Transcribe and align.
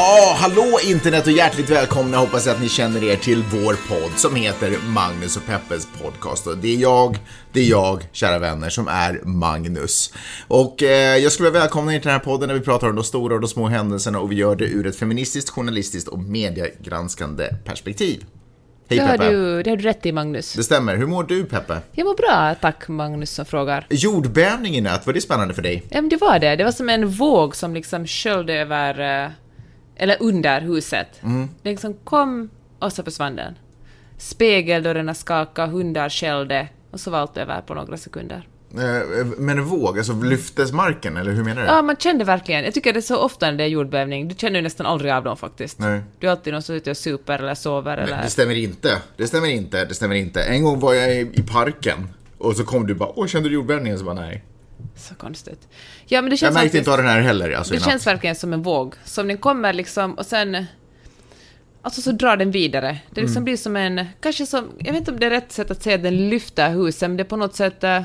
Ja, 0.00 0.36
hallå 0.38 0.78
internet 0.84 1.26
och 1.26 1.32
hjärtligt 1.32 1.70
välkomna. 1.70 2.16
Hoppas 2.16 2.46
att 2.46 2.60
ni 2.60 2.68
känner 2.68 3.04
er 3.04 3.16
till 3.16 3.42
vår 3.52 3.88
podd 3.88 4.18
som 4.18 4.34
heter 4.36 4.76
Magnus 4.86 5.36
och 5.36 5.46
Peppes 5.46 5.88
podcast. 6.02 6.46
Och 6.46 6.58
det 6.58 6.68
är 6.74 6.76
jag, 6.76 7.18
det 7.52 7.60
är 7.60 7.64
jag, 7.70 8.08
kära 8.12 8.38
vänner, 8.38 8.68
som 8.68 8.88
är 8.88 9.20
Magnus. 9.24 10.12
Och 10.48 10.82
eh, 10.82 11.16
jag 11.16 11.32
skulle 11.32 11.48
vilja 11.50 11.60
välkomna 11.60 11.94
er 11.94 11.98
till 11.98 12.04
den 12.06 12.12
här 12.12 12.24
podden 12.24 12.48
där 12.48 12.56
vi 12.56 12.60
pratar 12.60 12.88
om 12.88 12.94
de 12.96 13.04
stora 13.04 13.34
och 13.34 13.40
de 13.40 13.48
små 13.48 13.66
händelserna 13.66 14.20
och 14.20 14.32
vi 14.32 14.36
gör 14.36 14.56
det 14.56 14.64
ur 14.64 14.86
ett 14.86 14.96
feministiskt, 14.96 15.50
journalistiskt 15.50 16.08
och 16.08 16.18
mediegranskande 16.18 17.44
perspektiv. 17.64 18.24
Hej 18.90 18.98
Det 18.98 19.04
har, 19.04 19.16
Peppe. 19.18 19.30
du, 19.30 19.62
det 19.62 19.70
har 19.70 19.76
du 19.76 19.82
rätt 19.82 20.06
i, 20.06 20.12
Magnus. 20.12 20.52
Det 20.52 20.62
stämmer. 20.62 20.96
Hur 20.96 21.06
mår 21.06 21.24
du 21.24 21.44
Peppe? 21.44 21.78
Jag 21.92 22.04
mår 22.04 22.14
bra, 22.14 22.54
tack 22.60 22.88
Magnus 22.88 23.30
som 23.30 23.44
frågar. 23.44 23.86
Jordbävning 23.90 24.76
i 24.76 24.80
nöt, 24.80 25.06
var 25.06 25.12
det 25.14 25.20
spännande 25.20 25.54
för 25.54 25.62
dig? 25.62 25.82
Ja, 25.90 26.00
men 26.00 26.08
det 26.08 26.16
var 26.16 26.38
det. 26.38 26.56
Det 26.56 26.64
var 26.64 26.72
som 26.72 26.88
en 26.88 27.08
våg 27.08 27.56
som 27.56 27.74
liksom 27.74 28.06
sköljde 28.06 28.54
över, 28.54 29.24
eh, 29.24 29.30
eller 29.98 30.16
under 30.20 30.60
huset. 30.60 31.22
Mm. 31.22 31.48
Det 31.62 31.70
liksom 31.70 31.94
kom 32.04 32.50
och 32.78 32.92
så 32.92 33.02
försvann 33.02 33.36
den. 33.36 33.54
Spegeldörrarna 34.18 35.14
skakade, 35.14 35.72
hundar 35.72 36.08
skällde 36.08 36.68
och 36.90 37.00
så 37.00 37.10
var 37.10 37.18
allt 37.18 37.36
över 37.36 37.60
på 37.60 37.74
några 37.74 37.96
sekunder. 37.96 38.48
Eh, 38.74 39.26
Men 39.38 39.58
en 39.58 39.64
våg, 39.64 39.98
alltså 39.98 40.12
lyftes 40.12 40.72
marken 40.72 41.16
eller 41.16 41.32
hur 41.32 41.44
menar 41.44 41.62
du? 41.62 41.68
Ja, 41.68 41.82
man 41.82 41.96
kände 41.96 42.24
verkligen. 42.24 42.64
Jag 42.64 42.74
tycker 42.74 42.92
det 42.92 42.98
är 42.98 43.00
så 43.00 43.16
ofta 43.16 43.50
när 43.50 43.58
det 43.58 43.64
är 43.64 43.68
jordbävning. 43.68 44.28
Du 44.28 44.34
känner 44.34 44.56
ju 44.56 44.62
nästan 44.62 44.86
aldrig 44.86 45.12
av 45.12 45.24
dem 45.24 45.36
faktiskt. 45.36 45.78
Nej. 45.78 46.00
Du 46.18 46.26
är 46.26 46.30
alltid 46.30 46.52
någon 46.52 46.62
som 46.62 46.72
är 46.72 46.76
ute 46.76 46.90
och 46.90 46.96
super 46.96 47.38
eller 47.38 47.54
sover 47.54 47.96
eller... 47.96 48.22
Det 48.22 48.30
stämmer 48.30 48.54
inte. 48.54 48.98
Det 49.16 49.26
stämmer 49.26 49.48
inte. 49.48 49.84
Det 49.84 49.94
stämmer 49.94 50.16
inte. 50.16 50.42
En 50.42 50.64
gång 50.64 50.80
var 50.80 50.94
jag 50.94 51.14
i, 51.14 51.30
i 51.32 51.42
parken 51.42 52.08
och 52.38 52.56
så 52.56 52.64
kom 52.64 52.86
du 52.86 52.94
bara 52.94 53.10
Åh, 53.16 53.26
kände 53.26 53.48
du 53.48 53.54
jordbävningen? 53.54 53.98
Så 53.98 54.04
bara 54.04 54.14
nej. 54.14 54.44
Så 54.96 55.14
konstigt. 55.14 55.68
Ja, 56.06 56.22
men 56.22 56.30
det 56.30 56.32
Jag 56.32 56.38
känns 56.38 56.54
märkte 56.54 56.66
faktiskt... 56.66 56.78
inte 56.80 56.90
av 56.90 56.96
den 56.96 57.06
här 57.06 57.20
heller. 57.20 57.52
Alltså, 57.52 57.74
Det 57.74 57.80
känns 57.80 58.06
verkligen 58.06 58.36
som 58.36 58.52
en 58.52 58.62
våg. 58.62 58.94
Som 59.04 59.28
den 59.28 59.38
kommer 59.38 59.72
liksom 59.72 60.14
och 60.14 60.26
sen... 60.26 60.64
Alltså 61.82 62.02
så 62.02 62.12
drar 62.12 62.36
den 62.36 62.50
vidare. 62.50 62.98
Det 63.10 63.20
liksom 63.20 63.44
blir 63.44 63.56
som 63.56 63.76
en... 63.76 64.04
Kanske 64.20 64.46
som... 64.46 64.68
Jag 64.78 64.92
vet 64.92 64.98
inte 65.00 65.10
om 65.10 65.20
det 65.20 65.26
är 65.26 65.30
rätt 65.30 65.52
sätt 65.52 65.70
att 65.70 65.82
säga 65.82 65.96
att 65.96 66.02
den 66.02 66.28
lyfter 66.30 66.70
huset, 66.70 67.00
men 67.10 67.16
det 67.16 67.22
är 67.22 67.24
på 67.24 67.36
något 67.36 67.54
sätt... 67.56 67.84
eh, 67.84 68.02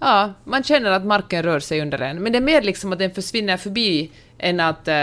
Ja, 0.00 0.32
man 0.44 0.62
känner 0.62 0.90
att 0.90 1.04
marken 1.04 1.42
rör 1.42 1.60
sig 1.60 1.80
under 1.82 1.98
den. 1.98 2.22
Men 2.22 2.32
det 2.32 2.38
är 2.38 2.42
mer 2.42 2.62
liksom 2.62 2.92
att 2.92 2.98
den 2.98 3.10
försvinner 3.10 3.56
förbi 3.56 4.10
än 4.38 4.60
att 4.60 4.88
eh, 4.88 4.94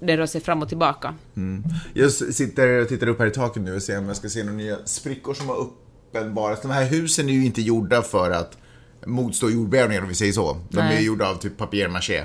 den 0.00 0.16
rör 0.16 0.26
sig 0.26 0.40
fram 0.40 0.62
och 0.62 0.68
tillbaka. 0.68 1.14
Jag 1.94 2.06
s- 2.06 2.36
sitter 2.36 2.68
och 2.68 2.88
tittar 2.88 3.06
upp 3.06 3.18
här 3.18 3.26
i 3.26 3.30
taket 3.30 3.62
nu 3.62 3.74
och 3.76 3.82
ser 3.82 3.98
om 3.98 4.06
jag 4.06 4.16
ska 4.16 4.28
se 4.28 4.42
några 4.44 4.56
nya 4.56 4.76
sprickor 4.84 5.34
som 5.34 5.48
har 5.48 5.56
uppenbarat. 5.56 6.62
De 6.62 6.70
här 6.70 6.84
husen 6.84 7.28
är 7.28 7.32
ju 7.32 7.44
inte 7.46 7.62
gjorda 7.62 8.02
för 8.02 8.30
att 8.30 8.58
motstå 9.06 9.50
jordbävningar 9.50 10.02
om 10.02 10.08
vi 10.08 10.14
säger 10.14 10.32
så. 10.32 10.56
De 10.70 10.78
är 10.78 10.84
Nej. 10.84 11.00
ju 11.00 11.06
gjorda 11.06 11.26
av 11.28 11.34
typ 11.34 11.56
papier-maché. 11.58 12.18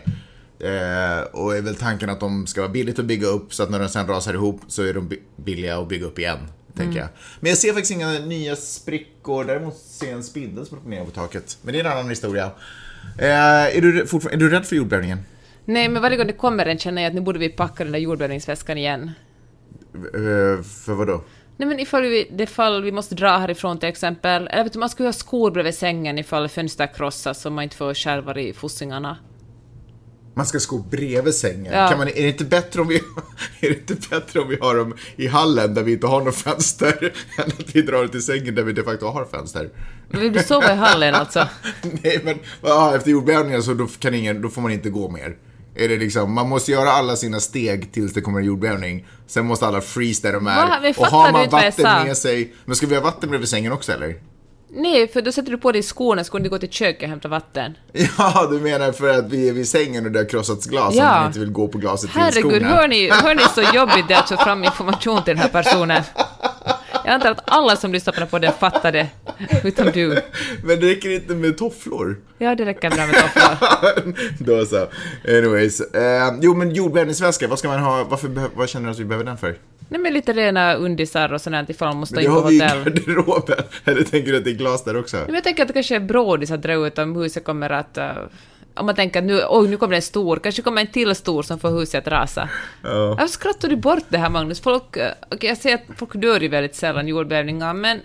Eh, 0.60 1.22
och 1.34 1.58
är 1.58 1.62
väl 1.62 1.76
tanken 1.76 2.10
att 2.10 2.20
de 2.20 2.48
ska 2.48 2.62
vara 2.62 2.72
billigt 2.72 3.00
att 3.00 3.06
bygga 3.06 3.28
upp 3.28 3.54
så 3.54 3.64
att 3.64 3.70
när 3.70 3.80
de 3.80 3.90
sen 3.90 4.08
rasar 4.08 4.34
ihop 4.34 4.62
så 4.68 4.84
är 4.84 4.94
de 4.94 5.08
bi- 5.08 5.22
billiga 5.36 5.78
att 5.78 5.88
bygga 5.90 6.06
upp 6.06 6.20
igen. 6.20 6.38
Tänker 6.76 7.00
jag. 7.00 7.08
Men 7.40 7.50
jag 7.50 7.58
ser 7.58 7.74
faktiskt 7.74 7.92
inga 7.92 8.12
nya 8.20 8.56
sprickor. 8.56 9.44
Däremot 9.44 9.78
ser 9.78 10.08
jag 10.08 10.16
en 10.16 10.24
spindel 10.24 10.66
som 10.66 10.78
promenerar 10.80 11.06
på 11.06 11.12
taket. 11.12 11.58
Men 11.62 11.74
det 11.74 11.80
är 11.80 11.86
en 11.86 11.92
annan 11.92 12.10
historia. 12.10 12.52
Eh, 13.20 13.78
är, 13.78 13.82
du, 13.82 14.02
är 14.32 14.38
du 14.38 14.50
rädd 14.50 14.66
för 14.66 14.76
jordbävningen? 14.76 15.20
Nej, 15.66 15.90
men 15.90 16.02
varje 16.02 16.18
gång 16.18 16.28
det 16.28 16.34
kommer 16.34 16.66
en 16.66 16.78
känner 16.80 17.02
jag 17.02 17.10
att 17.10 17.16
nu 17.16 17.22
borde 17.22 17.40
vi 17.40 17.50
packa 17.50 17.84
den 17.84 17.94
där 17.94 18.00
jordbävningsväskan 18.00 18.78
igen. 18.78 19.12
Eh, 19.94 20.64
för 20.64 20.94
vad 20.94 21.08
då? 21.08 21.24
Nej 21.58 21.70
men 21.70 21.80
ifall 21.80 22.02
vi, 22.02 22.28
det 22.32 22.48
fall 22.48 22.84
vi 22.84 22.92
måste 22.92 23.16
dra 23.16 23.38
härifrån 23.38 23.80
till 23.80 23.90
exempel, 23.90 24.48
eller 24.48 24.64
vet 24.64 24.74
du, 24.74 24.80
man 24.80 24.90
skulle 24.90 25.08
ha 25.08 25.14
skor 25.14 25.52
bredvid 25.52 25.76
sängen 25.76 26.18
ifall 26.18 26.50
fönster 26.50 26.88
krossas 26.96 27.42
så 27.42 27.50
man 27.50 27.64
inte 27.64 27.76
får 27.76 27.94
skärvar 27.94 28.38
i 28.38 28.54
fossingarna. 28.54 29.18
Man 30.34 30.46
ska 30.46 30.60
sko 30.60 30.78
bredvid 30.78 31.34
sängen. 31.34 31.74
Ja. 31.74 31.88
Kan 31.90 31.98
man, 31.98 32.08
är, 32.08 32.14
det 32.14 32.28
inte 32.28 32.46
bättre 32.46 32.82
om 32.82 32.88
vi, 32.88 32.96
är 33.60 33.70
det 33.70 33.92
inte 33.92 34.10
bättre 34.10 34.40
om 34.40 34.50
vi 34.50 34.58
har 34.62 34.76
dem 34.76 34.94
i 35.16 35.28
hallen 35.28 35.74
där 35.74 35.84
vi 35.84 35.94
inte 35.94 36.08
har 36.08 36.22
något 36.22 36.36
fönster 36.36 37.14
än 37.38 37.46
att 37.46 37.76
vi 37.76 37.82
drar 37.82 38.02
det 38.02 38.10
till 38.10 38.24
sängen 38.24 38.56
där 38.56 38.64
vi 38.64 38.74
de 38.74 38.84
facto 38.84 39.06
har 39.06 39.26
fönster? 39.26 39.70
Vill 40.10 40.34
du 40.34 40.40
sova 40.40 40.74
i 40.74 40.76
hallen 40.76 41.16
alltså? 41.16 41.48
Nej, 42.04 42.22
men 42.24 42.40
ja, 42.62 42.96
efter 42.96 43.12
jordbävningen 43.12 43.64
så 43.64 43.74
då, 43.74 43.88
kan 43.88 44.14
ingen, 44.14 44.42
då 44.42 44.50
får 44.50 44.62
man 44.62 44.72
inte 44.72 44.90
gå 44.90 45.10
mer. 45.10 45.36
Är 45.80 45.90
det 45.90 45.98
liksom, 45.98 46.34
man 46.34 46.50
måste 46.50 46.72
göra 46.72 46.90
alla 46.92 47.16
sina 47.16 47.40
steg 47.40 47.92
tills 47.92 48.14
det 48.14 48.22
kommer 48.22 48.40
en 48.40 48.46
jordbävning. 48.46 49.08
Sen 49.28 49.46
måste 49.46 49.68
alla 49.68 49.82
freeze 49.82 50.28
där 50.28 50.34
de 50.34 50.48
är. 50.48 50.56
Va? 50.56 50.94
Och 50.98 51.06
har 51.06 51.32
man 51.32 51.50
vatten 51.50 52.06
med 52.08 52.18
sig... 52.18 52.54
Men 52.66 52.76
ska 52.76 52.88
vi 52.88 52.96
ha 52.96 53.02
vatten 53.02 53.30
bredvid 53.30 53.50
sängen 53.50 53.72
också 53.72 53.92
eller? 53.92 54.16
Nej, 54.70 55.08
för 55.08 55.22
då 55.22 55.32
sätter 55.32 55.52
du 55.52 55.58
på 55.58 55.72
dig 55.72 55.84
skorna 55.84 56.24
så 56.24 56.32
kan 56.32 56.44
du 56.44 56.50
gå 56.50 56.58
till 56.58 56.70
köket 56.70 57.04
och 57.04 57.10
hämta 57.10 57.28
vatten. 57.28 57.78
Ja, 58.18 58.48
du 58.52 58.60
menar 58.60 58.92
för 58.92 59.10
att 59.20 59.30
vi 59.32 59.50
är 59.50 59.54
vid 59.54 59.68
sängen 59.68 60.06
och 60.06 60.12
det 60.12 60.20
har 60.20 60.30
krossats 60.30 60.66
glas 60.66 60.90
och 60.90 60.96
Ja. 60.96 61.12
man 61.12 61.28
inte 61.28 61.40
vill 61.40 61.52
gå 61.52 61.68
på 61.68 61.78
glaset 61.78 62.12
till 62.12 62.22
Herregud, 62.22 62.52
skorna. 62.52 62.68
hör 62.68 62.88
ni, 62.88 63.10
hör 63.10 63.36
ni 63.36 63.44
så 63.56 63.62
jobbigt 63.76 64.08
det 64.08 64.14
är 64.14 64.20
att 64.20 64.30
få 64.30 64.38
fram 64.38 64.64
information 64.64 65.24
till 65.24 65.36
den 65.36 65.44
här 65.44 65.64
personen? 65.64 66.04
Jag 67.08 67.14
antar 67.14 67.32
att 67.32 67.42
alla 67.46 67.76
som 67.76 67.92
lyssnar 67.94 68.14
på 68.14 68.20
den 68.20 68.28
podden 68.30 68.54
fattar 68.60 68.92
det, 68.92 69.08
utom 69.64 69.92
du. 69.94 70.08
Men 70.64 70.80
det 70.80 70.88
räcker 70.90 71.10
inte 71.10 71.34
med 71.36 71.58
tofflor. 71.58 72.18
Ja, 72.38 72.56
det 72.56 72.66
räcker 72.66 72.90
bra 72.90 73.06
med 73.06 73.16
tofflor. 73.16 74.14
Då 74.60 74.66
så. 74.66 74.88
Anyways. 75.28 75.82
Eh, 75.82 76.34
jo, 76.42 76.54
men 76.56 76.72
jordbävningsväska, 76.72 77.48
vad 77.48 77.60
ska 77.60 77.68
man 77.68 77.80
ha? 77.80 78.04
Varför 78.04 78.50
vad 78.56 78.70
känner 78.70 78.86
du 78.86 78.92
att 78.92 79.00
vi 79.00 79.06
behöver 79.06 79.26
den 79.26 79.38
för? 79.38 79.56
Nej 79.90 80.02
men 80.02 80.14
lite 80.14 80.34
rena 80.34 80.74
undisar 80.76 81.34
och 81.34 81.42
sånt 81.42 81.70
ifall 81.70 81.88
man 81.88 81.98
måste 81.98 82.16
Men 82.16 82.24
in 82.24 82.30
det 82.30 82.36
på 82.36 82.42
har 82.42 82.50
vi 82.50 82.56
i 82.56 82.62
hotell. 82.62 82.84
garderoben. 82.84 83.64
Eller 83.86 84.04
tänker 84.04 84.32
du 84.32 84.38
att 84.38 84.44
det 84.44 84.50
är 84.52 84.54
glas 84.54 84.84
där 84.84 84.98
också? 85.00 85.18
Men 85.26 85.36
jag 85.36 85.44
tänker 85.44 85.62
att 85.62 85.68
det 85.68 85.74
kanske 85.74 85.96
är 85.96 86.00
brådis 86.00 86.52
att 86.52 86.62
dra 86.62 86.88
ut 86.88 86.98
om 86.98 87.16
huset 87.16 87.44
kommer 87.44 87.70
att... 87.70 87.98
eh, 87.98 88.12
om 88.80 88.86
man 88.86 88.96
tänker 88.96 89.20
att 89.20 89.26
nu, 89.26 89.42
oj, 89.50 89.68
nu 89.70 89.78
kommer 89.78 89.96
en 89.96 90.02
stor, 90.02 90.38
kanske 90.44 90.62
kommer 90.62 90.82
en 90.82 90.88
till 90.92 91.16
stor 91.16 91.44
som 91.44 91.60
får 91.60 91.70
huset 91.80 92.08
att 92.08 92.14
rasa. 92.14 92.50
Ja. 92.84 93.08
Varför 93.10 93.28
skrattar 93.28 93.70
du 93.70 93.76
bort 93.76 94.04
det 94.10 94.18
här, 94.18 94.30
Magnus? 94.30 94.60
Folk... 94.60 94.98
eh, 94.98 95.12
Okej, 95.32 95.50
jag 95.50 95.58
säger 95.58 95.76
att 95.76 95.98
folk 95.98 96.14
dör 96.16 96.40
ju 96.40 96.48
väldigt 96.48 96.76
sällan 96.76 97.08
i 97.08 97.10
jordbävningar, 97.10 97.74
men... 97.74 98.00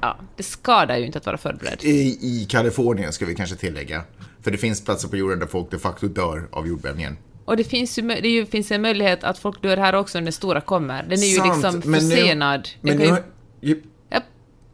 Ja, 0.00 0.16
det 0.36 0.42
skadar 0.42 0.96
ju 0.96 1.06
inte 1.06 1.18
att 1.18 1.26
vara 1.26 1.36
förberedd. 1.38 1.78
I, 1.82 2.18
I 2.22 2.46
Kalifornien 2.50 3.12
ska 3.12 3.26
vi 3.26 3.34
kanske 3.34 3.56
tillägga. 3.56 4.02
För 4.42 4.50
det 4.50 4.58
finns 4.58 4.84
platser 4.84 5.08
på 5.08 5.16
jorden 5.16 5.38
där 5.38 5.46
folk 5.46 5.70
de 5.70 5.78
facto 5.78 6.08
dör 6.08 6.48
av 6.52 6.66
jordbävningen. 6.68 7.16
Och 7.44 7.56
det 7.56 7.64
finns 7.64 7.98
ju, 7.98 8.02
det 8.02 8.28
ju, 8.28 8.46
finns 8.46 8.70
en 8.70 8.82
möjlighet 8.82 9.24
att 9.24 9.38
folk 9.38 9.62
dör 9.62 9.76
här 9.76 9.94
också 9.94 10.18
när 10.18 10.22
den 10.24 10.32
stora 10.32 10.60
kommer. 10.60 11.02
Den 11.02 11.12
är 11.22 11.26
ju 11.26 11.36
Sant, 11.36 11.62
liksom 11.74 11.90
men 11.90 12.08
nu- 12.08 12.14
försenad. 12.16 12.68
Men 12.80 12.96
nu, 12.96 13.02
kan 13.04 13.10
har- 13.12 13.22
ju, 13.60 13.68
ju- 13.74 13.82
ja, 14.10 14.20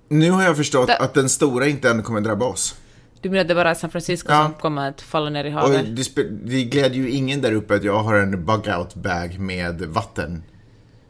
nu 0.08 0.30
har 0.30 0.42
jag 0.42 0.56
förstått 0.56 0.88
Da- 0.88 0.96
att 0.96 1.14
den 1.14 1.28
stora 1.28 1.66
inte 1.66 1.90
än 1.90 2.02
kommer 2.02 2.20
drabba 2.20 2.46
oss. 2.46 2.74
Du 3.20 3.28
menar 3.30 3.40
att 3.42 3.48
det 3.48 3.54
bara 3.54 3.70
är 3.70 3.74
San 3.74 3.90
Francisco 3.90 4.28
Ja. 4.32 4.44
som 4.44 4.54
kommer 4.54 4.88
att 4.88 5.00
falla 5.00 5.30
ner 5.30 5.44
i 5.44 5.48
Och 5.48 5.52
havet? 5.52 5.96
det, 5.96 6.02
spe- 6.02 6.38
det 6.44 6.64
glädjer 6.64 7.02
ju 7.02 7.10
ingen 7.10 7.40
där 7.40 7.52
uppe 7.52 7.74
att 7.74 7.84
jag 7.84 7.98
har 8.02 8.14
en 8.14 8.46
bug-out 8.46 8.94
bag 8.94 9.38
med 9.38 9.80
vatten. 9.82 10.42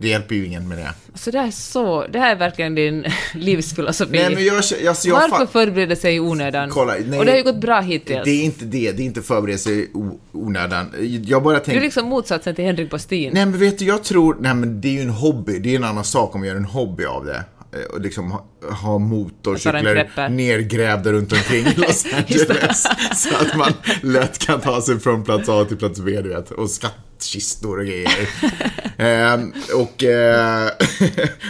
Det 0.01 0.09
hjälper 0.09 0.35
ju 0.35 0.47
ingen 0.47 0.69
med 0.69 0.79
det. 0.79 0.91
Så 1.15 1.31
det 1.31 1.39
här 1.39 1.47
är 1.47 1.51
så... 1.51 2.07
Det 2.07 2.19
här 2.19 2.31
är 2.33 2.37
verkligen 2.39 2.75
din 2.75 3.05
livsfilosofi. 3.35 4.13
Nej 4.13 4.35
men 4.35 4.45
jag, 4.45 4.57
alltså 4.57 4.75
jag 5.09 5.29
Varför 5.31 5.47
förbereda 5.47 5.97
sig 5.97 6.15
i 6.17 6.21
onödan? 6.21 6.71
Kolla, 6.71 6.95
nej. 7.07 7.19
och 7.19 7.25
det 7.25 7.31
har 7.31 7.39
ju 7.39 7.45
gått 7.45 7.61
bra 7.61 7.81
hittills. 7.81 8.21
Det 8.25 8.31
är 8.31 8.45
inte 8.45 8.65
det, 8.65 8.93
det 8.93 9.03
är 9.03 9.05
inte 9.05 9.23
förberedelse 9.23 9.71
i 9.71 9.91
o- 9.95 10.19
onödan. 10.33 10.87
Jag 11.27 11.43
bara 11.43 11.55
Du 11.55 11.61
är 11.61 11.65
tänker... 11.65 11.81
liksom 11.81 12.07
motsatsen 12.09 12.55
till 12.55 12.65
Henrik 12.65 12.91
Postin. 12.91 13.31
Nej 13.35 13.47
men 13.47 13.59
vet 13.61 13.79
du, 13.79 13.85
jag 13.85 14.05
tror, 14.05 14.37
nej 14.41 14.55
men 14.55 14.81
det 14.81 14.89
är 14.89 14.93
ju 14.93 15.01
en 15.01 15.11
hobby, 15.11 15.59
det 15.59 15.73
är 15.73 15.77
en 15.77 15.85
annan 15.85 16.05
sak 16.05 16.35
om 16.35 16.41
vi 16.41 16.49
gör 16.49 16.57
en 16.57 16.65
hobby 16.65 17.05
av 17.05 17.25
det. 17.25 17.45
Eh, 17.73 18.01
liksom 18.01 18.39
ha, 18.83 18.99
motorcyklar 18.99 20.29
nergrävda 20.29 21.13
runt 21.13 21.33
omkring 21.33 21.65
Los 21.77 22.07
Angeles. 22.13 22.87
så 23.15 23.37
att 23.37 23.57
man 23.57 23.73
lätt 24.03 24.39
kan 24.39 24.61
ta 24.61 24.83
sig 24.83 25.01
från 25.01 25.25
plats 25.25 25.49
A 25.49 25.65
till 25.65 25.77
plats 25.77 26.01
B, 26.01 26.21
du 26.21 26.29
vet. 26.29 26.51
Och 26.51 26.71
skattkistor 26.71 27.79
och 27.79 27.87
grejer. 27.87 28.29
Ehm, 29.01 29.53
och, 29.75 30.05
eh, 30.05 30.71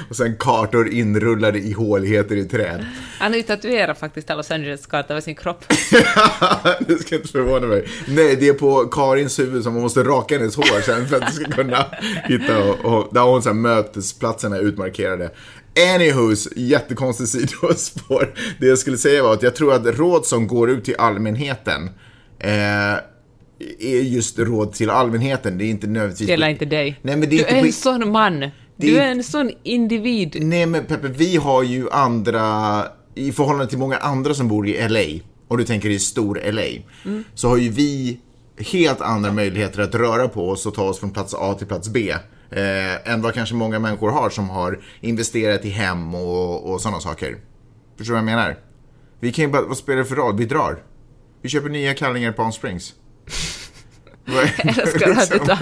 och 0.09 0.17
sen 0.17 0.37
kartor 0.37 0.88
inrullade 0.88 1.59
i 1.59 1.73
håligheter 1.73 2.37
i 2.37 2.44
träd. 2.44 2.87
Han 3.19 3.32
har 3.32 3.37
ju 3.37 3.43
tatuerat 3.43 3.99
faktiskt 3.99 4.29
Los 4.29 4.50
Angeles-karta 4.50 5.12
över 5.12 5.20
sin 5.20 5.35
kropp. 5.35 5.65
det 6.81 6.99
ska 6.99 7.15
inte 7.15 7.29
förvåna 7.29 7.67
mig. 7.67 7.88
Nej, 8.06 8.37
det 8.37 8.49
är 8.49 8.53
på 8.53 8.87
Karins 8.87 9.38
huvud 9.38 9.62
som 9.62 9.73
man 9.73 9.82
måste 9.82 10.03
raka 10.03 10.38
hennes 10.38 10.56
hår 10.56 10.81
sen 10.81 11.09
för 11.09 11.17
att 11.17 11.26
du 11.26 11.32
ska 11.32 11.53
kunna 11.53 11.87
hitta 12.25 12.65
och, 12.65 12.85
och 12.85 13.15
där 13.15 13.20
har 13.20 13.31
hon 13.31 13.43
så 13.43 13.49
här 13.49 13.55
mötesplatserna 13.55 14.59
utmarkerade. 14.59 15.31
Anywho's, 15.79 16.49
jättekonstigt 16.57 17.31
sidospår. 17.31 18.35
Det 18.61 18.67
jag 18.67 18.79
skulle 18.79 18.99
säga 18.99 19.23
var 19.23 19.33
att 19.33 19.43
jag 19.43 19.57
tror 19.57 19.75
att 19.75 19.87
råd 19.87 20.27
som 20.27 20.47
går 20.47 20.71
ut 20.71 20.85
till 20.85 20.95
allmänheten 20.99 21.91
eh, 22.39 22.51
är 23.79 24.01
just 24.03 24.39
råd 24.39 24.73
till 24.73 24.91
allmänheten. 24.91 25.59
Det 25.59 25.65
är 25.65 25.69
inte 25.71 25.87
nödvändigtvis... 25.87 26.29
Gäller 26.29 26.49
inte 26.49 26.65
dig. 26.65 26.99
Nej, 27.03 27.17
men 27.17 27.29
det 27.31 27.37
är 27.37 27.39
du 27.39 27.43
inte 27.43 27.55
är 27.55 27.65
en 27.65 27.73
sån 27.73 28.13
man. 28.13 28.51
Du 28.77 28.99
är- 28.99 29.11
en 29.11 29.25
sån 29.25 29.51
individ. 29.63 30.37
Nej 30.41 30.67
men 30.67 30.85
Peppe, 30.85 31.09
vi 31.09 31.37
har 31.37 31.63
ju 31.63 31.91
andra, 31.91 32.85
i 33.15 33.33
förhållande 33.33 33.67
till 33.67 33.79
många 33.79 33.97
andra 33.97 34.35
som 34.35 34.49
bor 34.49 34.69
i 34.69 34.89
LA, 34.89 35.21
och 35.49 35.59
du 35.59 35.65
tänker 35.65 35.89
i 35.91 35.99
stor 35.99 36.41
LA, 36.53 36.63
så 37.35 37.49
har 37.49 37.57
ju 37.57 37.69
vi 37.69 38.19
helt 38.73 39.01
andra 39.01 39.33
möjligheter 39.33 39.81
att 39.83 39.95
röra 39.95 40.29
på 40.29 40.49
oss 40.51 40.67
och 40.67 40.75
ta 40.75 40.83
oss 40.83 40.99
från 41.01 41.11
plats 41.11 41.35
A 41.39 41.55
till 41.59 41.67
plats 41.67 41.89
B. 41.89 42.15
Eh, 42.50 43.12
än 43.12 43.23
vad 43.23 43.35
kanske 43.35 43.55
många 43.55 43.79
människor 43.79 44.11
har 44.11 44.31
som 44.31 44.50
har 44.50 44.81
investerat 45.00 45.65
i 45.65 45.69
hem 45.69 46.15
och, 46.15 46.73
och 46.73 46.81
sådana 46.81 47.00
saker. 47.00 47.39
Förstår 47.97 48.15
du 48.15 48.21
vad 48.21 48.31
jag 48.31 48.37
menar? 48.37 48.56
Vi 49.21 49.33
kan 49.33 49.45
ju 49.45 49.50
bara, 49.50 49.62
vad 49.62 49.77
spelar 49.77 49.99
det 49.99 50.05
för 50.05 50.17
roll? 50.17 50.37
Vi 50.37 50.45
drar. 50.45 50.83
Vi 51.43 51.49
köper 51.49 51.69
nya 51.69 51.95
kallingar 51.95 52.31
i 52.31 52.33
Palm 52.33 52.53
Springs. 52.53 52.95
Jag 54.25 54.79
älskar 54.79 55.11
att 55.11 55.31
du 55.31 55.39
tar 55.39 55.59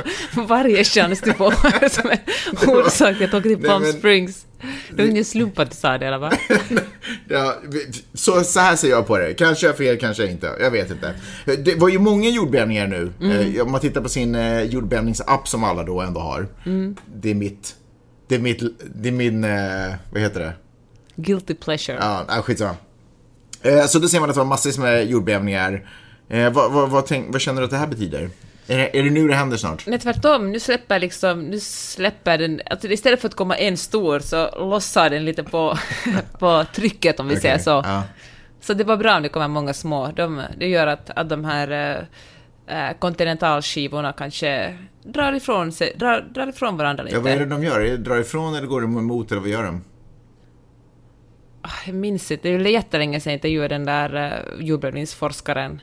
varje 0.47 0.85
chans 0.85 1.21
du 1.21 1.33
får 1.33 1.89
som 1.89 2.11
en 2.11 2.69
orsak 2.69 3.21
att 3.21 3.35
åka 3.35 3.41
till 3.41 3.63
Palm 3.63 3.85
Springs. 3.85 4.46
Det 4.91 5.03
var 5.03 5.11
ingen 5.11 5.25
slump 5.25 5.59
att 5.59 5.71
du 5.71 5.77
sa 5.77 5.99
det, 5.99 6.07
eller 6.07 6.19
va? 6.19 6.33
Ja, 7.29 7.55
så, 8.15 8.45
så 8.45 8.61
här 8.61 8.77
ser 8.77 8.89
jag 8.89 9.07
på 9.07 9.19
det. 9.19 9.35
Kanske 9.35 9.67
jag 9.67 9.77
fel, 9.77 9.99
kanske 9.99 10.27
inte. 10.27 10.51
Jag 10.61 10.71
vet 10.71 10.91
inte. 10.91 11.15
Det 11.45 11.75
var 11.75 11.89
ju 11.89 11.99
många 11.99 12.29
jordbävningar 12.29 12.87
nu. 12.87 13.13
Eh, 13.57 13.63
Om 13.63 13.73
man 13.73 13.81
tittar 13.81 14.01
på 14.01 14.09
sin 14.09 14.35
eh, 14.35 14.63
jordbävningsapp 14.63 15.49
som 15.49 15.65
alla 15.65 15.83
då 15.83 16.01
ändå 16.01 16.21
har. 16.21 16.47
Det 17.15 17.31
är 17.31 17.35
mitt... 17.35 17.75
Det 18.29 18.35
är 18.35 18.39
mitt... 18.39 18.63
Det 18.95 19.09
är 19.09 19.13
min... 19.13 19.45
Eh, 19.45 19.95
vad 20.13 20.23
heter 20.23 20.41
det? 20.41 20.53
Guilty 21.17 21.55
pleasure. 21.55 21.99
Ja, 22.01 22.27
äh, 22.37 22.43
skitsamma. 22.43 22.77
Så 23.89 23.99
då 23.99 24.09
ser 24.09 24.21
man 24.21 24.29
att 24.31 24.35
det 24.35 24.41
var 24.41 24.47
massvis 24.47 24.79
med 24.79 25.07
jordbävningar. 25.11 25.89
Vad, 26.29 26.73
vad, 26.73 26.91
vad, 26.91 27.07
tänk, 27.07 27.33
vad 27.33 27.41
känner 27.41 27.61
du 27.61 27.65
att 27.65 27.71
det 27.71 27.77
här 27.77 27.87
betyder? 27.87 28.31
Är 28.69 28.79
det, 28.79 28.99
är 28.99 29.03
det 29.03 29.11
nu 29.11 29.29
det 29.29 29.35
händer 29.35 29.57
snart? 29.57 29.87
Nej, 29.87 29.99
tvärtom. 29.99 30.53
Nu 30.53 30.61
släpper 30.61 30.99
liksom, 30.99 31.41
nu 31.41 31.61
släpper 31.61 32.39
den, 32.39 32.61
alltså 32.71 32.89
istället 32.89 33.21
för 33.21 33.29
att 33.29 33.35
komma 33.35 33.57
en 33.57 33.77
stor 33.77 34.19
så 34.21 34.51
lossar 34.59 35.11
den 35.11 35.25
lite 35.25 35.45
på, 35.45 35.79
på 36.39 36.65
trycket 36.75 37.21
om 37.21 37.29
vi 37.29 37.37
säger 37.37 37.55
Okej, 37.55 37.65
så. 37.65 37.71
Ja. 37.71 38.03
Så 38.61 38.75
det 38.75 38.85
var 38.85 38.97
bra 38.97 39.17
om 39.17 39.23
det 39.23 39.29
kommer 39.29 39.49
många 39.49 39.75
små. 39.75 40.13
De, 40.17 40.43
det 40.59 40.69
gör 40.69 40.87
att, 40.87 41.11
att 41.11 41.29
de 41.29 41.45
här 41.45 42.07
äh, 42.67 42.99
kontinentalskivorna 42.99 44.13
kanske 44.13 44.79
drar 45.03 45.33
ifrån, 45.33 45.73
sig, 45.73 45.95
drar, 45.97 46.21
drar 46.35 46.47
ifrån 46.49 46.77
varandra 46.77 47.05
lite. 47.05 47.17
ja, 47.17 47.23
vad 47.23 47.33
är 47.33 47.39
det 47.39 47.47
de 47.47 47.65
gör? 47.65 47.81
Är 47.81 47.91
det 47.91 47.97
Drar 47.97 48.21
ifrån 48.21 48.55
eller 48.55 48.67
går 48.67 48.81
de 48.81 48.99
emot 48.99 49.31
eller 49.33 49.41
vad 49.41 49.51
gör 49.51 49.63
de? 49.63 49.85
Ah, 51.63 51.69
Jag 51.87 51.95
minns 51.95 52.31
inte, 52.31 52.49
det 52.49 52.55
är 52.55 52.59
ju 52.59 52.71
jättelänge 52.71 53.21
sedan 53.21 53.31
jag 53.31 53.37
intervjuade 53.37 53.75
den 53.75 53.85
där 53.85 54.15
uh, 54.15 54.65
jordbävningsforskaren. 54.67 55.81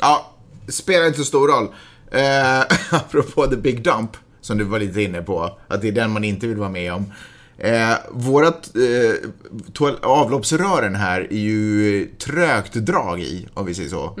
Ja, 0.00 0.32
spelar 0.68 1.06
inte 1.06 1.18
så 1.18 1.24
stor 1.24 1.48
roll. 1.48 1.68
Eh, 2.10 2.60
apropå 2.90 3.46
the 3.46 3.56
big 3.56 3.82
dump, 3.82 4.16
som 4.40 4.58
du 4.58 4.64
var 4.64 4.78
lite 4.78 5.02
inne 5.02 5.22
på, 5.22 5.58
att 5.68 5.82
det 5.82 5.88
är 5.88 5.92
den 5.92 6.10
man 6.10 6.24
inte 6.24 6.46
vill 6.46 6.56
vara 6.56 6.70
med 6.70 6.92
om. 6.92 7.12
Eh, 7.58 7.94
vårat 8.10 8.70
eh, 8.76 9.90
avloppsrören 10.02 10.94
här 10.94 11.20
är 11.20 11.38
ju 11.38 12.06
trögt 12.18 12.74
drag 12.74 13.20
i, 13.20 13.48
om 13.54 13.66
vi 13.66 13.74
säger 13.74 13.88
så. 13.88 14.16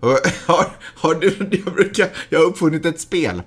Och, 0.00 0.08
har, 0.46 0.66
har 0.94 1.14
du, 1.14 1.26
jag, 1.64 1.74
brukar, 1.74 2.08
jag 2.28 2.38
har 2.38 2.46
uppfunnit 2.46 2.86
ett 2.86 3.00
spel. 3.00 3.42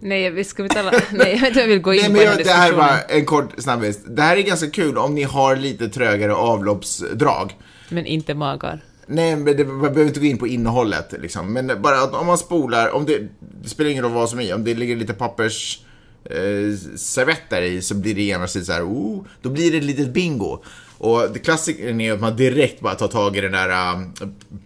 Nej, 0.00 0.30
vi 0.30 0.44
ska 0.44 0.62
vi 0.62 0.68
tala... 0.68 0.92
Nej, 1.10 1.38
jag 1.40 1.48
inte 1.48 1.66
vill 1.66 1.80
gå 1.80 1.94
in 1.94 2.00
Nej, 2.00 2.08
på 2.08 2.12
men 2.12 2.26
den 2.26 2.36
jag, 2.36 2.46
det 2.46 2.52
här 2.52 2.72
bara 2.72 3.00
en 3.00 3.24
kort 3.24 3.50
snabbis. 3.58 4.04
Det 4.04 4.22
här 4.22 4.36
är 4.36 4.42
ganska 4.42 4.70
kul 4.70 4.98
om 4.98 5.14
ni 5.14 5.22
har 5.22 5.56
lite 5.56 5.88
trögare 5.88 6.34
avloppsdrag. 6.34 7.56
Men 7.88 8.06
inte 8.06 8.34
magar. 8.34 8.80
Nej, 9.06 9.36
men 9.36 9.56
det, 9.56 9.64
man 9.64 9.80
behöver 9.80 10.06
inte 10.06 10.20
gå 10.20 10.26
in 10.26 10.38
på 10.38 10.46
innehållet 10.46 11.14
liksom. 11.18 11.52
Men 11.52 11.82
bara 11.82 12.02
att 12.02 12.14
om 12.14 12.26
man 12.26 12.38
spolar, 12.38 12.90
om 12.90 13.04
det, 13.06 13.28
det 13.62 13.68
spelar 13.68 13.90
ingen 13.90 14.04
roll 14.04 14.12
vad 14.12 14.30
som 14.30 14.40
är, 14.40 14.54
om 14.54 14.64
det 14.64 14.74
ligger 14.74 14.96
lite 14.96 15.12
pappers 15.14 15.80
eh, 16.24 16.96
servetter 16.96 17.62
i 17.62 17.82
så 17.82 17.94
blir 17.94 18.14
det 18.14 18.22
genast 18.22 18.54
lite 18.54 18.66
så 18.66 18.72
här, 18.72 18.82
oh, 18.82 19.24
då 19.42 19.50
blir 19.50 19.72
det 19.72 19.78
ett 19.78 19.84
litet 19.84 20.12
bingo. 20.12 20.62
Och 20.98 21.30
det 21.32 21.38
klassikern 21.38 22.00
är 22.00 22.12
att 22.12 22.20
man 22.20 22.36
direkt 22.36 22.80
bara 22.80 22.94
tar 22.94 23.08
tag 23.08 23.36
i 23.36 23.40
den 23.40 23.52
där 23.52 23.94
um, 23.94 24.14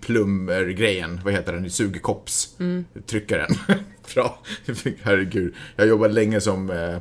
plummergrejen, 0.01 1.21
vad 1.25 1.33
heter 1.33 1.53
den, 1.53 1.71
sugkopps, 1.71 2.49
trycker 3.07 3.39
den. 3.39 3.77
Bra, 4.15 4.39
herregud. 5.03 5.55
Jag 5.77 5.89
jobbat 5.89 6.13
länge 6.13 6.41
som, 6.41 6.71
eh, 6.71 6.99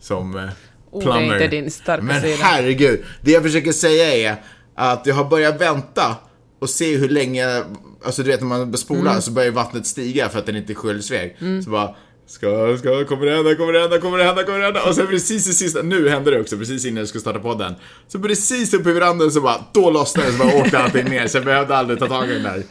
som 0.00 0.36
eh, 0.36 0.48
Oh, 0.90 1.04
det 1.04 1.10
är 1.10 1.12
plumber. 1.12 1.34
inte 1.34 1.48
din 1.48 1.70
starka 1.70 2.02
Men 2.02 2.22
sida. 2.22 2.36
herregud, 2.40 3.04
det 3.20 3.30
jag 3.30 3.42
försöker 3.42 3.72
säga 3.72 4.30
är 4.30 4.36
att 4.74 5.06
jag 5.06 5.14
har 5.14 5.24
börjat 5.24 5.60
vänta 5.60 6.16
och 6.58 6.70
se 6.70 6.96
hur 6.96 7.08
länge, 7.08 7.64
alltså 8.04 8.22
du 8.22 8.30
vet 8.30 8.40
när 8.40 8.48
man 8.48 8.76
spolar 8.76 9.10
Mm. 9.10 9.22
så 9.22 9.30
börjar 9.30 9.50
vattnet 9.50 9.86
stiga 9.86 10.28
för 10.28 10.38
att 10.38 10.46
den 10.46 10.56
inte 10.56 10.74
sköljs 10.74 11.10
iväg. 11.10 11.36
Så 11.64 11.70
bara, 11.70 11.94
ska, 12.26 12.76
ska, 12.78 13.04
kommer 13.04 13.26
det 13.26 13.34
hända, 13.36 13.54
kommer 13.54 13.72
det 13.72 13.80
hända, 13.80 13.98
kommer 13.98 14.18
det 14.18 14.24
hända, 14.24 14.44
kommer 14.44 14.58
det 14.58 14.64
hända? 14.64 14.82
Och 14.88 14.94
sen 14.94 15.06
precis 15.06 15.48
i 15.48 15.52
sista, 15.54 15.82
nu 15.82 16.08
hände 16.08 16.30
det 16.30 16.40
också, 16.40 16.56
precis 16.58 16.84
innan 16.84 16.96
jag 16.98 17.08
skulle 17.08 17.20
starta 17.20 17.38
podden. 17.38 17.74
Så 18.08 18.18
precis 18.18 18.74
uppe 18.74 18.90
i 18.90 18.92
verandan 18.92 19.30
så 19.30 19.40
bara, 19.40 19.64
då 19.72 19.90
lossnade 19.90 20.28
det 20.28 20.32
så 20.38 20.44
bara 20.44 20.56
åkte 20.56 20.78
allting 20.78 21.04
ner, 21.04 21.26
så 21.26 21.36
jag 21.36 21.44
behövde 21.44 21.76
aldrig 21.76 21.98
ta 21.98 22.06
tag 22.06 22.30
i 22.30 22.34
den 22.34 22.42
där. 22.42 22.62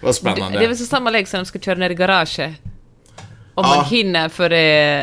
Vad 0.00 0.10
Det, 0.10 0.14
spännande. 0.14 0.58
det 0.58 0.64
är 0.64 0.68
väl 0.68 0.76
så 0.76 0.84
samma 0.86 1.10
läge 1.10 1.26
som 1.26 1.38
de 1.40 1.44
ska 1.46 1.58
köra 1.58 1.74
ner 1.78 1.90
i 1.90 1.94
garaget. 1.94 2.50
Om 3.54 3.64
Ja. 3.68 3.76
man 3.76 3.84
hinner 3.84 4.28
för 4.28 4.48
det, 4.50 4.56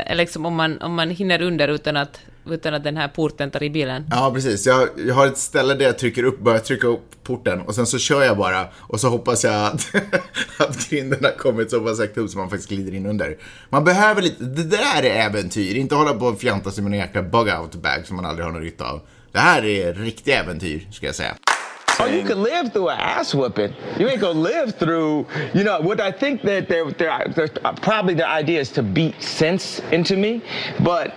eller 0.08 0.24
liksom 0.24 0.46
om 0.46 0.56
man, 0.56 0.82
om 0.82 0.94
man 0.96 1.10
hinner 1.10 1.42
under 1.42 1.68
utan 1.68 1.98
att, 1.98 2.20
utan 2.48 2.74
att 2.74 2.84
den 2.84 2.98
här 2.98 3.08
porten 3.08 3.52
tar 3.52 3.64
i 3.64 3.70
bilen. 3.70 4.06
Ja, 4.12 4.32
precis. 4.34 4.66
Jag, 4.66 4.90
jag 5.08 5.16
har 5.16 5.28
ett 5.28 5.38
ställe 5.38 5.74
där 5.74 5.86
jag 5.86 6.00
trycker 6.00 6.24
upp, 6.24 6.40
börjar 6.40 6.60
trycka 6.60 6.88
upp 6.88 7.24
porten 7.24 7.62
och 7.62 7.76
sen 7.76 7.86
så 7.86 7.98
kör 7.98 8.24
jag 8.24 8.38
bara 8.38 8.68
och 8.76 9.00
så 9.00 9.10
hoppas 9.10 9.44
jag 9.44 9.66
att, 9.66 9.96
att 10.58 10.92
har 10.92 11.38
kommit 11.38 11.72
så 11.72 11.82
pass 11.82 12.00
högt 12.00 12.18
upp 12.18 12.30
så 12.30 12.38
man 12.38 12.50
faktiskt 12.50 12.70
glider 12.70 12.94
in 12.94 13.06
under. 13.06 13.38
Man 13.70 13.84
behöver 13.84 14.22
lite, 14.22 14.44
det 14.44 14.64
där 14.64 15.04
är 15.04 15.30
äventyr, 15.30 15.76
inte 15.76 15.96
hålla 15.96 16.14
på 16.14 16.26
och 16.26 16.40
fjanta 16.40 16.72
sig 16.72 16.84
med 16.84 16.94
en 16.94 17.00
jäkla 17.00 17.22
bug-out 17.22 17.76
bag 17.76 18.02
som 18.06 18.16
man 18.16 18.26
aldrig 18.26 18.46
har 18.46 18.54
någon 18.54 18.64
nytta 18.64 18.92
av. 18.92 19.02
Det 19.32 19.40
här 19.40 19.66
är 19.66 19.94
riktiga 19.94 20.40
äventyr, 20.40 20.88
ska 20.92 21.06
jag 21.06 21.16
säga. 21.16 21.36
Oh, 22.00 22.06
you 22.08 22.24
could 22.24 22.38
live 22.38 22.74
through 22.74 22.90
an 22.90 23.00
ass 23.00 23.34
whooping. 23.34 23.74
You 23.98 24.10
ain't 24.10 24.20
gonna 24.20 24.40
live 24.40 24.76
through, 24.76 25.28
you 25.54 25.64
know, 25.64 25.80
what 25.80 26.02
I 26.02 26.12
think 26.12 26.42
that 26.42 26.68
they're, 26.68 26.92
they're, 26.92 27.28
they're 27.34 27.48
probably 27.48 28.14
the 28.14 28.28
idea 28.28 28.60
is 28.60 28.70
to 28.72 28.84
beat 28.84 29.22
sense 29.22 29.80
into 29.92 30.18
me. 30.18 30.42
But, 30.82 31.16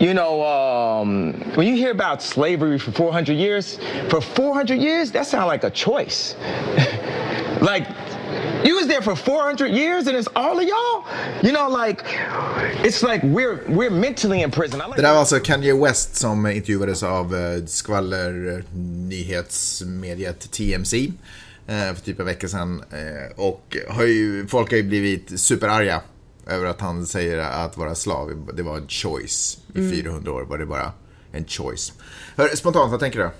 you 0.00 0.14
know, 0.14 0.44
um, 0.44 1.32
when 1.54 1.66
you 1.66 1.74
hear 1.74 1.90
about 1.90 2.22
slavery 2.22 2.78
for 2.78 2.92
400 2.92 3.32
years, 3.32 3.78
for 4.08 4.20
400 4.20 4.76
years, 4.76 5.10
that 5.12 5.26
sounds 5.26 5.48
like 5.48 5.64
a 5.64 5.70
choice. 5.70 6.36
like, 7.60 7.88
you 8.64 8.76
was 8.76 8.86
there 8.86 9.02
for 9.02 9.16
400 9.16 9.70
years 9.70 10.06
and 10.06 10.16
it's 10.16 10.28
all 10.34 10.58
of 10.58 10.64
y'all? 10.64 11.04
You 11.42 11.52
know, 11.52 11.68
like, 11.84 12.02
it's 12.84 13.02
like 13.02 13.22
we're, 13.22 13.58
we're 13.68 13.90
mentally 13.90 14.42
in 14.42 14.50
prison. 14.50 14.78
Like 14.78 14.96
Det 14.96 15.02
där 15.02 15.12
var 15.12 15.20
alltså 15.20 15.40
Kanye 15.40 15.72
West 15.74 16.16
som 16.16 16.46
intervjuades 16.46 17.02
av 17.02 17.34
eh, 17.36 17.64
skvaller 17.66 18.48
eh, 18.58 18.64
nyhetsmediet 19.08 20.50
TMC 20.52 21.12
eh, 21.66 21.94
för 21.94 22.00
typ 22.04 22.20
en 22.20 22.26
vecka 22.26 22.48
sedan. 22.48 22.84
Eh, 22.90 23.38
och 23.40 23.76
har 23.88 24.04
ju, 24.04 24.46
folk 24.46 24.70
har 24.70 24.76
ju 24.76 24.82
blivit 24.82 25.40
superarga 25.40 26.00
över 26.46 26.66
att 26.66 26.80
han 26.80 27.06
säger 27.06 27.38
att 27.38 27.76
vara 27.76 27.94
slav, 27.94 28.48
det 28.54 28.62
var 28.62 28.76
en 28.76 28.88
choice. 28.88 29.58
I 29.74 29.90
400 29.90 30.32
år 30.32 30.42
var 30.42 30.58
det 30.58 30.66
bara 30.66 30.92
en 31.32 31.44
choice. 31.44 31.92
Hör, 32.36 32.48
spontant, 32.48 32.90
vad 32.90 33.00
tänker 33.00 33.18
du? 33.18 33.30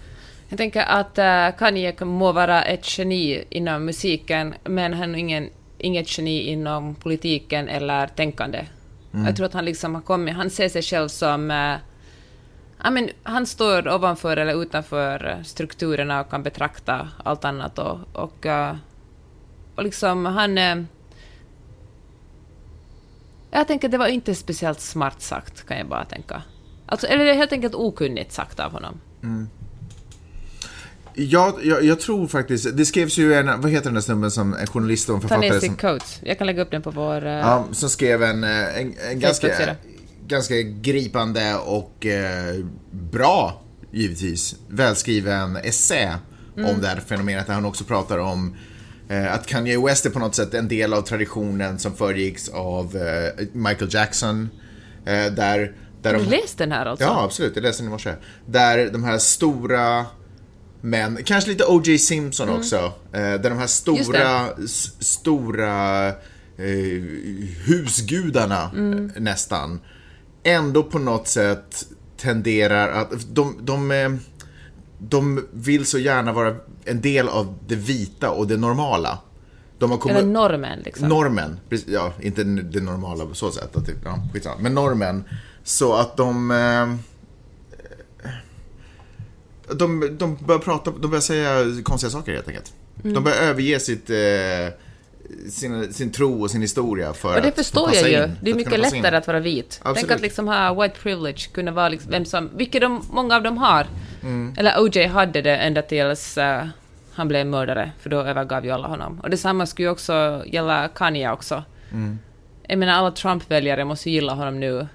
Jag 0.50 0.56
tänker 0.58 0.82
att 0.82 1.18
uh, 1.18 1.58
Kanye 1.58 2.04
må 2.04 2.32
vara 2.32 2.62
ett 2.62 2.98
geni 2.98 3.44
inom 3.50 3.84
musiken, 3.84 4.54
men 4.64 4.94
han 4.94 5.14
är 5.14 5.18
ingen, 5.18 5.50
inget 5.78 6.18
geni 6.18 6.42
inom 6.42 6.94
politiken 6.94 7.68
eller 7.68 8.06
tänkande. 8.06 8.66
Jag 9.12 9.36
tror 9.36 9.46
att 9.46 9.52
han 9.52 9.64
liksom 9.64 9.94
har 9.94 10.02
kommit, 10.02 10.34
han 10.34 10.50
ser 10.50 10.68
sig 10.68 10.82
själv 10.82 11.08
som... 11.08 11.50
eh, 11.50 11.76
ja, 12.82 12.90
men 12.90 13.10
han 13.22 13.46
står 13.46 13.94
ovanför 13.94 14.36
eller 14.36 14.62
utanför 14.62 15.28
eh, 15.28 15.42
strukturerna 15.42 16.20
och 16.20 16.30
kan 16.30 16.42
betrakta 16.42 17.08
allt 17.24 17.44
annat 17.44 17.78
och, 17.78 17.98
och, 18.12 18.46
eh, 18.46 18.76
och 19.74 19.82
liksom 19.82 20.26
han... 20.26 20.58
eh, 20.58 20.76
jag 23.50 23.66
tänker 23.68 23.88
att 23.88 23.92
det 23.92 23.98
var 23.98 24.08
inte 24.08 24.34
speciellt 24.34 24.80
smart 24.80 25.20
sagt, 25.20 25.66
kan 25.66 25.78
jag 25.78 25.88
bara 25.88 26.04
tänka. 26.04 26.42
Alltså, 26.86 27.06
eller 27.06 27.34
helt 27.34 27.52
enkelt 27.52 27.74
okunnigt 27.74 28.32
sagt 28.32 28.60
av 28.60 28.72
honom. 28.72 29.00
Jag, 31.14 31.54
jag, 31.66 31.84
jag 31.84 32.00
tror 32.00 32.26
faktiskt, 32.26 32.76
det 32.76 32.84
skrevs 32.86 33.18
ju 33.18 33.34
en, 33.34 33.60
vad 33.60 33.70
heter 33.70 33.84
den 33.84 33.94
där 33.94 34.00
snubben 34.00 34.30
som, 34.30 34.54
en 34.54 34.66
journalist 34.66 35.08
och 35.08 35.14
en 35.14 35.20
författare 35.20 35.48
Ta-Nehisi 35.48 35.66
som... 35.66 35.76
Coates. 35.76 36.18
Jag 36.22 36.38
kan 36.38 36.46
lägga 36.46 36.62
upp 36.62 36.70
den 36.70 36.82
på 36.82 36.90
vår... 36.90 37.26
eh, 37.26 37.32
Ja, 37.32 37.64
som 37.72 37.88
skrev 37.88 38.22
en, 38.22 38.44
eh, 38.44 38.78
en, 38.80 38.94
en 39.10 39.20
ganska, 39.20 39.76
ganska 40.26 40.54
gripande 40.62 41.54
och 41.56 42.06
eh, 42.06 42.54
bra, 42.90 43.62
givetvis, 43.92 44.54
välskriven 44.68 45.56
essä 45.56 46.18
Mm. 46.56 46.70
om 46.74 46.80
det 46.80 46.88
här 46.88 46.96
fenomenet 47.06 47.46
där 47.46 47.54
han 47.54 47.64
också 47.64 47.84
pratar 47.84 48.18
om 48.18 48.56
eh, 49.08 49.34
att 49.34 49.46
Kanye 49.46 49.78
West 49.86 50.06
är 50.06 50.10
på 50.10 50.18
något 50.18 50.34
sätt 50.34 50.54
en 50.54 50.68
del 50.68 50.94
av 50.94 51.02
traditionen 51.02 51.78
som 51.78 51.94
föregicks 51.94 52.48
av 52.48 52.96
eh, 52.96 53.46
Michael 53.52 53.94
Jackson. 53.94 54.50
Eh, 55.04 55.12
där, 55.12 55.32
där 56.02 56.12
Har 56.12 56.18
de, 56.18 56.24
du 56.24 56.30
läst 56.30 56.58
den 56.58 56.72
här 56.72 56.86
alltså? 56.86 57.04
Ja, 57.04 57.24
absolut. 57.24 57.56
Jag 57.56 57.62
läste 57.62 57.82
den 57.82 57.88
i 57.88 57.90
morse. 57.90 58.14
Där 58.46 58.90
de 58.92 59.04
här 59.04 59.18
stora 59.18 60.06
män, 60.80 61.18
kanske 61.24 61.50
lite 61.50 61.64
O.J. 61.64 61.98
Simpson 61.98 62.48
också, 62.48 62.76
eh, 63.12 63.20
där 63.20 63.50
de 63.50 63.58
här 63.58 63.66
stora, 63.66 64.48
stora 64.98 66.08
eh, 66.08 66.14
husgudarna 67.66 68.62
eh, 68.62 69.22
nästan, 69.22 69.80
ändå 70.42 70.82
på 70.82 70.98
något 70.98 71.28
sätt 71.28 71.86
tenderar 72.16 72.88
att, 72.88 73.34
de, 73.34 73.56
de, 73.60 73.90
eh, 73.90 74.10
de 74.98 75.46
vill 75.52 75.86
så 75.86 75.98
gärna 75.98 76.32
vara 76.32 76.56
en 76.84 77.00
del 77.00 77.28
av 77.28 77.54
det 77.66 77.76
vita 77.76 78.30
och 78.30 78.46
det 78.46 78.56
normala. 78.56 79.18
De 79.78 79.90
har 79.90 79.98
kommit... 79.98 80.16
Eller 80.16 80.28
normen 80.28 80.80
liksom. 80.84 81.08
Normen, 81.08 81.60
ja, 81.86 82.12
inte 82.20 82.44
det 82.44 82.80
normala 82.80 83.26
på 83.26 83.34
så 83.34 83.50
sätt. 83.50 83.76
Att 83.76 83.86
det, 83.86 83.92
ja, 84.04 84.18
skitsamma. 84.32 84.56
Men 84.60 84.74
normen, 84.74 85.24
så 85.64 85.94
att 85.94 86.16
de... 86.16 86.50
Eh, 86.50 87.09
de, 89.74 90.16
de 90.18 90.36
börjar 90.46 90.58
prata, 90.58 90.90
de 90.90 91.10
börjar 91.10 91.20
säga 91.20 91.82
konstiga 91.82 92.10
saker 92.10 92.32
helt 92.32 92.48
enkelt. 92.48 92.72
Mm. 93.04 93.14
De 93.14 93.24
börjar 93.24 93.38
överge 93.38 93.80
sitt, 93.80 94.10
eh, 94.10 94.16
sin, 95.50 95.92
sin 95.92 96.12
tro 96.12 96.42
och 96.42 96.50
sin 96.50 96.60
historia 96.62 97.12
för 97.12 97.36
Och 97.36 97.42
det 97.42 97.48
att 97.48 97.54
förstår 97.54 97.90
jag 97.94 98.10
ju. 98.10 98.16
in, 98.24 98.36
Det 98.42 98.50
är 98.50 98.52
att 98.52 98.56
mycket 98.56 98.82
passa 98.82 98.96
in. 98.96 99.02
lättare 99.02 99.16
att 99.16 99.26
vara 99.26 99.40
vit. 99.40 99.80
Absolut. 99.82 99.98
Tänk 100.08 100.10
att 100.10 100.22
liksom 100.22 100.48
ha 100.48 100.82
white 100.82 100.94
privilege, 101.02 101.48
kunna 101.52 101.70
vara 101.70 101.88
liksom 101.88 102.10
vem 102.10 102.24
som... 102.24 102.50
Vilket 102.56 102.80
de, 102.80 103.02
många 103.10 103.36
av 103.36 103.42
dem 103.42 103.58
har. 103.58 103.86
Mm. 104.22 104.54
Eller 104.58 104.74
OJ 104.78 105.06
hade 105.06 105.42
det 105.42 105.56
ända 105.56 105.82
tills 105.82 106.38
eh, 106.38 106.64
han 107.12 107.28
blev 107.28 107.46
mördare, 107.46 107.92
för 108.00 108.10
då 108.10 108.20
övergav 108.20 108.64
ju 108.64 108.70
alla 108.70 108.88
honom. 108.88 109.20
Och 109.20 109.30
detsamma 109.30 109.66
skulle 109.66 109.86
ju 109.88 109.92
också 109.92 110.44
gälla 110.46 110.88
Kanye 110.88 111.32
också. 111.32 111.62
Mm. 111.92 112.18
Jag 112.68 112.78
menar, 112.78 112.92
alla 112.92 113.10
Trump-väljare 113.10 113.84
måste 113.84 114.10
ju 114.10 114.14
gilla 114.14 114.34
honom 114.34 114.60
nu, 114.60 114.86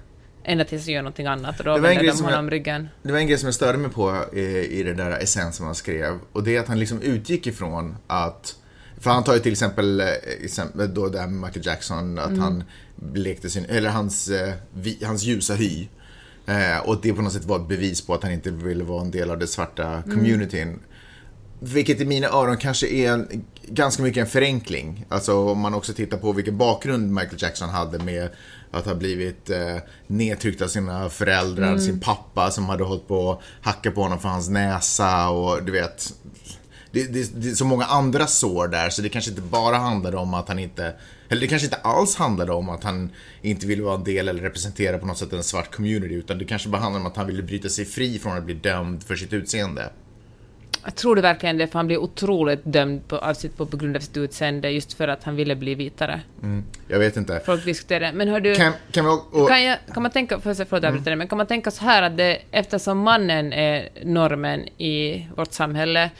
ända 0.46 0.64
tills 0.64 0.84
han 0.86 0.94
gör 0.94 1.02
någonting 1.02 1.26
annat, 1.26 1.58
och 1.58 1.64
då 1.64 1.78
vänder 1.78 2.02
de 2.04 2.12
som 2.12 2.24
honom 2.26 2.44
jag- 2.44 2.52
ryggen. 2.52 2.88
Det 3.02 3.12
var 3.12 3.18
en 3.18 3.26
grej 3.26 3.38
som 3.38 3.46
jag 3.46 3.54
störde 3.54 3.78
mig 3.78 3.90
på 3.90 4.24
i, 4.32 4.40
i 4.80 4.82
den 4.82 4.96
där 4.96 5.10
essän 5.10 5.52
som 5.52 5.66
han 5.66 5.74
skrev. 5.74 6.18
Och 6.32 6.44
det 6.44 6.56
är 6.56 6.60
att 6.60 6.68
han 6.68 6.78
liksom 6.78 7.02
utgick 7.02 7.46
ifrån 7.46 7.96
att... 8.06 8.56
För 9.00 9.10
han 9.10 9.24
tar 9.24 9.34
ju 9.34 9.40
till 9.40 9.52
exempel, 9.52 10.00
eh, 10.00 10.06
exempel 10.44 10.94
då 10.94 11.08
det 11.08 11.18
här 11.20 11.26
med 11.26 11.40
Michael 11.40 11.66
Jackson, 11.66 12.18
att 12.18 12.38
han 12.38 12.64
lekte 13.14 13.50
sin, 13.50 13.64
eller 13.64 13.90
hans, 13.90 14.28
eh, 14.28 14.54
vi, 14.74 14.98
hans 15.04 15.22
ljusa 15.22 15.54
hy. 15.54 15.88
Eh, 16.46 16.78
och 16.88 17.00
det 17.02 17.12
på 17.12 17.22
något 17.22 17.32
sätt 17.32 17.44
var 17.44 17.56
ett 17.56 17.68
bevis 17.68 18.06
på 18.06 18.14
att 18.14 18.22
han 18.22 18.32
inte 18.32 18.50
ville 18.50 18.84
vara 18.84 19.00
en 19.00 19.10
del 19.10 19.30
av 19.30 19.38
det 19.38 19.46
svarta 19.46 20.02
communityn. 20.02 20.78
Vilket 21.60 22.00
i 22.00 22.04
mina 22.04 22.28
öron 22.28 22.56
kanske 22.56 22.88
är 22.88 23.12
en, 23.12 23.44
ganska 23.68 24.02
mycket 24.02 24.20
en 24.20 24.26
förenkling. 24.26 25.04
Alltså 25.08 25.50
om 25.50 25.58
man 25.58 25.74
också 25.74 25.92
tittar 25.92 26.18
på 26.18 26.32
vilken 26.32 26.58
bakgrund 26.58 27.12
Michael 27.12 27.36
Jackson 27.38 27.68
hade 27.68 27.98
med 27.98 28.30
att 28.70 28.86
ha 28.86 28.94
blivit 28.94 29.50
eh, 29.50 29.76
nedtryckt 30.06 30.62
av 30.62 30.68
sina 30.68 31.10
föräldrar, 31.10 31.78
sin 31.78 32.00
pappa 32.00 32.50
som 32.50 32.64
hade 32.68 32.84
hållit 32.84 33.08
på 33.08 33.32
att 33.32 33.40
hacka 33.60 33.90
på 33.90 34.02
honom 34.02 34.18
för 34.18 34.28
hans 34.28 34.48
näsa 34.48 35.28
och 35.28 35.64
du 35.64 35.72
vet. 35.72 36.14
Det, 36.90 37.02
det, 37.12 37.42
det 37.42 37.48
är 37.48 37.54
så 37.54 37.64
många 37.64 37.84
andra 37.84 38.26
sår 38.26 38.68
där 38.68 38.90
så 38.90 39.02
det 39.02 39.08
kanske 39.08 39.30
inte 39.30 39.42
bara 39.42 39.76
handlade 39.76 40.16
om 40.16 40.34
att 40.34 40.48
han 40.48 40.58
inte 40.58 40.94
eller 41.28 41.40
det 41.40 41.46
kanske 41.46 41.66
inte 41.66 41.76
alls 41.76 42.16
handlade 42.16 42.52
om 42.52 42.68
att 42.68 42.84
han 42.84 43.10
inte 43.42 43.66
ville 43.66 43.82
vara 43.82 43.94
en 43.94 44.04
del 44.04 44.28
eller 44.28 44.42
representera 44.42 44.98
på 44.98 45.06
något 45.06 45.18
sätt 45.18 45.32
en 45.32 45.44
svart 45.44 45.74
community 45.74 46.14
utan 46.14 46.38
det 46.38 46.44
kanske 46.44 46.68
bara 46.68 46.82
handlade 46.82 47.04
om 47.04 47.10
att 47.10 47.16
han 47.16 47.26
ville 47.26 47.42
bryta 47.42 47.68
sig 47.68 47.84
fri 47.84 48.18
från 48.18 48.36
att 48.36 48.44
bli 48.44 48.54
dömd 48.54 49.02
för 49.02 49.16
sitt 49.16 49.32
utseende. 49.32 49.90
Jag 50.86 50.94
tror 50.94 51.16
det 51.16 51.22
verkligen 51.22 51.58
det, 51.58 51.66
för 51.66 51.78
han 51.78 51.86
blev 51.86 51.98
otroligt 51.98 52.60
dömd 52.64 53.08
på, 53.08 53.18
av 53.18 53.34
sitt, 53.34 53.56
på, 53.56 53.66
på 53.66 53.76
grund 53.76 53.96
av 53.96 54.00
sitt 54.00 54.16
utseende, 54.16 54.70
just 54.70 54.92
för 54.92 55.08
att 55.08 55.24
han 55.24 55.36
ville 55.36 55.56
bli 55.56 55.74
vitare. 55.74 56.20
Jag 56.88 56.98
vet 56.98 57.16
inte. 57.16 57.40
Folk 57.46 57.64
diskuterar 57.64 58.12
Men 58.12 58.28
hör 58.28 58.40
du... 58.40 58.54
Kan, 58.54 58.72
kan 58.90 59.04
vi, 59.04 59.10
och, 59.10 59.48
Kan, 59.48 59.64
jag, 59.64 59.78
kan 59.94 60.02
man 60.02 60.12
tänka, 60.12 60.40
förlåt 60.40 60.68
förlåt 60.68 60.82
jag 60.82 61.02
dig, 61.02 61.16
men 61.16 61.28
kan 61.28 61.38
man 61.38 61.46
tänka 61.46 61.70
så 61.70 61.84
här 61.84 62.02
att 62.02 62.16
det, 62.16 62.38
eftersom 62.50 62.98
mannen 62.98 63.52
är 63.52 63.88
normen 64.04 64.68
i 64.78 65.26
vårt 65.36 65.52
samhälle, 65.52 66.10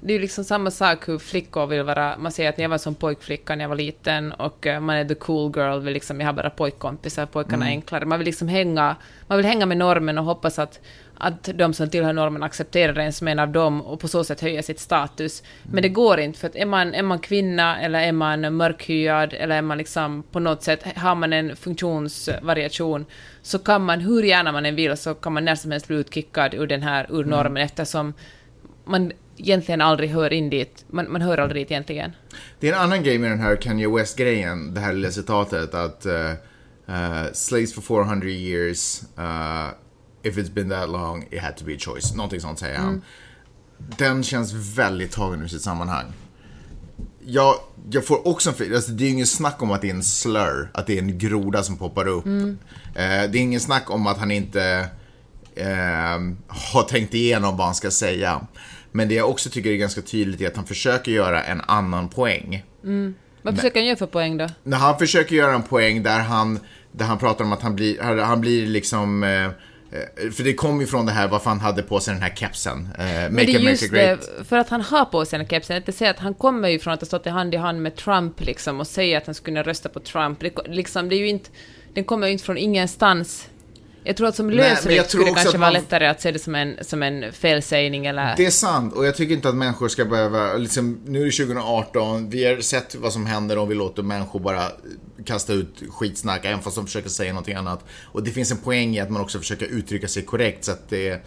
det 0.00 0.12
är 0.12 0.14
ju 0.14 0.20
liksom 0.20 0.44
samma 0.44 0.70
sak 0.70 1.08
hur 1.08 1.18
flickor 1.18 1.66
vill 1.66 1.82
vara, 1.82 2.18
man 2.18 2.32
säger 2.32 2.50
att 2.50 2.58
jag 2.58 2.68
var 2.68 2.78
som 2.78 2.94
pojkflicka 2.94 3.56
när 3.56 3.64
jag 3.64 3.68
var 3.68 3.76
liten 3.76 4.32
och 4.32 4.66
eh, 4.66 4.80
man 4.80 4.96
är 4.96 5.04
the 5.04 5.14
cool 5.14 5.52
girl, 5.56 5.80
vill 5.80 5.94
liksom, 5.94 6.20
jag 6.20 6.28
har 6.28 6.32
bara 6.32 6.50
pojkkompisar, 6.50 7.26
pojkarna 7.26 7.66
är 7.66 7.70
enklare. 7.70 8.04
Man 8.04 8.18
vill 8.18 8.26
liksom 8.26 8.48
hänga, 8.48 8.96
man 9.26 9.36
vill 9.36 9.46
hänga 9.46 9.66
med 9.66 9.76
normen 9.76 10.18
och 10.18 10.24
hoppas 10.24 10.58
att, 10.58 10.80
att 11.18 11.48
de 11.54 11.74
som 11.74 11.90
tillhör 11.90 12.12
normen 12.12 12.42
accepterar 12.42 12.96
en 12.98 13.12
som 13.12 13.28
en 13.28 13.38
av 13.38 13.48
dem 13.48 13.80
och 13.80 14.00
på 14.00 14.08
så 14.08 14.24
sätt 14.24 14.40
höja 14.40 14.62
sitt 14.62 14.80
status. 14.80 15.42
Men 15.62 15.82
det 15.82 15.88
går 15.88 16.20
inte, 16.20 16.38
för 16.38 16.48
att 16.48 16.56
är 16.56 16.66
man, 16.66 16.94
är 16.94 17.02
man 17.02 17.18
kvinna 17.18 17.80
eller 17.80 18.00
är 18.00 18.12
man 18.12 18.56
mörkhyad 18.56 19.32
eller 19.32 19.56
är 19.56 19.62
man 19.62 19.78
liksom 19.78 20.22
på 20.32 20.40
något 20.40 20.62
sätt, 20.62 20.84
har 20.96 21.14
man 21.14 21.32
en 21.32 21.56
funktionsvariation 21.56 23.06
så 23.42 23.58
kan 23.58 23.84
man, 23.84 24.00
hur 24.00 24.22
gärna 24.22 24.52
man 24.52 24.66
än 24.66 24.74
vill, 24.74 24.96
så 24.96 25.14
kan 25.14 25.32
man 25.32 25.44
när 25.44 25.54
som 25.54 25.70
helst 25.70 25.88
bli 25.88 25.96
utkickad 25.96 26.54
ur 26.54 26.66
den 26.66 26.82
här, 26.82 27.06
ur 27.10 27.24
normen 27.24 27.62
eftersom 27.62 28.14
man 28.84 29.12
egentligen 29.36 29.80
aldrig 29.80 30.10
hör 30.10 30.32
in 30.32 30.50
dit, 30.50 30.84
man, 30.88 31.12
man 31.12 31.22
hör 31.22 31.38
aldrig 31.38 31.62
dit 31.62 31.70
egentligen. 31.70 32.12
Det 32.60 32.68
är 32.68 32.72
en 32.72 32.80
annan 32.80 33.02
grej 33.02 33.18
med 33.18 33.30
den 33.30 33.40
här 33.40 33.56
Kanye 33.56 33.88
West-grejen, 33.88 34.74
det 34.74 34.80
här 34.80 34.92
lilla 34.92 35.10
citatet 35.10 35.74
att 35.74 36.06
uh, 36.06 36.12
uh, 36.88 37.32
slaves 37.32 37.74
for 37.74 37.82
400 37.82 38.28
years, 38.28 39.02
uh, 39.18 39.68
if 40.26 40.38
it's 40.38 40.54
been 40.54 40.68
that 40.68 40.88
long, 40.88 41.26
it 41.30 41.40
had 41.40 41.56
to 41.56 41.64
be 41.64 41.74
a 41.74 41.78
choice. 41.78 42.14
Någonting 42.14 42.40
sånt 42.40 42.58
säger 42.58 42.78
han. 42.78 43.02
Den 43.78 44.22
känns 44.22 44.52
väldigt 44.52 45.12
tagen 45.12 45.42
ur 45.42 45.48
sitt 45.48 45.62
sammanhang. 45.62 46.12
Jag, 47.24 47.54
jag 47.90 48.06
får 48.06 48.28
också 48.28 48.54
en 48.64 48.74
alltså 48.74 48.92
det 48.92 49.04
är 49.04 49.06
ju 49.06 49.12
ingen 49.12 49.26
snack 49.26 49.62
om 49.62 49.70
att 49.70 49.80
det 49.80 49.90
är 49.90 49.94
en 49.94 50.02
slur, 50.02 50.70
att 50.74 50.86
det 50.86 50.98
är 50.98 51.02
en 51.02 51.18
groda 51.18 51.62
som 51.62 51.76
poppar 51.76 52.08
upp. 52.08 52.26
Eh, 52.26 52.52
det 52.94 53.04
är 53.04 53.36
ingen 53.36 53.60
snack 53.60 53.90
om 53.90 54.06
att 54.06 54.18
han 54.18 54.30
inte 54.30 54.88
eh, 55.54 56.20
har 56.48 56.82
tänkt 56.88 57.14
igenom 57.14 57.56
vad 57.56 57.66
han 57.66 57.74
ska 57.74 57.90
säga. 57.90 58.46
Men 58.92 59.08
det 59.08 59.14
jag 59.14 59.30
också 59.30 59.50
tycker 59.50 59.70
är 59.70 59.76
ganska 59.76 60.02
tydligt 60.02 60.40
är 60.40 60.46
att 60.46 60.56
han 60.56 60.66
försöker 60.66 61.12
göra 61.12 61.44
en 61.44 61.60
annan 61.60 62.08
poäng. 62.08 62.64
Vad 63.42 63.56
försöker 63.56 63.80
han 63.80 63.86
göra 63.86 63.96
för 63.96 64.06
poäng 64.06 64.36
då? 64.36 64.48
När 64.62 64.76
han 64.76 64.98
försöker 64.98 65.36
göra 65.36 65.54
en 65.54 65.62
poäng 65.62 66.02
där 66.02 66.20
han, 66.20 66.58
där 66.92 67.04
han 67.04 67.18
pratar 67.18 67.44
om 67.44 67.52
att 67.52 67.62
han 67.62 67.76
blir, 67.76 68.22
han 68.22 68.40
blir 68.40 68.66
liksom 68.66 69.24
eh, 69.24 69.50
för 70.32 70.44
det 70.44 70.54
kom 70.54 70.80
ju 70.80 70.86
från 70.86 71.06
det 71.06 71.12
här 71.12 71.28
varför 71.28 71.50
han 71.50 71.60
hade 71.60 71.82
på 71.82 72.00
sig 72.00 72.14
den 72.14 72.22
här 72.22 72.34
kepsen. 72.34 72.88
Eh, 72.98 73.04
Make 73.04 73.28
Men 73.30 73.46
det 73.46 73.54
är 73.54 73.58
just 73.58 73.92
det, 73.92 74.18
för 74.48 74.56
att 74.56 74.68
han 74.68 74.80
har 74.80 75.04
på 75.04 75.24
sig 75.24 75.38
den 75.38 75.46
här 75.46 75.50
kepsen, 75.50 75.76
inte 75.76 75.92
säga 75.92 76.10
att 76.10 76.18
han 76.18 76.34
kommer 76.34 76.68
ju 76.68 76.78
från 76.78 76.94
att 76.94 77.00
ha 77.00 77.06
stått 77.06 77.26
i 77.26 77.30
hand 77.30 77.54
i 77.54 77.56
hand 77.56 77.82
med 77.82 77.96
Trump 77.96 78.40
liksom 78.40 78.80
och 78.80 78.86
säger 78.86 79.18
att 79.18 79.26
han 79.26 79.34
skulle 79.34 79.62
rösta 79.62 79.88
på 79.88 80.00
Trump. 80.00 80.40
Det, 80.40 80.68
liksom, 80.68 81.08
det 81.08 81.16
är 81.16 81.18
ju 81.18 81.28
inte, 81.28 81.50
den 81.94 82.04
kommer 82.04 82.26
ju 82.26 82.32
inte 82.32 82.44
från 82.44 82.58
ingenstans. 82.58 83.48
Jag 84.06 84.16
tror 84.16 84.28
att 84.28 84.36
som 84.36 84.50
lösryckt 84.50 85.10
skulle 85.10 85.24
det 85.24 85.30
kanske 85.30 85.58
vara 85.58 85.58
man- 85.58 85.72
lättare 85.72 86.06
att 86.06 86.20
se 86.20 86.30
det 86.32 86.38
som 86.38 86.54
en, 86.54 86.76
som 86.80 87.02
en 87.02 87.32
felsägning 87.32 88.06
eller... 88.06 88.36
Det 88.36 88.46
är 88.46 88.50
sant 88.50 88.94
och 88.94 89.06
jag 89.06 89.16
tycker 89.16 89.34
inte 89.34 89.48
att 89.48 89.54
människor 89.54 89.88
ska 89.88 90.04
behöva, 90.04 90.54
liksom, 90.54 91.00
nu 91.04 91.20
är 91.20 91.24
det 91.24 91.30
2018, 91.30 92.30
vi 92.30 92.44
har 92.44 92.60
sett 92.60 92.94
vad 92.94 93.12
som 93.12 93.26
händer 93.26 93.58
om 93.58 93.68
vi 93.68 93.74
låter 93.74 94.02
människor 94.02 94.40
bara 94.40 94.62
kasta 95.24 95.52
ut 95.52 95.82
skitsnack 95.90 96.44
även 96.44 96.62
fast 96.62 96.76
de 96.76 96.86
försöker 96.86 97.08
säga 97.08 97.32
någonting 97.32 97.54
annat. 97.54 97.84
Och 98.12 98.22
det 98.22 98.30
finns 98.30 98.50
en 98.50 98.58
poäng 98.58 98.96
i 98.96 99.00
att 99.00 99.10
man 99.10 99.22
också 99.22 99.38
försöker 99.38 99.66
uttrycka 99.66 100.08
sig 100.08 100.22
korrekt 100.22 100.64
så 100.64 100.72
att 100.72 100.88
det 100.88 101.20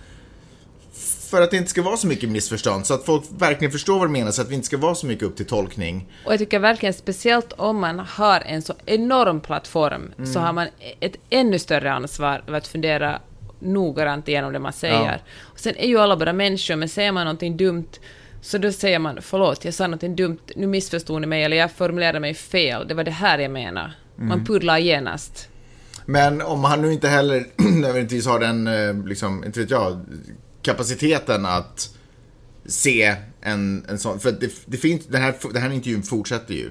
för 1.30 1.42
att 1.42 1.52
det 1.52 1.58
inte 1.58 1.70
ska 1.70 1.82
vara 1.82 1.98
så 1.98 2.08
mycket 2.08 2.30
missförstånd, 2.30 2.86
så 2.86 2.94
att 2.94 3.06
folk 3.06 3.24
verkligen 3.38 3.72
förstår 3.72 4.00
vad 4.00 4.08
det 4.08 4.12
menas, 4.12 4.36
så 4.36 4.42
att 4.42 4.50
vi 4.50 4.56
inte 4.56 4.68
ska 4.68 4.78
vara 4.78 4.96
så 4.96 5.06
mycket 5.06 5.24
upp 5.24 5.36
till 5.36 5.46
tolkning. 5.46 6.08
Och 6.26 6.32
jag 6.34 6.40
tycker 6.40 6.60
verkligen 6.60 6.94
speciellt 6.94 7.54
om 7.54 7.80
man 7.80 8.00
har 8.00 8.40
en 8.46 8.62
så 8.62 8.74
enorm 8.86 9.42
plattform 9.42 10.14
Mm. 10.18 10.34
så 10.34 10.40
har 10.40 10.54
man 10.54 10.68
ett 11.00 11.16
ännu 11.30 11.60
större 11.60 11.92
ansvar 11.94 12.44
att 12.48 12.68
fundera 12.68 13.20
noggrant 13.60 14.28
igenom 14.28 14.54
det 14.54 14.60
man 14.60 14.74
säger. 14.74 15.06
Ja. 15.06 15.32
Och 15.40 15.60
sen 15.60 15.76
är 15.76 15.88
ju 15.88 15.98
alla 16.00 16.18
bara 16.18 16.34
människor, 16.34 16.76
men 16.76 16.90
säger 16.90 17.12
man 17.12 17.26
någonting 17.26 17.58
dumt 17.58 17.88
så 18.42 18.58
då 18.58 18.72
säger 18.72 19.00
man 19.00 19.18
förlåt, 19.22 19.66
jag 19.66 19.74
sa 19.74 19.88
någonting 19.88 20.16
dumt, 20.16 20.40
nu 20.56 20.68
missförstod 20.68 21.22
ni 21.22 21.28
mig 21.28 21.44
eller 21.44 21.58
jag 21.58 21.72
formulerade 21.72 22.20
mig 22.20 22.34
fel, 22.34 22.88
det 22.88 22.94
var 22.94 23.04
det 23.04 23.12
här 23.12 23.40
jag 23.40 23.52
menade. 23.52 23.92
Mm. 24.18 24.28
Man 24.30 24.46
pudlar 24.46 24.78
genast. 24.78 25.50
Men 26.06 26.42
om 26.42 26.64
han 26.64 26.82
nu 26.82 26.94
inte 26.94 27.08
heller 27.08 27.46
nödvändigtvis 27.58 28.26
har 28.26 28.40
den, 28.40 28.68
eh, 28.68 29.06
liksom, 29.08 29.44
inte 29.44 29.60
vet 29.60 29.70
jag, 29.70 30.06
kapaciteten 30.72 31.46
att 31.46 31.90
se 32.66 33.16
en, 33.42 33.86
en 33.90 34.00
sån, 34.00 34.20
för 34.20 34.32
det, 34.32 34.52
det 34.66 34.78
finns, 34.78 35.06
den 35.06 35.22
här, 35.22 35.36
den 35.54 35.62
här 35.62 35.70
intervjun 35.70 36.04
fortsätter 36.04 36.54
ju. 36.54 36.70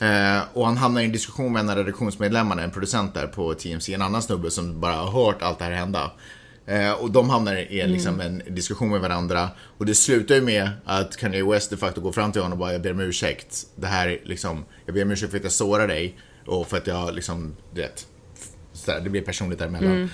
Eh, 0.00 0.40
och 0.52 0.66
han 0.66 0.76
hamnar 0.76 1.00
i 1.00 1.04
en 1.04 1.12
diskussion 1.12 1.52
med 1.52 1.60
en 1.60 1.70
av 1.70 1.76
redaktionsmedlemmarna, 1.76 2.62
en 2.62 2.70
producent 2.70 3.14
där 3.14 3.26
på 3.26 3.54
TMC, 3.54 3.94
en 3.94 4.02
annan 4.02 4.22
snubbe 4.22 4.50
som 4.50 4.80
bara 4.80 4.94
har 4.94 5.24
hört 5.24 5.42
allt 5.42 5.58
det 5.58 5.64
här 5.64 5.72
hända. 5.72 6.12
Eh, 6.66 6.92
och 6.92 7.10
de 7.10 7.30
hamnar 7.30 7.56
i 7.56 7.80
en, 7.80 7.92
liksom, 7.92 8.20
en 8.20 8.42
diskussion 8.48 8.90
med 8.90 9.00
varandra. 9.00 9.48
Och 9.78 9.86
det 9.86 9.94
slutar 9.94 10.34
ju 10.34 10.40
med 10.40 10.70
att 10.84 11.16
Kanye 11.16 11.44
West 11.44 11.70
de 11.70 11.76
facto 11.76 12.00
går 12.00 12.12
fram 12.12 12.32
till 12.32 12.42
honom 12.42 12.52
och 12.52 12.58
bara 12.58 12.72
jag 12.72 12.82
ber 12.82 12.92
om 12.92 13.00
ursäkt. 13.00 13.66
Det 13.76 13.86
här 13.86 14.08
är 14.08 14.20
liksom, 14.24 14.64
jag 14.86 14.94
ber 14.94 15.02
om 15.02 15.10
ursäkt 15.10 15.30
för 15.30 15.38
att 15.38 15.44
jag 15.44 15.52
sårar 15.52 15.88
dig 15.88 16.18
och 16.46 16.68
för 16.68 16.76
att 16.76 16.86
jag 16.86 17.14
liksom, 17.14 17.56
du 17.74 17.80
vet, 17.80 18.06
sådär, 18.72 19.00
det 19.00 19.10
blir 19.10 19.22
personligt 19.22 19.58
däremellan. 19.58 20.10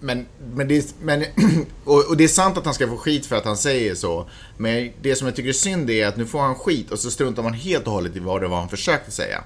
Men, 0.00 0.26
men, 0.54 0.68
det, 0.68 0.94
men 1.02 1.24
och, 1.84 2.08
och 2.08 2.16
det 2.16 2.24
är 2.24 2.28
sant 2.28 2.58
att 2.58 2.64
han 2.64 2.74
ska 2.74 2.88
få 2.88 2.96
skit 2.96 3.26
för 3.26 3.36
att 3.36 3.44
han 3.44 3.56
säger 3.56 3.94
så. 3.94 4.28
Men 4.56 4.90
det 5.02 5.16
som 5.16 5.26
jag 5.26 5.36
tycker 5.36 5.48
är 5.48 5.52
synd 5.52 5.90
är 5.90 6.06
att 6.06 6.16
nu 6.16 6.26
får 6.26 6.40
han 6.40 6.54
skit 6.54 6.90
och 6.90 6.98
så 6.98 7.10
struntar 7.10 7.42
man 7.42 7.52
helt 7.52 7.86
och 7.86 7.92
hållet 7.92 8.16
i 8.16 8.18
vad 8.18 8.40
det 8.40 8.48
var 8.48 8.58
han 8.58 8.68
försökte 8.68 9.10
säga. 9.10 9.44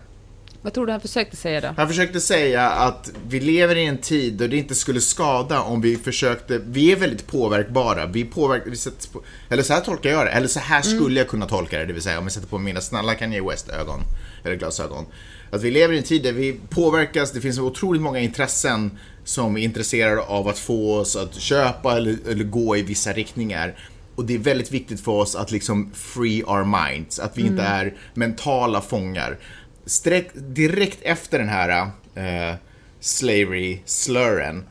Vad 0.65 0.73
tror 0.73 0.87
du 0.87 0.93
han 0.93 1.01
försökte 1.01 1.37
säga 1.37 1.61
då? 1.61 1.75
Han 1.77 1.89
försökte 1.89 2.21
säga 2.21 2.71
att 2.71 3.11
vi 3.29 3.41
lever 3.41 3.77
i 3.77 3.87
en 3.87 3.99
tid 3.99 4.35
då 4.35 4.47
det 4.47 4.57
inte 4.57 4.75
skulle 4.75 5.01
skada 5.01 5.61
om 5.61 5.81
vi 5.81 5.97
försökte, 5.97 6.59
vi 6.59 6.93
är 6.93 6.97
väldigt 6.97 7.27
påverkbara, 7.27 8.07
vi 8.07 8.25
påverkar, 8.25 8.71
vi 8.71 8.77
sätter 8.77 9.09
på, 9.09 9.23
eller 9.49 9.63
så 9.63 9.73
här 9.73 9.81
tolkar 9.81 10.11
jag 10.11 10.27
det, 10.27 10.31
eller 10.31 10.49
så 10.49 10.61
här 10.61 10.83
skulle 10.83 11.21
jag 11.21 11.29
kunna 11.29 11.47
tolka 11.47 11.79
det, 11.79 11.87
det 11.87 11.93
vill 11.93 12.03
säga 12.03 12.19
om 12.19 12.25
jag 12.25 12.33
sätter 12.33 12.47
på 12.47 12.59
mina 12.59 12.81
snälla 12.81 13.15
Kanye 13.15 13.43
West-ögon, 13.43 14.01
eller 14.45 14.57
glasögon. 14.57 15.07
Att 15.51 15.63
vi 15.63 15.71
lever 15.71 15.95
i 15.95 15.99
en 15.99 16.05
tid 16.05 16.23
där 16.23 16.33
vi 16.33 16.61
påverkas, 16.71 17.33
det 17.33 17.41
finns 17.41 17.59
otroligt 17.59 18.03
många 18.03 18.19
intressen 18.19 18.99
som 19.25 19.57
är 19.57 19.61
intresserade 19.61 20.21
av 20.21 20.49
att 20.49 20.59
få 20.59 20.99
oss 20.99 21.17
att 21.17 21.35
köpa 21.35 21.97
eller, 21.97 22.17
eller 22.29 22.45
gå 22.45 22.77
i 22.77 22.83
vissa 22.83 23.13
riktningar. 23.13 23.79
och 24.15 24.25
det 24.25 24.35
är 24.35 24.39
väldigt 24.39 24.73
viktigt 24.73 25.01
för 25.01 25.13
oss 25.13 25.37
att 25.37 25.51
liksom 25.51 25.91
free 25.95 26.43
our 26.43 26.65
minds, 26.65 27.19
att 27.19 27.39
vi 27.39 27.43
inte 27.43 27.63
är 27.63 27.95
mentala 28.15 28.81
fångar. 28.81 29.39
Sträck, 29.87 30.31
direkt 30.35 30.99
efter 31.03 31.39
den 31.39 31.49
här 31.49 31.91
eh, 32.15 32.55
slavery 33.01 33.79
slurren 33.85 34.65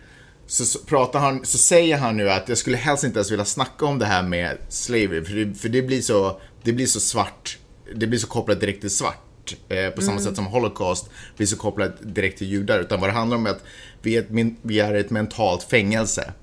så, 0.48 0.66
så, 0.66 0.80
pratar 0.80 1.20
han, 1.20 1.46
så 1.46 1.58
säger 1.58 1.98
han 1.98 2.18
nu 2.18 2.30
att 2.30 2.50
jag 2.50 2.58
skulle 2.58 2.78
helst 2.78 3.04
inte 3.04 3.18
ens 3.20 3.32
vilja 3.32 3.46
snacka 3.46 3.86
om 3.86 4.00
det 4.00 4.06
här 4.06 4.24
med 4.24 4.58
slavery, 4.70 5.26
för 5.26 5.34
det, 5.34 5.56
för 5.56 5.70
det, 5.70 5.82
blir, 5.82 6.02
så, 6.02 6.40
det 6.64 6.74
blir 6.74 6.86
så 6.86 7.00
svart, 7.00 7.58
det 7.96 8.08
blir 8.08 8.20
så 8.20 8.28
kopplat 8.28 8.60
direkt 8.60 8.82
till 8.82 8.90
svart. 8.90 9.33
Eh, 9.70 9.90
på 9.90 10.02
samma 10.02 10.20
sätt 10.20 10.36
som 10.36 10.46
Holocaust 10.46 11.10
blir 11.38 11.48
så 11.48 11.58
kopplat 11.58 11.92
direkt 12.02 12.38
till 12.38 12.48
judar. 12.48 12.80
Utan 12.80 13.00
vad 13.00 13.10
det 13.10 13.14
handlar 13.14 13.38
om 13.38 13.46
är 13.46 13.50
att 13.50 13.64
vi 14.02 14.18
är 14.18 14.22
ett, 14.22 14.56
vi 14.62 14.80
är 14.80 14.94
ett 14.94 15.10
mentalt 15.10 15.64
fängelse. 15.64 16.34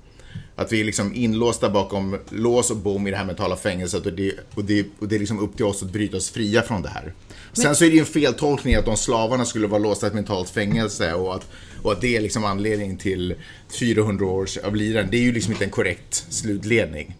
Att 0.55 0.71
vi 0.71 0.79
är 0.79 0.83
liksom 0.83 1.15
inlåsta 1.15 1.69
bakom 1.69 2.17
lås 2.29 2.71
och 2.71 2.77
bom 2.77 3.07
i 3.07 3.11
det 3.11 3.17
här 3.17 3.25
mentala 3.25 3.55
fängelset 3.55 4.05
och 4.05 4.13
det, 4.13 4.33
och 4.55 4.65
det, 4.65 4.85
och 4.99 5.07
det 5.07 5.15
är 5.15 5.19
liksom 5.19 5.39
upp 5.39 5.55
till 5.55 5.65
oss 5.65 5.83
att 5.83 5.91
bryta 5.91 6.17
oss 6.17 6.29
fria 6.29 6.61
från 6.61 6.81
det 6.81 6.89
här. 6.89 7.13
Sen 7.53 7.75
så 7.75 7.85
är 7.85 7.89
det 7.89 7.95
ju 7.95 7.99
en 7.99 8.05
feltolkning 8.05 8.75
att 8.75 8.85
de 8.85 8.97
slavarna 8.97 9.45
skulle 9.45 9.67
vara 9.67 9.79
låsta 9.79 10.05
i 10.05 10.07
ett 10.07 10.13
mentalt 10.13 10.49
fängelse 10.49 11.13
och 11.13 11.35
att, 11.35 11.47
och 11.81 11.91
att 11.91 12.01
det 12.01 12.17
är 12.17 12.21
liksom 12.21 12.45
anledningen 12.45 12.97
till 12.97 13.35
400 13.79 14.25
års 14.25 14.57
av 14.57 14.75
lidande. 14.75 15.11
Det 15.11 15.17
är 15.17 15.25
ju 15.25 15.31
liksom 15.31 15.53
inte 15.53 15.65
en 15.65 15.71
korrekt 15.71 16.25
slutledning. 16.29 17.15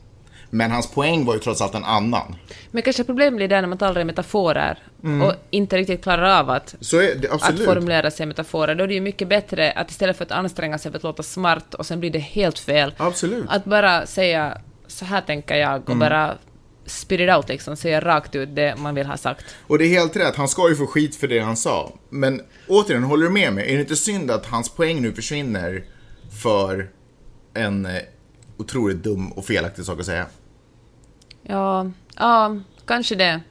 Men 0.53 0.71
hans 0.71 0.91
poäng 0.91 1.25
var 1.25 1.33
ju 1.33 1.39
trots 1.39 1.61
allt 1.61 1.75
en 1.75 1.83
annan. 1.83 2.35
Men 2.71 2.83
kanske 2.83 3.03
problemet 3.03 3.35
blir 3.35 3.47
där 3.47 3.61
när 3.61 3.67
man 3.67 3.77
talar 3.77 4.01
i 4.01 4.03
metaforer 4.03 4.79
och 5.23 5.33
inte 5.49 5.77
riktigt 5.77 6.03
klarar 6.03 6.39
av 6.39 6.49
att, 6.49 6.75
det 6.91 7.31
att 7.31 7.59
formulera 7.59 8.11
sig 8.11 8.23
i 8.23 8.27
metaforer. 8.27 8.75
Då 8.75 8.83
är 8.83 8.87
det 8.87 8.93
ju 8.93 9.01
mycket 9.01 9.27
bättre 9.27 9.71
att 9.71 9.91
istället 9.91 10.17
för 10.17 10.25
att 10.25 10.31
anstränga 10.31 10.77
sig 10.77 10.91
för 10.91 10.97
att 10.97 11.03
låta 11.03 11.23
smart 11.23 11.73
och 11.73 11.85
sen 11.85 11.99
blir 11.99 12.09
det 12.09 12.19
helt 12.19 12.59
fel, 12.59 12.93
Absolut. 12.97 13.45
att 13.49 13.65
bara 13.65 14.05
säga 14.05 14.57
så 14.87 15.05
här 15.05 15.21
tänker 15.21 15.55
jag 15.55 15.89
och 15.89 15.97
bara 15.97 16.37
spit 16.85 17.19
it 17.19 17.29
out 17.35 17.49
liksom, 17.49 17.75
säga 17.75 18.01
rakt 18.01 18.35
ut 18.35 18.55
det 18.55 18.75
man 18.77 18.95
vill 18.95 19.07
ha 19.07 19.17
sagt. 19.17 19.45
Och 19.67 19.77
det 19.77 19.85
är 19.85 19.89
helt 19.89 20.15
rätt, 20.15 20.35
han 20.35 20.47
ska 20.47 20.69
ju 20.69 20.75
få 20.75 20.87
skit 20.87 21.15
för 21.15 21.27
det 21.27 21.39
han 21.39 21.57
sa. 21.57 21.93
Men 22.09 22.41
återigen, 22.67 23.03
håller 23.03 23.23
du 23.23 23.31
med 23.31 23.53
mig? 23.53 23.71
Är 23.71 23.75
det 23.75 23.81
inte 23.81 23.95
synd 23.95 24.31
att 24.31 24.45
hans 24.45 24.69
poäng 24.69 25.01
nu 25.01 25.13
försvinner 25.13 25.83
för 26.43 26.89
en 27.53 27.85
eh, 27.85 28.01
otroligt 28.57 29.03
dum 29.03 29.31
och 29.31 29.45
felaktig 29.45 29.85
sak 29.85 29.99
att 29.99 30.05
säga? 30.05 30.25
Ja, 31.43 31.91
ja, 32.17 32.57
kanske 32.85 33.15
det. 33.15 33.41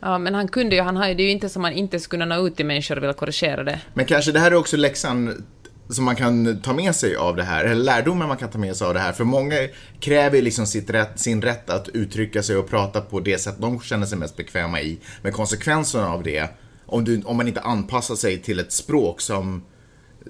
Ja, 0.00 0.18
men 0.18 0.34
han 0.34 0.48
kunde 0.48 0.76
ju, 0.76 0.82
han 0.82 0.96
har 0.96 1.08
ju, 1.08 1.14
det 1.14 1.22
är 1.22 1.24
ju 1.24 1.30
inte 1.30 1.48
som 1.48 1.62
man 1.62 1.72
inte 1.72 2.00
skulle 2.00 2.24
kunna 2.24 2.36
nå 2.36 2.46
ut 2.46 2.56
till 2.56 2.66
människor 2.66 2.96
och 2.96 3.02
vilja 3.02 3.14
korrigera 3.14 3.64
det. 3.64 3.80
Men 3.94 4.06
kanske 4.06 4.32
det 4.32 4.40
här 4.40 4.50
är 4.50 4.54
också 4.54 4.76
läxan 4.76 5.44
som 5.88 6.04
man 6.04 6.16
kan 6.16 6.60
ta 6.62 6.72
med 6.72 6.94
sig 6.94 7.16
av 7.16 7.36
det 7.36 7.42
här, 7.42 7.64
eller 7.64 7.84
lärdomen 7.84 8.28
man 8.28 8.36
kan 8.36 8.50
ta 8.50 8.58
med 8.58 8.76
sig 8.76 8.86
av 8.86 8.94
det 8.94 9.00
här. 9.00 9.12
För 9.12 9.24
många 9.24 9.54
kräver 10.00 10.42
liksom 10.42 10.66
sitt 10.66 10.90
rätt, 10.90 11.20
sin 11.20 11.42
rätt 11.42 11.70
att 11.70 11.88
uttrycka 11.88 12.42
sig 12.42 12.56
och 12.56 12.68
prata 12.68 13.00
på 13.00 13.20
det 13.20 13.38
sätt 13.38 13.54
de 13.58 13.80
känner 13.80 14.06
sig 14.06 14.18
mest 14.18 14.36
bekväma 14.36 14.80
i. 14.80 14.98
Men 15.22 15.32
konsekvenserna 15.32 16.08
av 16.08 16.22
det, 16.22 16.48
om, 16.86 17.04
du, 17.04 17.22
om 17.22 17.36
man 17.36 17.48
inte 17.48 17.60
anpassar 17.60 18.14
sig 18.14 18.42
till 18.42 18.58
ett 18.58 18.72
språk 18.72 19.20
som, 19.20 19.64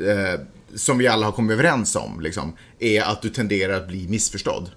eh, 0.00 0.40
som 0.75 0.99
vi 0.99 1.08
alla 1.08 1.26
har 1.26 1.32
kommit 1.32 1.52
överens 1.52 1.96
om, 1.96 2.20
liksom, 2.20 2.56
är 2.78 3.02
att 3.02 3.23
du 3.23 3.28
tenderar 3.28 3.75
att 3.75 3.88
bli 3.88 4.08
missförstådd. 4.08 4.70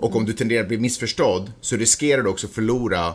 Och 0.00 0.16
om 0.16 0.24
du 0.24 0.32
tenderar 0.32 0.62
att 0.62 0.68
bli 0.68 0.78
missförstådd 0.78 1.52
så 1.60 1.76
riskerar 1.76 2.22
du 2.22 2.28
också 2.30 2.48
förlora 2.48 3.14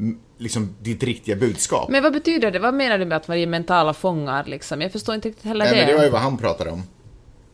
m- 0.00 0.18
liksom, 0.38 0.74
ditt 0.82 1.02
riktiga 1.02 1.36
budskap. 1.36 1.88
Men 1.90 2.02
vad 2.02 2.12
betyder 2.12 2.50
det? 2.50 2.58
Vad 2.58 2.74
menar 2.74 2.98
du 2.98 3.04
med 3.04 3.16
att 3.16 3.28
vara 3.28 3.46
mentala 3.46 3.94
fångar 3.94 4.44
liksom? 4.44 4.80
Jag 4.80 4.92
förstår 4.92 5.14
inte 5.14 5.28
riktigt 5.28 5.44
heller 5.44 5.64
Nej, 5.64 5.74
det. 5.74 5.80
men 5.80 5.90
det 5.90 5.96
var 5.96 6.04
ju 6.04 6.10
vad 6.10 6.20
han 6.20 6.38
pratade 6.38 6.70
om. 6.70 6.82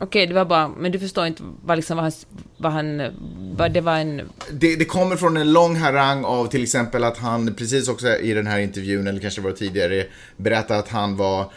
Okej, 0.02 0.26
det 0.26 0.34
var 0.34 0.44
bara, 0.44 0.68
men 0.68 0.92
du 0.92 0.98
förstår 0.98 1.26
inte 1.26 1.42
vad 1.64 1.78
liksom 1.78 1.96
vad 1.96 2.04
han, 2.04 2.12
vad 2.56 2.72
han, 2.72 3.02
vad 3.56 3.72
det 3.72 3.80
var 3.80 3.96
en, 3.96 4.22
Det, 4.52 4.76
det 4.76 4.84
kommer 4.84 5.16
från 5.16 5.36
en 5.36 5.52
lång 5.52 5.76
harang 5.76 6.24
av 6.24 6.46
till 6.46 6.62
exempel 6.62 7.04
att 7.04 7.18
han 7.18 7.54
precis 7.54 7.88
också 7.88 8.08
i 8.16 8.34
den 8.34 8.46
här 8.46 8.58
intervjun, 8.58 9.06
eller 9.06 9.20
kanske 9.20 9.40
var 9.40 9.52
tidigare, 9.52 10.06
berättade 10.36 10.80
att 10.80 10.88
han 10.88 11.16
var 11.16 11.52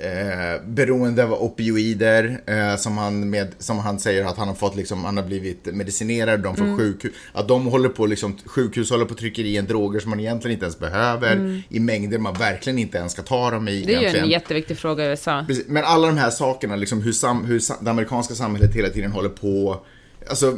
eh, 0.00 0.66
beroende 0.66 1.24
av 1.24 1.32
opioider 1.32 2.40
eh, 2.46 2.76
som, 2.76 2.98
han 2.98 3.30
med, 3.30 3.48
som 3.58 3.78
han 3.78 3.98
säger 3.98 4.24
att 4.24 4.36
han 4.36 4.48
har 4.48 4.54
fått 4.54 4.76
liksom, 4.76 5.04
han 5.04 5.16
har 5.16 5.24
blivit 5.24 5.66
medicinerad, 5.74 6.40
de 6.40 6.54
Mm. 6.54 6.76
får 6.76 6.78
sjukhus, 6.84 7.12
att 7.32 7.48
de 7.48 7.66
håller 7.66 7.88
på 7.88 8.06
liksom, 8.06 8.36
sjukhus 8.46 8.90
håller 8.90 9.04
på 9.04 9.10
och 9.12 9.18
trycker 9.18 9.44
i 9.44 9.56
en 9.56 9.66
droger 9.66 10.00
som 10.00 10.10
man 10.10 10.20
egentligen 10.20 10.52
inte 10.52 10.64
ens 10.64 10.78
behöver, 10.78 11.62
i 11.68 11.80
mängder 11.80 12.18
man 12.18 12.34
verkligen 12.34 12.78
inte 12.78 12.98
ens 12.98 13.12
ska 13.12 13.22
ta 13.22 13.50
dem 13.50 13.68
i 13.68 13.74
Mm. 13.74 13.86
det 13.86 13.94
är 14.06 14.12
ju 14.14 14.18
en 14.18 14.30
jätteviktig 14.30 14.78
fråga 14.78 15.04
i 15.04 15.08
USA. 15.08 15.44
Precis, 15.46 15.64
men 15.68 15.84
alla 15.84 16.06
de 16.06 16.16
här 16.16 16.30
sakerna, 16.30 16.76
liksom 16.76 17.02
hur, 17.02 17.12
sam, 17.12 17.44
hur 17.44 17.60
sam, 17.60 17.76
det 17.80 17.90
amerikanska 17.90 18.34
samhället 18.34 18.74
hela 18.74 18.88
tiden 18.88 19.12
håller 19.12 19.28
på 19.28 19.80
Alltså, 20.28 20.56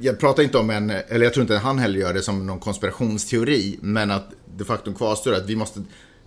jag 0.00 0.18
pratar 0.20 0.42
inte 0.42 0.58
om 0.58 0.70
en, 0.70 0.90
eller 0.90 1.24
jag 1.24 1.32
tror 1.32 1.42
inte 1.42 1.56
han 1.56 1.78
heller 1.78 2.00
gör 2.00 2.14
det 2.14 2.22
som 2.22 2.46
någon 2.46 2.58
konspirationsteori, 2.60 3.78
men 3.82 4.10
att 4.10 4.30
de 4.56 4.64
facto 4.64 4.92
kvarstår 4.94 5.34
att 5.34 5.46
vi 5.46 5.56
måste, 5.56 5.80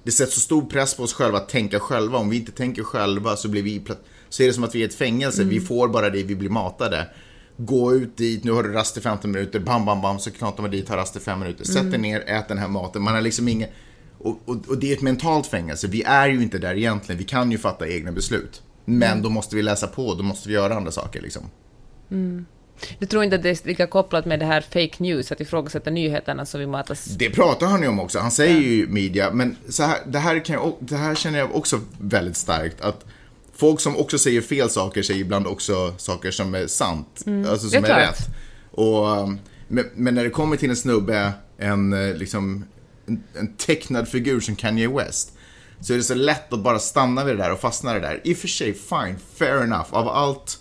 det 0.10 0.14
sätts 0.14 0.34
så 0.34 0.40
stor 0.40 0.62
press 0.62 0.94
på 0.94 1.04
oss 1.04 1.14
själva 1.14 1.38
att 1.38 1.50
tänka 1.50 1.80
själva. 1.80 2.18
Om 2.18 2.30
vi 2.30 2.38
inte 2.38 2.52
tänker 2.52 2.84
själva 2.84 3.36
så 3.36 3.48
blir 3.48 3.64
vi, 3.64 3.84
så 4.30 4.44
är 4.44 4.48
det 4.48 4.54
som 4.54 4.64
att 4.64 4.76
vi 4.76 4.82
är 4.82 4.88
ett 4.88 4.94
fängelse, 4.94 5.44
vi 5.44 5.60
får 5.60 5.88
bara 5.88 6.10
det 6.10 6.24
vi 6.24 6.36
blir 6.36 6.50
matade. 6.50 7.08
Gå 7.58 7.94
ut 7.94 8.18
dit, 8.18 8.44
nu 8.44 8.52
har 8.52 8.64
du 8.64 8.72
rast 8.72 8.98
i 8.98 9.02
15 9.02 9.32
minuter, 9.32 9.60
bam, 9.60 9.86
bam, 9.86 10.02
bam, 10.02 10.20
så 10.20 10.32
knatar 10.32 10.62
man 10.62 10.72
dit, 10.72 10.90
har 10.90 10.98
rast 10.98 11.16
i 11.16 11.20
5 11.20 11.40
minuter. 11.40 11.66
Sätt 11.66 11.92
dig 11.92 12.00
ner, 12.00 12.24
ät 12.28 12.48
den 12.48 12.58
här 12.58 12.68
maten. 12.68 13.02
Man 13.02 13.14
har 13.14 13.22
liksom 13.22 13.48
inget... 13.48 13.72
Och, 14.18 14.40
och, 14.46 14.58
och 14.68 14.78
det 14.78 14.92
är 14.92 14.96
ett 14.96 15.02
mentalt 15.02 15.48
fängelse. 15.48 15.88
Vi 15.88 16.04
är 16.04 16.28
ju 16.28 16.44
inte 16.44 16.58
där 16.58 16.76
egentligen. 16.76 17.20
Vi 17.20 17.26
kan 17.26 17.52
ju 17.52 17.58
fatta 17.58 17.88
egna 17.88 18.12
beslut. 18.12 18.62
Men 18.86 19.22
då 19.22 19.30
måste 19.30 19.56
vi 19.56 19.62
läsa 19.62 19.88
på, 19.88 20.16
då 20.16 20.24
måste 20.24 20.50
vi 20.50 20.56
göra 20.56 20.76
andra 20.76 20.92
saker 20.92 21.22
liksom. 21.22 21.44
Du 23.00 23.06
tror 23.06 23.24
inte 23.24 23.36
att 23.36 23.44
det 23.44 23.50
är 23.50 23.68
lika 23.68 23.88
kopplat 23.88 24.26
med 24.26 24.40
det 24.40 24.46
här 24.46 24.62
fake 24.62 24.96
news, 24.98 25.32
att 25.32 25.42
ifrågasätta 25.42 25.90
nyheterna 25.90 26.46
som 26.46 26.60
vi 26.60 26.68
matas... 26.68 27.06
Det 27.06 27.30
pratar 27.30 27.68
han 27.68 27.82
ju 27.82 27.88
om 27.88 28.00
också. 28.00 28.20
Han 28.20 28.32
säger 28.32 28.60
ju 28.60 28.88
media, 28.88 29.32
men 29.32 29.56
så 29.70 29.84
här, 29.84 29.98
det, 30.06 30.20
här 30.20 30.46
kan 30.46 30.56
jag, 30.56 30.74
det 30.80 30.96
här 30.96 31.16
känner 31.16 31.40
jag 31.40 31.56
också 31.56 31.80
väldigt 32.00 32.38
starkt. 32.38 32.82
Att 32.82 33.06
folk 33.56 33.80
som 33.80 33.98
också 33.98 34.18
säger 34.18 34.42
fel 34.42 34.70
saker 34.70 35.04
säger 35.04 35.22
ibland 35.22 35.48
också 35.48 35.94
saker 35.98 36.32
som 36.32 36.56
är 36.56 36.68
sant. 36.68 37.24
Alltså 37.50 37.70
som 37.70 37.86
är 37.86 37.90
är, 37.90 38.08
rätt. 38.08 38.28
Och, 38.72 39.18
um, 39.18 39.40
men, 39.68 39.86
men 39.96 40.16
när 40.16 40.24
det 40.24 40.30
kommer 40.30 40.58
till 40.58 40.70
en 40.70 40.76
snubbe, 40.76 41.34
en, 41.58 41.94
eh, 41.94 42.16
liksom, 42.16 42.66
en, 43.06 43.24
en 43.34 43.54
tecknad 43.54 44.08
figur 44.08 44.40
som 44.40 44.56
Kanye 44.56 44.88
West. 44.88 45.34
Så 45.82 45.94
är 45.94 45.98
det 45.98 46.04
så 46.04 46.16
lätt 46.16 46.54
att 46.54 46.60
bara 46.60 46.80
stanna 46.80 47.26
vid 47.26 47.38
det 47.38 47.44
där 47.44 47.52
och 47.52 47.60
fastna 47.60 47.92
i 47.92 48.00
det 48.00 48.08
där. 48.08 48.22
I 48.24 48.34
och 48.34 48.38
för 48.38 48.48
sig, 48.48 48.74
fine, 48.74 49.16
fair 49.36 49.64
enough. 49.64 49.94
Av 49.94 50.08
allt 50.08 50.60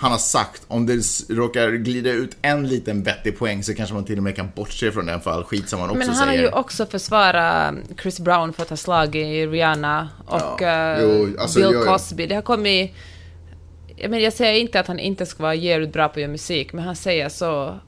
han 0.00 0.10
har 0.10 0.18
sagt, 0.18 0.62
om 0.68 0.86
det 0.86 1.00
råkar 1.28 1.70
glida 1.70 2.10
ut 2.10 2.36
en 2.42 2.68
liten 2.68 3.02
vettig 3.02 3.38
poäng 3.38 3.62
så 3.62 3.74
kanske 3.74 3.94
man 3.94 4.04
till 4.04 4.16
och 4.16 4.22
med 4.22 4.36
kan 4.36 4.48
bortse 4.56 4.92
från 4.92 5.06
den 5.06 5.20
för 5.20 5.30
all 5.30 5.44
skit 5.44 5.68
som 5.68 5.80
han 5.80 5.90
också 5.90 5.98
Men 5.98 6.08
han 6.08 6.18
har 6.18 6.26
säger. 6.26 6.42
ju 6.42 6.48
också 6.48 6.86
försvarat 6.86 7.74
Chris 8.02 8.20
Brown 8.20 8.52
för 8.52 8.62
att 8.62 8.70
ha 8.70 8.76
slagit 8.76 9.50
Rihanna 9.50 10.08
och 10.26 10.62
Ja, 10.62 10.96
eh, 10.96 11.02
jo, 11.02 11.28
alltså, 11.40 11.58
Bill 11.60 11.70
jag- 11.72 11.86
Cosby. 11.86 12.26
Det 12.26 12.34
har 12.34 12.42
kommit... 12.42 12.94
Jag, 13.96 14.10
men 14.10 14.20
jag 14.20 14.32
säger 14.32 14.60
inte 14.60 14.80
att 14.80 14.86
han 14.86 14.98
inte 14.98 15.26
ska 15.26 15.42
vara 15.42 15.54
jävligt 15.54 15.92
bra 15.92 16.08
på 16.08 16.12
att 16.12 16.20
göra 16.20 16.30
musik, 16.30 16.72
men 16.72 16.84
han 16.84 16.96
säger 16.96 17.28
så 17.28 17.78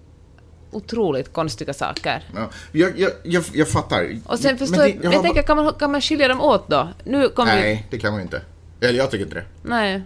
otroligt 0.71 1.33
konstiga 1.33 1.73
saker. 1.75 2.25
Ja, 2.35 2.51
jag, 2.73 2.99
jag, 2.99 3.11
jag, 3.23 3.45
jag 3.53 3.69
fattar. 3.69 4.17
Och 4.27 4.39
sen 4.39 4.51
Men 4.51 4.59
förstår 4.59 4.83
det- 4.83 4.89
jag, 5.03 5.05
har 5.07 5.13
jag 5.15 5.23
tänker, 5.23 5.43
kan 5.43 5.57
man, 5.57 5.73
kan 5.75 5.93
man 5.93 6.01
skilja 6.01 6.29
dem 6.29 6.41
åt 6.41 6.69
då? 6.69 6.89
Nu 7.05 7.29
kommer 7.29 7.57
vi... 7.57 7.61
Nej, 7.63 7.87
det 7.91 7.99
kan 7.99 8.13
man 8.13 8.21
inte. 8.21 8.43
Eller 8.81 8.99
jag 8.99 9.11
tycker 9.11 9.25
inte 9.25 9.37
det. 9.37 9.45
Nej. 9.63 10.03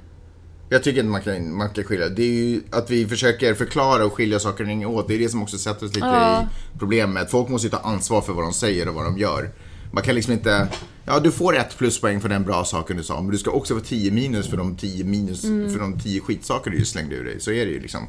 Jag 0.68 0.82
tycker 0.82 1.00
inte 1.00 1.10
man 1.10 1.20
kan, 1.22 1.54
man 1.56 1.70
kan 1.70 1.84
skilja. 1.84 2.08
Det 2.08 2.22
är 2.22 2.32
ju 2.32 2.60
att 2.70 2.90
vi 2.90 3.06
försöker 3.06 3.54
förklara 3.54 4.04
och 4.04 4.12
skilja 4.12 4.38
saker 4.38 4.64
och 4.64 4.68
ting 4.68 4.86
åt. 4.86 5.08
Det 5.08 5.14
är 5.14 5.18
det 5.18 5.28
som 5.28 5.42
också 5.42 5.58
sätter 5.58 5.86
oss 5.86 5.94
lite 5.94 6.06
Ja. 6.06 6.42
i 6.42 6.78
problemet. 6.78 7.30
Folk 7.30 7.48
måste 7.48 7.66
ju 7.66 7.70
ta 7.70 7.76
ansvar 7.78 8.20
för 8.20 8.32
vad 8.32 8.44
de 8.44 8.52
säger 8.52 8.88
och 8.88 8.94
vad 8.94 9.04
de 9.04 9.18
gör. 9.18 9.50
Man 9.92 10.02
kan 10.02 10.14
liksom 10.14 10.32
inte... 10.32 10.68
Ja, 11.06 11.20
du 11.20 11.32
får 11.32 11.56
ett 11.56 11.78
pluspoäng 11.78 12.20
för 12.20 12.28
den 12.28 12.44
bra 12.44 12.64
saken 12.64 12.96
du 12.96 13.02
sa, 13.02 13.20
men 13.22 13.30
du 13.30 13.38
ska 13.38 13.50
också 13.50 13.74
få 13.74 13.80
10 13.80 14.10
minus 14.10 14.48
för 14.48 14.56
de 14.56 14.76
10 14.76 15.04
minus 15.04 15.44
Mm. 15.44 15.72
för 15.72 15.78
de 15.80 16.00
10 16.00 16.20
skitsaker 16.20 16.70
du 16.70 16.78
just 16.78 16.92
slängde 16.92 17.14
ur 17.16 17.24
dig. 17.24 17.40
Så 17.40 17.50
är 17.50 17.66
det 17.66 17.72
ju 17.72 17.80
liksom. 17.80 18.06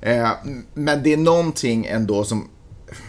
Eh, 0.00 0.28
men 0.74 1.02
det 1.02 1.12
är 1.12 1.16
någonting 1.16 1.86
ändå 1.86 2.24
som... 2.24 2.48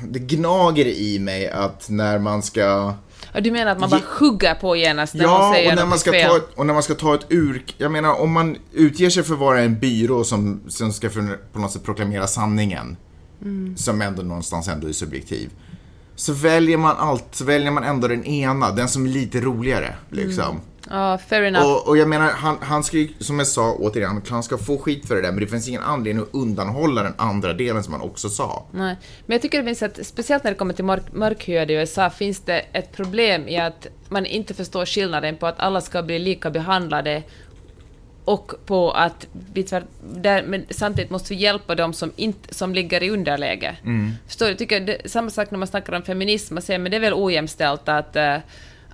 Det 0.10 0.20
gnager 0.20 0.86
i 0.86 1.20
mig 1.20 1.50
att 1.50 1.90
när 1.90 2.20
man 2.20 2.42
ska... 2.44 2.94
Du 3.41 3.52
menar 3.52 3.71
att 3.71 3.80
man 3.80 3.89
bara 3.89 4.02
hugger 4.19 4.56
på 4.56 4.76
genast 4.76 5.13
när 5.13 5.26
man 5.28 5.34
Ja, 5.34 5.54
säger 5.54 5.69
och 5.71 5.76
när, 5.76 5.86
man 5.86 6.00
ska 6.00 6.12
fel? 6.12 6.30
ta 6.30 6.38
ett, 6.38 6.48
och 6.56 6.65
när 6.65 6.74
man 6.74 6.84
ska 6.84 6.93
ta 6.95 7.15
ett 7.15 7.26
ur... 7.30 7.63
Jag 7.78 7.91
menar, 7.91 8.21
om 8.21 8.32
man 8.32 8.58
utger 8.74 9.10
sig 9.10 9.24
för 9.24 9.34
att 9.34 9.39
vara 9.39 9.60
en 9.62 9.80
byrå 9.80 10.24
som, 10.24 10.62
som 10.67 10.93
ska 10.93 11.10
för, 11.10 11.39
på 11.54 11.60
något 11.60 11.71
sätt 11.71 11.84
proklamera 11.84 12.28
sanningen, 12.28 12.98
Mm. 13.41 13.78
som 13.78 14.02
ändå 14.02 14.21
någonstans 14.21 14.67
ändå 14.67 14.88
är 14.88 14.91
subjektiv, 14.93 15.50
så 16.15 16.34
väljer 16.34 16.78
man 16.78 16.95
allt, 16.98 17.26
så 17.32 17.45
väljer 17.45 17.71
man 17.71 17.84
ändå 17.84 18.08
den 18.08 18.24
ena, 18.26 18.71
den 18.71 18.88
som 18.89 19.06
är 19.06 19.10
lite 19.10 19.41
roligare, 19.41 19.95
liksom. 20.10 20.62
Ja, 20.89 21.17
fair 21.17 21.43
enough. 21.43 21.65
Och, 21.65 21.88
och 21.88 21.98
jag 21.98 22.08
menar, 22.08 22.32
han, 22.32 22.58
han 22.62 22.84
ska 22.84 22.98
ju, 22.98 23.10
som 23.19 23.39
jag 23.39 23.48
sa 23.48 23.74
återigen, 23.74 24.21
han 24.30 24.43
ska 24.43 24.58
få 24.58 24.78
skit 24.78 25.08
för 25.08 25.15
det 25.15 25.21
där, 25.21 25.32
men 25.32 25.39
det 25.39 25.48
finns 25.48 25.67
ingen 25.67 25.82
anledning 25.82 26.24
att 26.24 26.34
undanhålla 26.34 27.04
den 27.04 27.13
andra 27.17 27.54
delen 27.54 27.84
som 27.84 27.93
han 27.93 28.02
också 28.02 28.30
sa. 28.30 28.65
Nej. 28.71 28.95
Men 29.26 29.36
jag 29.36 29.41
tycker 29.41 29.58
det 29.58 29.63
finns 29.65 29.82
ett, 29.82 30.08
speciellt 30.08 30.43
när 30.43 30.52
det 30.52 30.58
kommer 30.58 30.74
till 30.74 30.86
mörk, 30.86 31.13
mörkhyade 31.13 31.74
i 31.74 31.76
USA, 31.76 32.10
finns 32.10 32.39
det 32.39 32.60
ett 32.60 32.91
problem 32.91 33.48
i 33.48 33.58
att 33.58 33.88
man 34.10 34.26
inte 34.26 34.54
förstår 34.54 34.86
skillnaden 34.86 35.38
på 35.38 35.48
att 35.48 35.60
alla 35.60 35.82
ska 35.82 36.04
bli 36.04 36.19
lika 36.19 36.50
behandlade 36.50 37.24
och 38.26 38.54
på 38.65 38.91
att 38.91 39.28
vi 39.54 39.63
tvär- 39.63 39.86
där, 40.15 40.43
men 40.43 40.65
samtidigt 40.69 41.12
måste 41.12 41.34
vi 41.34 41.39
hjälpa 41.39 41.76
dem 41.76 41.93
som, 41.93 42.12
inte, 42.15 42.54
som 42.54 42.74
ligger 42.74 43.04
i 43.04 43.10
underläge. 43.10 43.76
Förstår 44.28 44.45
du? 44.45 44.52
Jag 44.52 44.58
tycker 44.60 44.80
det, 44.80 45.12
samma 45.12 45.30
sak 45.30 45.52
när 45.52 45.60
man 45.60 45.67
snackar 45.67 45.93
om 45.93 46.02
feminism, 46.02 46.54
man 46.54 46.62
säger 46.62 46.80
men 46.80 46.91
det 46.91 46.98
är 46.98 47.02
väl 47.02 47.13
ojämställt 47.13 47.89
att, 47.89 48.15
eh, 48.15 48.38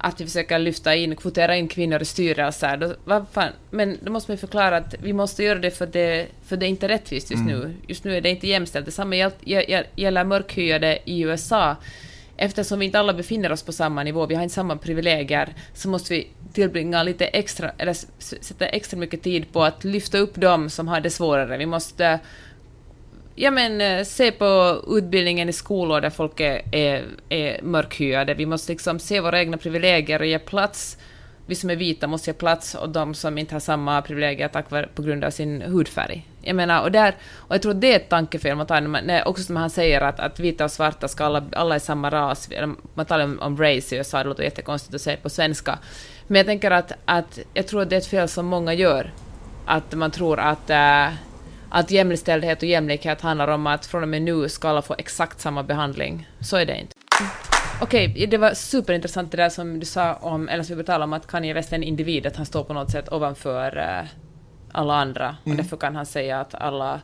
att 0.04 0.22
vi 0.22 0.26
försöker 0.26 0.60
lyfta 0.60 0.96
in, 0.96 1.16
kvotera 1.16 1.56
in 1.56 1.68
kvinnor 1.68 2.02
i 2.02 2.06
styrelser. 2.06 2.78
Då, 2.78 2.96
vad 3.06 3.26
fan? 3.32 3.52
Men 3.70 3.98
då 4.02 4.12
måste 4.12 4.32
man 4.32 4.36
ju 4.36 4.40
förklara 4.40 4.78
att 4.78 4.96
vi 5.04 5.14
måste 5.14 5.44
göra 5.44 5.60
det 5.60 5.72
för 5.72 5.86
det, 5.86 6.28
för 6.46 6.58
det 6.58 6.66
är 6.66 6.70
inte 6.70 6.88
rättvist 6.88 7.32
just 7.32 7.44
nu. 7.46 7.74
Just 7.88 8.04
nu 8.04 8.18
är 8.18 8.22
det 8.22 8.30
inte 8.30 8.48
jämställt. 8.48 8.86
Detsamma 8.86 9.16
gäll- 9.16 9.32
gäll- 9.68 9.86
gäller 9.96 10.24
mörkhyade 10.24 11.00
i 11.06 11.22
USA. 11.22 11.76
Eftersom 12.38 12.80
vi 12.80 12.86
inte 12.86 13.00
alla 13.00 13.14
befinner 13.14 13.52
oss 13.52 13.64
på 13.64 13.72
samma 13.72 14.04
nivå, 14.04 14.26
vi 14.26 14.36
har 14.36 14.44
inte 14.44 14.56
samma 14.56 14.78
privilegier, 14.78 15.50
så 15.74 15.90
måste 15.90 16.14
vi 16.14 16.28
tillbringa 16.54 17.04
lite 17.04 17.26
extra, 17.26 17.72
eller 17.78 17.94
sätta 18.44 18.66
extra 18.66 18.98
mycket 18.98 19.22
tid 19.24 19.54
på 19.54 19.64
att 19.64 19.84
lyfta 19.84 20.18
upp 20.18 20.36
dem 20.36 20.70
som 20.70 20.88
har 20.88 21.02
det 21.02 21.10
svårare. 21.10 21.58
Vi 21.58 21.66
måste 21.66 22.20
ja, 23.36 23.52
men, 23.52 23.82
eh, 23.82 24.04
se 24.04 24.32
på 24.32 24.82
utbildningen 24.88 25.50
i 25.50 25.54
skolor 25.54 26.02
där 26.02 26.10
folk 26.10 26.40
är, 26.40 26.62
är, 26.72 27.06
är 27.30 27.62
mörkhyade. 27.62 28.34
Vi 28.34 28.46
måste 28.46 28.72
liksom 28.72 29.00
se 29.00 29.20
våra 29.20 29.40
egna 29.40 29.58
privilegier 29.58 30.20
och 30.20 30.26
ge 30.26 30.40
plats. 30.40 30.98
Vi 31.46 31.56
som 31.56 31.70
är 31.70 31.76
vita 31.76 32.08
måste 32.08 32.30
ge 32.30 32.34
plats 32.34 32.76
åt 32.76 32.94
de 32.94 33.14
som 33.14 33.38
inte 33.38 33.56
har 33.56 33.60
samma 33.60 34.02
privilegier 34.02 34.48
tack 34.48 34.72
vare, 34.72 34.90
på 34.96 35.02
grund 35.02 35.24
av 35.24 35.32
sin 35.32 35.62
hudfärg. 35.62 36.28
Jag 36.42 36.56
menar, 36.56 36.82
och, 36.82 36.92
där, 36.92 37.16
och 37.36 37.56
jag 37.56 37.62
tror 37.62 37.72
att 37.72 37.82
det 37.82 37.94
är 37.94 37.96
ett 37.96 38.10
tankefel 38.10 38.56
man 38.56 38.68
tar, 38.68 38.82
när 38.82 38.88
man, 38.88 39.22
också 39.26 39.44
som 39.44 39.56
han 39.56 39.70
säger 39.70 40.02
att, 40.02 40.20
att 40.20 40.40
vita 40.40 40.64
och 40.64 40.72
svarta 40.72 41.08
ska 41.08 41.26
alla, 41.26 41.44
alla 41.52 41.76
är 41.76 41.80
samma 41.80 42.10
ras. 42.10 42.50
Man 42.94 43.06
talar 43.06 43.24
om, 43.24 43.40
om 43.40 43.58
race 43.58 43.96
i 43.96 43.98
USA, 43.98 44.18
det 44.18 44.30
låter 44.30 44.44
jättekonstigt 44.44 44.96
att 44.96 45.02
säga 45.02 45.18
på 45.18 45.30
svenska. 45.30 45.80
Men 46.28 46.38
jag 46.38 46.46
tänker 46.46 46.72
att, 46.72 46.92
att 47.06 47.40
jag 47.54 47.68
tror 47.68 47.82
att 47.82 47.90
det 47.90 47.96
är 47.96 48.00
ett 48.00 48.08
fel 48.08 48.28
som 48.28 48.46
många 48.46 48.74
gör. 48.74 49.14
Att 49.66 49.94
man 49.94 50.12
tror 50.12 50.40
att 50.40 50.70
äh, 50.70 51.08
att 51.72 51.92
jämställdhet 51.92 52.58
och 52.58 52.70
jämlikhet 52.70 53.22
handlar 53.22 53.48
om 53.48 53.68
att 53.68 53.86
från 53.86 54.04
och 54.04 54.10
med 54.10 54.22
nu 54.22 54.50
ska 54.50 54.70
alla 54.70 54.82
få 54.82 54.96
exakt 54.98 55.40
samma 55.40 55.64
behandling. 55.64 56.30
Så 56.40 56.58
är 56.58 56.66
det 56.66 56.80
inte. 56.80 56.96
Okej, 57.82 58.28
det 58.32 58.38
var 58.38 58.54
superintressant 58.54 59.32
det 59.32 59.38
där 59.38 59.50
som 59.50 59.80
du 59.80 59.86
sa 59.86 60.14
om, 60.14 60.50
eller 60.50 60.64
som 60.64 60.78
vi 60.78 60.84
talade 60.84 61.04
om, 61.04 61.14
att 61.14 61.28
Kanye 61.28 61.54
West 61.54 61.72
är 61.72 61.76
en 61.76 61.84
individ, 61.84 62.26
att 62.26 62.36
han 62.36 62.46
står 62.46 62.64
på 62.64 62.74
något 62.74 62.92
sätt 62.92 63.12
ovanför 63.12 63.78
eh, 63.78 64.08
alla 64.72 64.94
andra. 64.94 65.36
Och 65.44 65.56
därför 65.56 65.78
kan 65.78 65.96
han 65.96 66.06
säga 66.06 66.40
att 66.40 66.56
alla 66.56 67.02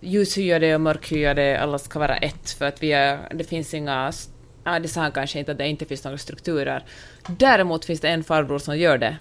ljushyade 0.00 0.74
och 0.74 0.80
mörkhyade, 0.80 1.60
alla 1.60 1.78
ska 1.78 1.98
vara 1.98 2.16
ett, 2.16 2.50
för 2.50 2.64
att 2.64 2.82
vi 2.82 2.92
är, 2.92 3.18
det 3.34 3.44
finns 3.44 3.74
inga 3.74 4.12
Ja, 4.64 4.78
det 4.78 4.88
sa 4.88 5.00
han 5.00 5.12
kanske 5.12 5.38
inte, 5.38 5.52
att 5.52 5.58
det 5.58 5.68
inte 5.68 5.84
finns 5.84 6.04
några 6.04 6.18
strukturer. 6.18 6.84
Däremot 7.26 7.84
finns 7.84 8.00
det 8.00 8.08
en 8.08 8.24
farbror 8.24 8.58
som 8.58 8.78
gör 8.78 8.98
det. 8.98 9.16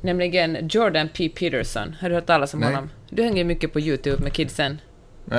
Nämligen 0.00 0.68
Jordan 0.68 1.08
P. 1.16 1.28
Peterson. 1.28 1.96
Har 2.00 2.08
du 2.08 2.14
hört 2.14 2.26
talas 2.26 2.54
om 2.54 2.60
Nej. 2.60 2.68
honom? 2.74 2.90
Du 3.10 3.22
hänger 3.22 3.44
mycket 3.44 3.72
på 3.72 3.80
YouTube 3.80 4.22
med 4.22 4.32
kidsen. 4.32 4.80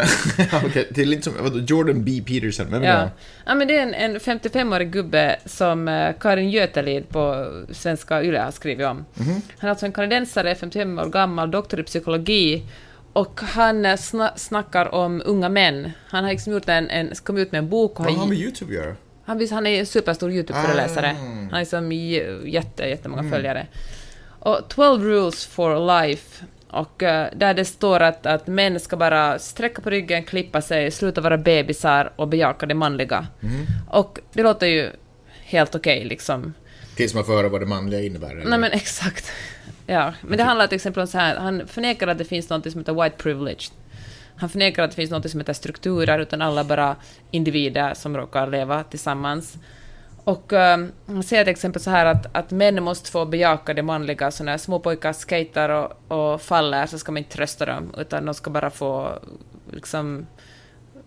Okej, 0.66 0.88
det 0.92 1.02
är 1.02 1.06
lite 1.06 1.22
som, 1.22 1.34
vadå, 1.42 1.60
Jordan 1.60 2.04
B. 2.04 2.22
Peterson, 2.28 2.68
vem 2.72 2.84
är 2.84 2.88
Ja. 2.88 2.94
det? 3.00 3.12
ja, 3.46 3.56
men 3.56 3.68
det 3.68 3.78
är 3.78 3.82
en, 3.84 3.94
en 3.94 4.18
55-årig 4.18 4.92
gubbe 4.92 5.40
som 5.46 5.88
eh, 5.88 6.16
Karin 6.20 6.50
Götelid 6.50 7.10
på 7.10 7.52
Svenska 7.72 8.24
Yle 8.24 8.40
har 8.40 8.52
skrivit 8.52 8.86
om. 8.88 9.06
Han 9.18 9.42
är 9.60 9.70
alltså 9.70 9.86
en 9.86 9.92
kanadensare, 9.92 10.56
55 10.56 11.00
år 11.00 11.06
gammal, 11.06 11.52
doktor 11.52 11.80
i 11.80 11.84
psykologi. 11.84 12.64
Och 13.14 13.42
han 13.42 13.86
eh, 13.86 13.96
sna 13.98 14.34
snackar 14.38 14.96
om 14.96 15.22
unga 15.26 15.50
män. 15.50 15.92
Han 16.08 16.24
har 16.24 16.32
liksom 16.32 16.54
gjort 16.54 16.70
en, 16.70 16.90
en, 16.90 17.16
kom 17.24 17.38
ut 17.38 17.52
med 17.52 17.60
en 17.60 17.70
bok 17.70 18.00
och 18.00 18.06
Vad 18.06 18.14
har 18.14 18.20
han 18.20 18.30
med 18.30 18.38
YouTube 18.38 18.72
att 18.72 18.86
göra? 18.86 18.96
han, 19.26 19.48
han 19.52 19.68
är 19.68 19.80
en 19.80 19.86
superstor 19.86 20.32
YouTube-föreläsare. 20.32 21.12
Ah. 21.12 21.24
Han 21.24 21.50
har 21.52 21.60
liksom 21.60 21.92
jätte, 22.46 22.84
jättemånga 22.84 23.32
följare. 23.32 23.68
Och 24.40 24.70
12 24.70 25.04
rules 25.04 25.46
for 25.46 26.02
life. 26.02 26.46
Och 26.70 27.04
eh, 27.04 27.30
där 27.36 27.54
det 27.54 27.66
står 27.66 28.00
att, 28.00 28.26
att 28.26 28.48
män 28.48 28.80
ska 28.80 28.98
bara 28.98 29.40
sträcka 29.40 29.82
på 29.82 29.90
ryggen, 29.90 30.24
klippa 30.24 30.62
sig, 30.62 30.92
sluta 30.92 31.22
vara 31.22 31.38
bebisar 31.38 32.12
och 32.16 32.28
bejaka 32.28 32.66
det 32.66 32.74
manliga. 32.74 33.28
Och 33.90 34.20
det 34.34 34.44
låter 34.44 34.68
ju 34.68 34.90
helt 35.44 35.76
okej 35.76 36.06
liksom. 36.06 36.54
Tills 36.96 37.14
man 37.14 37.26
får 37.26 37.34
höra 37.34 37.50
vad 37.50 37.62
det 37.62 37.66
manliga 37.66 38.02
innebär. 38.02 38.32
Eller? 38.32 38.46
Nej 38.46 38.60
men 38.60 38.72
exakt. 38.72 39.32
Ja, 39.86 40.14
men 40.22 40.38
det 40.38 40.44
handlar 40.44 40.68
till 40.68 40.76
exempel 40.76 41.02
om 41.02 41.08
så 41.08 41.18
här, 41.18 41.36
han 41.36 41.68
förnekar 41.68 42.08
att 42.08 42.18
det 42.18 42.26
finns 42.26 42.50
något 42.50 42.72
som 42.72 42.82
heter 42.82 43.04
white 43.04 43.16
privilege. 43.18 43.72
Han 44.36 44.50
förnekar 44.50 44.84
att 44.84 44.92
det 44.92 44.96
finns 44.96 45.12
något 45.12 45.32
som 45.32 45.40
heter 45.40 45.54
strukturer, 45.54 46.20
utan 46.20 46.42
alla 46.42 46.64
bara 46.64 46.96
individer 47.32 47.94
som 47.94 48.18
råkar 48.18 48.48
leva 48.48 48.84
tillsammans. 48.84 49.58
Och 50.28 50.54
ehm, 50.54 50.84
um, 50.84 50.92
han 51.16 51.24
säger 51.24 51.44
till 51.44 51.52
exempel 51.52 51.82
så 51.82 51.90
här 51.90 52.06
att, 52.06 52.36
att 52.36 52.52
män 52.52 52.84
måste 52.84 53.12
få 53.12 53.26
bejaka 53.26 53.74
det 53.74 53.82
manliga, 53.82 54.32
så 54.32 54.44
när 54.44 54.58
små 54.58 54.80
pojkar 54.80 55.14
skater 55.14 55.70
och, 55.70 56.12
och 56.12 56.42
faller 56.42 56.86
så 56.86 57.00
ska 57.00 57.12
man 57.12 57.18
inte 57.18 57.36
trösta 57.36 57.66
dem, 57.66 57.94
utan 57.98 58.26
de 58.26 58.34
ska 58.34 58.50
bara 58.50 58.70
få 58.70 59.20
liksom 59.72 60.28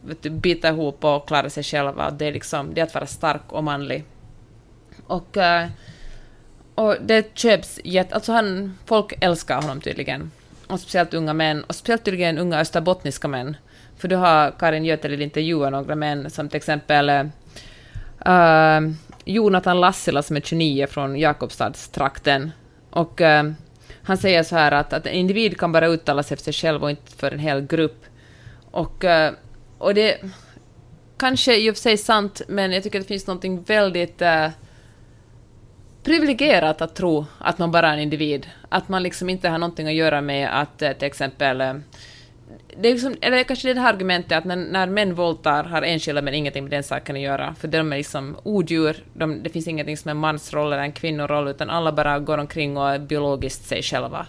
vet 0.00 0.22
du, 0.22 0.30
bita 0.30 0.68
ihop 0.68 1.04
och 1.04 1.28
klara 1.28 1.50
sig 1.50 1.62
själva. 1.62 2.11
Det 2.11 2.24
är, 2.24 2.33
liksom, 2.33 2.74
det 2.74 2.80
är 2.80 2.85
att 2.85 2.94
vara 2.94 3.06
stark 3.06 3.42
och 3.48 3.64
manlig. 3.64 4.04
Och, 5.06 5.37
uh, 5.37 5.66
och 6.74 6.96
det 7.00 7.38
köps 7.38 7.80
jätte... 7.85 8.14
Alltså 8.14 8.33
han, 8.33 8.78
folk 8.87 9.12
älskar 9.20 9.62
honom 9.62 9.80
tydligen. 9.80 10.30
Och 10.66 10.80
speciellt 10.80 11.14
unga 11.14 11.33
män, 11.33 11.64
och 11.64 11.74
speciellt 11.74 12.04
tydligen 12.04 12.38
unga 12.38 12.61
österbottniska 12.61 13.28
män. 13.28 13.56
För 13.96 14.09
du 14.09 14.16
har 14.16 14.50
Karin 14.59 14.85
Götelid 14.85 15.20
intervjuat 15.20 15.72
några 15.72 15.94
män, 15.94 16.30
som 16.30 16.48
till 16.48 16.56
exempel 16.56 17.11
uh, 17.11 18.92
Jonathan 19.24 19.80
Lassila 19.80 20.22
som 20.22 20.37
är 20.37 20.40
29 20.40 20.87
från 20.87 21.16
Jakobstadstrakten. 21.16 22.50
Och 22.90 23.20
eh, 23.20 23.52
han 24.02 24.18
säger 24.18 24.42
så 24.42 24.56
här 24.56 24.72
att, 24.72 24.92
att 24.92 25.06
en 25.06 25.12
individ 25.12 25.59
kan 25.59 25.72
bara 25.72 25.87
uttala 25.87 26.22
sig 26.22 26.37
för 26.37 26.44
sig 26.44 26.52
själv 26.52 26.83
och 26.83 26.90
inte 26.90 27.12
för 27.16 27.30
en 27.30 27.38
hel 27.38 27.66
grupp. 27.66 28.04
Och, 28.70 29.04
eh, 29.04 29.33
och 29.78 29.94
det 29.94 30.20
kanske 31.18 31.56
i 31.56 31.70
och 31.70 31.74
för 31.74 31.80
sig 31.80 31.96
sant, 31.96 32.42
men 32.48 32.72
jag 32.72 32.83
tycker 32.83 33.00
att 33.00 33.04
det 33.04 33.09
finns 33.09 33.26
något 33.26 33.68
väldigt 33.70 34.22
eh, 34.22 34.48
privilegierat 36.02 36.80
att 36.80 36.94
tro 36.94 37.26
att 37.38 37.59
man 37.59 37.70
bara 37.70 37.88
är 37.88 37.92
en 37.92 37.98
individ. 37.98 38.46
Att 38.68 38.88
man 38.88 39.02
liksom 39.02 39.30
inte 39.30 39.48
har 39.48 39.59
någonting 39.59 39.87
att 39.87 39.94
göra 39.94 40.20
med 40.20 40.61
att 40.61 40.83
eh, 40.83 40.92
till 40.92 41.06
exempel 41.06 41.61
eh, 41.61 41.74
det 42.76 42.88
är 42.88 42.92
liksom, 42.92 43.16
eller 43.20 43.44
kanske 43.44 43.74
det 43.74 43.80
här 43.80 43.92
argumentet 43.92 44.38
att 44.38 44.44
när, 44.44 44.56
när 44.56 44.87
män 44.87 45.14
våldtar 45.14 45.64
har 45.64 45.83
enskilda 45.83 46.22
män 46.22 46.35
ingenting 46.35 46.64
med 46.64 46.70
den 46.70 46.83
saken 46.83 47.16
att 47.16 47.22
göra, 47.22 47.54
för 47.54 47.68
de 47.68 47.92
är 47.92 47.96
liksom 47.96 48.37
odjur, 48.42 49.04
de, 49.12 49.42
det 49.42 49.50
finns 49.50 49.68
ingenting 49.68 49.96
som 49.96 50.09
är 50.09 50.14
mansroll 50.14 50.72
eller 50.72 50.83
en 50.83 50.92
kvinnoroll, 50.92 51.48
utan 51.48 51.70
alla 51.70 51.92
bara 51.92 52.18
går 52.18 52.38
omkring 52.38 52.76
och 52.76 52.90
är 52.90 52.98
biologiskt 52.98 53.68
sig 53.68 53.83
själva. 53.83 54.26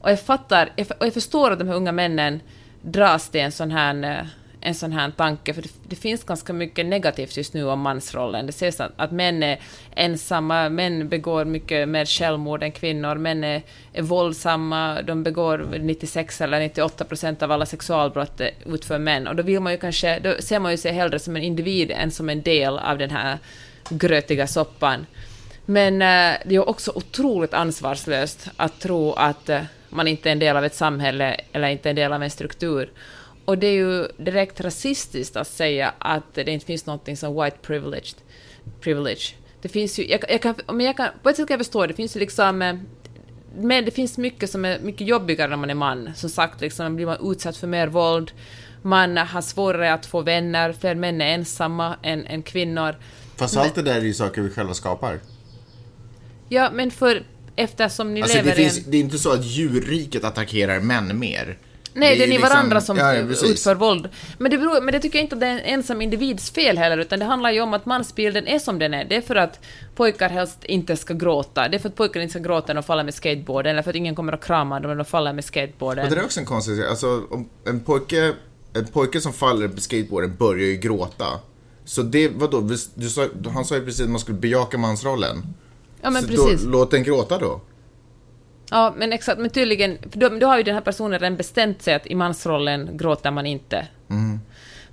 Och 0.00 0.10
jag 0.10 0.20
fattar, 0.20 0.72
jag, 0.76 0.86
och 1.00 1.06
jag 1.06 1.14
förstår 1.14 1.50
att 1.50 1.58
de 1.58 1.68
här 1.68 1.74
unga 1.74 1.92
männen 1.92 2.40
dras 2.82 3.30
till 3.30 3.40
en 3.40 3.52
sån 3.52 3.70
här, 3.70 4.04
eh, 4.04 4.26
en 4.64 4.74
sån 4.74 4.92
här 4.92 5.10
tanke, 5.10 5.54
för 5.54 5.62
det, 5.62 5.68
det 5.88 5.96
finns 5.96 6.24
ganska 6.24 6.52
mycket 6.52 6.86
negativt 6.86 7.36
just 7.36 7.54
nu 7.54 7.64
om 7.64 7.80
mansrollen. 7.80 8.46
Det 8.46 8.52
sägs 8.52 8.80
att, 8.80 8.92
att 8.96 9.12
män 9.12 9.42
är 9.42 9.60
ensamma, 9.94 10.68
män 10.68 11.08
begår 11.08 11.44
mycket 11.44 11.88
mer 11.88 12.04
självmord 12.04 12.62
än 12.62 12.72
kvinnor, 12.72 13.14
män 13.14 13.44
är, 13.44 13.62
är 13.92 14.02
våldsamma, 14.02 15.02
de 15.02 15.22
begår 15.22 15.78
96 15.80 16.40
eller 16.40 16.60
98 16.60 17.04
procent 17.04 17.42
av 17.42 17.52
alla 17.52 17.66
sexualbrott 17.66 18.40
utför 18.66 18.98
män. 18.98 19.26
Och 19.26 19.36
då 19.36 19.42
vill 19.42 19.60
man 19.60 19.72
ju 19.72 19.78
kanske, 19.78 20.18
då 20.18 20.34
ser 20.40 20.58
man 20.58 20.72
ju 20.72 20.78
sig 20.78 20.92
hellre 20.92 21.18
som 21.18 21.36
en 21.36 21.42
individ 21.42 21.90
än 21.90 22.10
som 22.10 22.28
en 22.28 22.42
del 22.42 22.78
av 22.78 22.98
den 22.98 23.10
här 23.10 23.38
grötiga 23.88 24.46
soppan. 24.46 25.06
Men 25.66 26.02
äh, 26.02 26.38
det 26.44 26.54
är 26.54 26.68
också 26.68 26.92
otroligt 26.94 27.54
ansvarslöst 27.54 28.48
att 28.56 28.80
tro 28.80 29.12
att 29.12 29.48
äh, 29.48 29.62
man 29.88 30.08
inte 30.08 30.28
är 30.28 30.32
en 30.32 30.38
del 30.38 30.56
av 30.56 30.64
ett 30.64 30.74
samhälle 30.74 31.40
eller 31.52 31.68
inte 31.68 31.90
en 31.90 31.96
del 31.96 32.12
av 32.12 32.22
en 32.22 32.30
struktur. 32.30 32.90
Och 33.44 33.58
det 33.58 33.66
är 33.66 33.72
ju 33.72 34.08
direkt 34.16 34.60
rasistiskt 34.60 35.36
att 35.36 35.48
säga 35.48 35.94
att 35.98 36.34
det 36.34 36.50
inte 36.50 36.66
finns 36.66 36.86
någonting 36.86 37.16
som 37.16 37.42
white 37.42 37.56
privilege. 37.62 38.14
privilege. 38.80 39.34
Det 39.62 39.68
finns 39.68 39.98
ju, 39.98 40.06
jag, 40.06 40.24
jag 40.28 40.42
kan, 40.42 40.54
men 40.66 40.86
jag 40.86 40.96
kan, 40.96 41.08
på 41.22 41.28
ett 41.28 41.36
sätt 41.36 41.48
kan 41.48 41.54
jag 41.54 41.66
förstå, 41.66 41.86
det 41.86 41.94
finns 41.94 42.16
ju 42.16 42.20
liksom 42.20 42.62
eh, 42.62 42.76
men 43.56 43.84
det 43.84 43.90
finns 43.90 44.18
mycket 44.18 44.50
som 44.50 44.64
är 44.64 44.78
mycket 44.78 45.06
jobbigare 45.06 45.50
när 45.50 45.56
man 45.56 45.70
är 45.70 45.74
man. 45.74 46.10
Som 46.16 46.30
sagt, 46.30 46.60
liksom, 46.60 46.96
blir 46.96 47.06
man 47.06 47.30
utsatt 47.32 47.56
för 47.56 47.66
mer 47.66 47.86
våld, 47.86 48.32
man 48.82 49.16
har 49.16 49.40
svårare 49.40 49.92
att 49.92 50.06
få 50.06 50.20
vänner, 50.20 50.72
fler 50.72 50.94
män 50.94 51.20
är 51.20 51.34
ensamma 51.34 51.96
än, 52.02 52.26
än 52.26 52.42
kvinnor. 52.42 52.96
Fast 53.36 53.56
allt 53.56 53.74
det 53.74 53.82
där 53.82 53.96
är 53.96 54.00
ju 54.00 54.14
saker 54.14 54.42
vi 54.42 54.50
själva 54.50 54.74
skapar. 54.74 55.20
Ja, 56.48 56.70
men 56.72 56.90
för 56.90 57.22
eftersom 57.56 58.14
ni 58.14 58.22
Alltså, 58.22 58.36
lever 58.36 58.56
det, 58.56 58.62
i 58.62 58.66
en... 58.66 58.90
det 58.90 58.96
är 58.96 59.00
inte 59.00 59.18
så 59.18 59.32
att 59.32 59.44
djurriket 59.44 60.24
attackerar 60.24 60.80
män 60.80 61.18
mer. 61.18 61.58
Nej, 61.94 62.16
det 62.16 62.24
är 62.24 62.26
ju 62.26 62.32
ni 62.32 62.38
liksom- 62.38 62.50
varandra 62.50 62.80
som 62.80 62.96
ja, 62.96 63.16
utför 63.44 63.74
våld. 63.74 64.08
Men 64.38 64.50
det, 64.50 64.58
beror, 64.58 64.80
men 64.80 64.92
det 64.92 65.00
tycker 65.00 65.18
jag 65.18 65.24
inte 65.24 65.34
att 65.36 65.40
det 65.40 65.46
är 65.46 65.50
en 65.52 65.60
ensam 65.60 66.02
individs 66.02 66.50
fel 66.50 66.78
heller, 66.78 66.98
utan 66.98 67.18
det 67.18 67.24
handlar 67.24 67.50
ju 67.50 67.60
om 67.60 67.74
att 67.74 67.86
mansbilden 67.86 68.46
är 68.46 68.58
som 68.58 68.78
den 68.78 68.94
är. 68.94 69.04
Det 69.04 69.16
är 69.16 69.20
för 69.20 69.36
att 69.36 69.60
pojkar 69.94 70.28
helst 70.28 70.64
inte 70.64 70.96
ska 70.96 71.14
gråta. 71.14 71.68
Det 71.68 71.76
är 71.76 71.78
för 71.78 71.88
att 71.88 71.94
pojkar 71.94 72.20
inte 72.20 72.30
ska 72.30 72.40
gråta 72.40 72.66
när 72.66 72.74
de 72.74 72.82
faller 72.82 73.04
med 73.04 73.14
skateboarden, 73.14 73.72
eller 73.72 73.82
för 73.82 73.90
att 73.90 73.96
ingen 73.96 74.14
kommer 74.14 74.32
att 74.32 74.44
krama 74.44 74.80
dem 74.80 74.90
när 74.90 74.96
de 74.96 75.04
faller 75.04 75.32
med 75.32 75.44
skateboarden. 75.44 76.04
Men 76.04 76.14
det 76.14 76.20
är 76.20 76.24
också 76.24 76.40
en 76.40 76.46
konstig 76.46 76.76
sak. 76.76 76.86
Alltså, 76.90 77.22
om 77.30 77.48
en 77.64 77.80
pojke, 77.80 78.32
en 78.74 78.86
pojke 78.86 79.20
som 79.20 79.32
faller 79.32 79.68
på 79.68 79.80
skateboarden 79.80 80.36
börjar 80.38 80.66
ju 80.66 80.76
gråta. 80.76 81.26
Så 81.84 82.02
det, 82.02 82.28
vadå, 82.28 82.60
du 82.94 83.08
sa, 83.08 83.28
han 83.54 83.64
sa 83.64 83.74
ju 83.74 83.84
precis 83.84 84.00
att 84.00 84.10
man 84.10 84.20
skulle 84.20 84.38
bejaka 84.38 84.78
mansrollen. 84.78 85.42
ja, 86.02 86.10
men 86.10 86.22
så 86.22 86.28
precis. 86.28 86.62
Då, 86.62 86.70
låt 86.70 86.90
den 86.90 87.02
gråta 87.02 87.38
då. 87.38 87.60
Ja, 88.74 88.94
men 88.96 89.12
exakt. 89.12 89.38
Men 89.38 89.50
tydligen, 89.50 89.98
för 90.10 90.18
då, 90.18 90.28
då 90.28 90.46
har 90.46 90.56
ju 90.56 90.62
den 90.62 90.74
här 90.74 90.82
personen 90.82 91.18
redan 91.18 91.36
bestämt 91.36 91.82
sig 91.82 91.94
att 91.94 92.06
i 92.06 92.14
mansrollen 92.14 92.96
gråter 92.96 93.30
man 93.30 93.46
inte. 93.46 93.86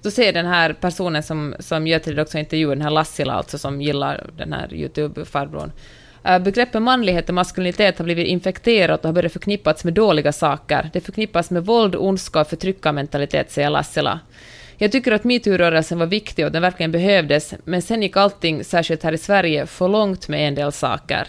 Då 0.01 0.11
säger 0.11 0.33
den 0.33 0.45
här 0.45 0.73
personen 0.73 1.23
som, 1.23 1.55
som 1.59 1.87
Götrid 1.87 2.19
också 2.19 2.37
intervjuar, 2.37 2.75
den 2.75 2.81
här 2.81 2.89
Lassila 2.89 3.33
alltså, 3.33 3.57
som 3.57 3.81
gillar 3.81 4.29
den 4.37 4.53
här 4.53 4.73
YouTube-farbrorn. 4.73 5.71
Uh, 6.29 6.39
begreppet 6.39 6.81
manlighet 6.81 7.29
och 7.29 7.35
maskulinitet 7.35 7.97
har 7.97 8.05
blivit 8.05 8.27
infekterat 8.27 8.99
och 8.99 9.05
har 9.05 9.13
börjat 9.13 9.33
förknippats 9.33 9.83
med 9.83 9.93
dåliga 9.93 10.31
saker. 10.31 10.89
Det 10.93 11.01
förknippas 11.01 11.51
med 11.51 11.65
våld, 11.65 11.95
ondska 11.95 12.41
och 12.41 12.47
förtryckarmentalitet, 12.47 13.51
säger 13.51 13.69
Lassila. 13.69 14.19
Jag 14.77 14.91
tycker 14.91 15.11
att 15.11 15.23
metoo-rörelsen 15.23 15.99
var 15.99 16.05
viktig 16.05 16.45
och 16.45 16.51
den 16.51 16.61
verkligen 16.61 16.91
behövdes, 16.91 17.53
men 17.63 17.81
sen 17.81 18.01
gick 18.01 18.17
allting, 18.17 18.63
särskilt 18.63 19.03
här 19.03 19.13
i 19.13 19.17
Sverige, 19.17 19.65
för 19.65 19.87
långt 19.87 20.27
med 20.27 20.47
en 20.47 20.55
del 20.55 20.71
saker. 20.71 21.27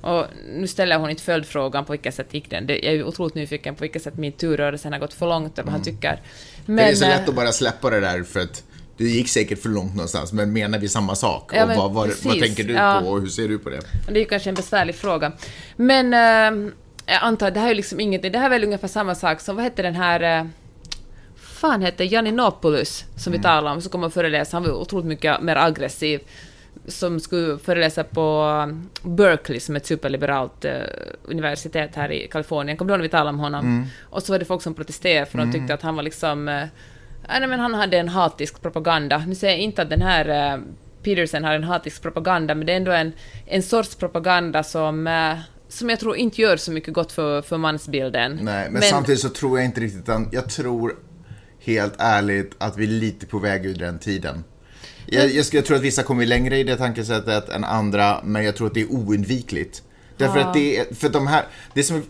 Och 0.00 0.26
nu 0.48 0.66
ställer 0.66 0.98
hon 0.98 1.10
inte 1.10 1.22
följdfrågan 1.22 1.84
på 1.84 1.92
vilket 1.92 2.14
sätt 2.14 2.34
gick 2.34 2.50
den. 2.50 2.66
Det- 2.66 2.78
Jag 2.78 2.94
är 2.94 3.04
otroligt 3.04 3.34
nyfiken 3.34 3.74
på 3.74 3.82
vilket 3.82 4.02
sätt 4.02 4.14
metoo-rörelsen 4.14 4.92
har 4.92 5.00
gått 5.00 5.14
för 5.14 5.26
långt 5.26 5.58
och 5.58 5.64
vad 5.64 5.72
han 5.72 5.82
tycker. 5.82 6.20
Men, 6.66 6.76
det 6.76 6.82
är 6.82 6.94
så 6.94 7.04
eh, 7.04 7.10
lätt 7.10 7.28
att 7.28 7.34
bara 7.34 7.52
släppa 7.52 7.90
det 7.90 8.00
där 8.00 8.22
för 8.22 8.40
att 8.40 8.64
det 8.96 9.04
gick 9.04 9.28
säkert 9.28 9.62
för 9.62 9.68
långt 9.68 9.94
någonstans, 9.94 10.32
men 10.32 10.52
menar 10.52 10.78
vi 10.78 10.88
samma 10.88 11.14
sak? 11.14 11.50
Ja, 11.54 11.62
och 11.64 11.68
vad, 11.68 11.92
vad, 11.92 12.10
vad 12.24 12.40
tänker 12.40 12.64
du 12.64 12.72
ja. 12.72 13.00
på 13.02 13.08
och 13.08 13.20
hur 13.20 13.28
ser 13.28 13.48
du 13.48 13.58
på 13.58 13.70
det? 13.70 13.80
Det 14.08 14.14
är 14.14 14.18
ju 14.18 14.24
kanske 14.24 14.48
en 14.50 14.54
besvärlig 14.54 14.94
fråga. 14.94 15.32
Men 15.76 16.14
eh, 16.14 16.72
jag 17.06 17.22
antar 17.22 17.48
att 17.48 17.54
det 17.54 17.60
här 17.60 17.70
är 17.70 17.74
liksom 17.74 18.00
inget... 18.00 18.22
Det 18.22 18.38
här 18.38 18.46
är 18.46 18.50
väl 18.50 18.64
ungefär 18.64 18.88
samma 18.88 19.14
sak 19.14 19.40
som, 19.40 19.56
vad 19.56 19.64
hette 19.64 19.82
den 19.82 19.94
här... 19.94 20.38
Eh, 20.38 20.46
fan 21.36 21.82
hette 21.82 22.04
Janinopoulos, 22.04 23.04
som 23.16 23.32
vi 23.32 23.38
talade 23.42 23.74
om, 23.74 23.82
som 23.82 23.90
kom 23.90 24.04
och 24.04 24.12
föreläsa. 24.12 24.56
Han 24.56 24.62
var 24.62 24.70
otroligt 24.72 25.06
mycket 25.06 25.42
mer 25.42 25.56
aggressiv. 25.56 26.20
Som 26.90 27.20
skulle 27.20 27.58
föreläsa 27.58 28.04
på 28.04 28.44
eh, 28.68 29.08
Berkeley, 29.10 29.60
som 29.60 29.74
är 29.74 29.80
ett 29.80 29.86
superliberalt 29.86 30.64
eh, 30.64 30.72
universitet 31.24 31.96
här 31.96 32.12
i 32.12 32.28
Kalifornien. 32.28 32.76
Kommer 32.78 32.88
du 32.88 32.92
ihåg 32.92 32.98
när 32.98 33.02
vi 33.02 33.08
talade 33.08 33.30
om 33.30 33.38
honom? 33.38 33.86
Och 34.02 34.22
så 34.22 34.32
var 34.32 34.38
det 34.38 34.44
folk 34.44 34.62
som 34.62 34.74
protesterade, 34.74 35.26
för 35.26 35.38
de 35.38 35.52
tyckte 35.52 35.74
att 35.74 35.82
han 35.82 35.96
var 35.96 36.02
liksom... 36.02 36.48
Eh, 36.48 36.64
nej, 37.28 37.46
men 37.46 37.60
han 37.60 37.74
hade 37.74 37.98
en 37.98 38.08
hatisk 38.08 38.62
propaganda. 38.62 39.24
Nu 39.26 39.34
säger 39.34 39.54
jag 39.54 39.60
inte 39.60 39.82
att 39.82 39.90
den 39.90 40.02
här 40.02 40.54
eh, 40.54 40.60
Peterson 41.02 41.44
har 41.44 41.54
en 41.54 41.64
hatisk 41.64 42.02
propaganda, 42.02 42.54
men 42.54 42.66
det 42.66 42.72
är 42.72 42.76
ändå 42.76 42.92
en, 42.92 43.12
en 43.46 43.62
sorts 43.62 43.94
propaganda 43.94 44.62
som, 44.62 45.06
eh, 45.06 45.38
som 45.68 45.90
jag 45.90 46.00
tror 46.00 46.16
inte 46.16 46.40
gör 46.40 46.56
så 46.56 46.72
mycket 46.72 46.94
gott 46.94 47.12
för, 47.12 47.42
för 47.42 47.58
mansbilden. 47.58 48.38
Nej, 48.42 48.70
men, 48.70 48.82
samtidigt 48.82 49.20
så 49.20 49.28
tror 49.28 49.58
jag 49.58 49.64
inte 49.64 49.80
riktigt 49.80 50.08
jag 50.32 50.50
tror 50.50 50.96
helt 51.58 51.94
ärligt 51.98 52.54
att 52.58 52.76
vi 52.76 52.84
är 52.84 52.88
lite 52.88 53.26
på 53.26 53.38
väg 53.38 53.66
ur 53.66 53.74
den 53.74 53.98
tiden. 53.98 54.44
Jag, 55.12 55.30
jag, 55.30 55.46
jag 55.52 55.64
tror 55.64 55.76
att 55.76 55.82
vissa 55.82 56.02
kommer 56.02 56.26
längre 56.26 56.58
i 56.58 56.64
det 56.64 56.76
tankesättet 56.76 57.48
än 57.48 57.64
andra, 57.64 58.20
men 58.24 58.44
jag 58.44 58.56
tror 58.56 58.66
att 58.66 58.74
det 58.74 58.80
är 58.80 58.92
oundvikligt. 58.92 59.82
Därför 60.16 60.38
att 60.38 60.54
det 60.54 60.78
är, 60.78 60.94
för 60.94 61.08
de 61.08 61.26
här, 61.26 61.44
det 61.74 61.82
som 61.82 61.96
är, 61.96 62.02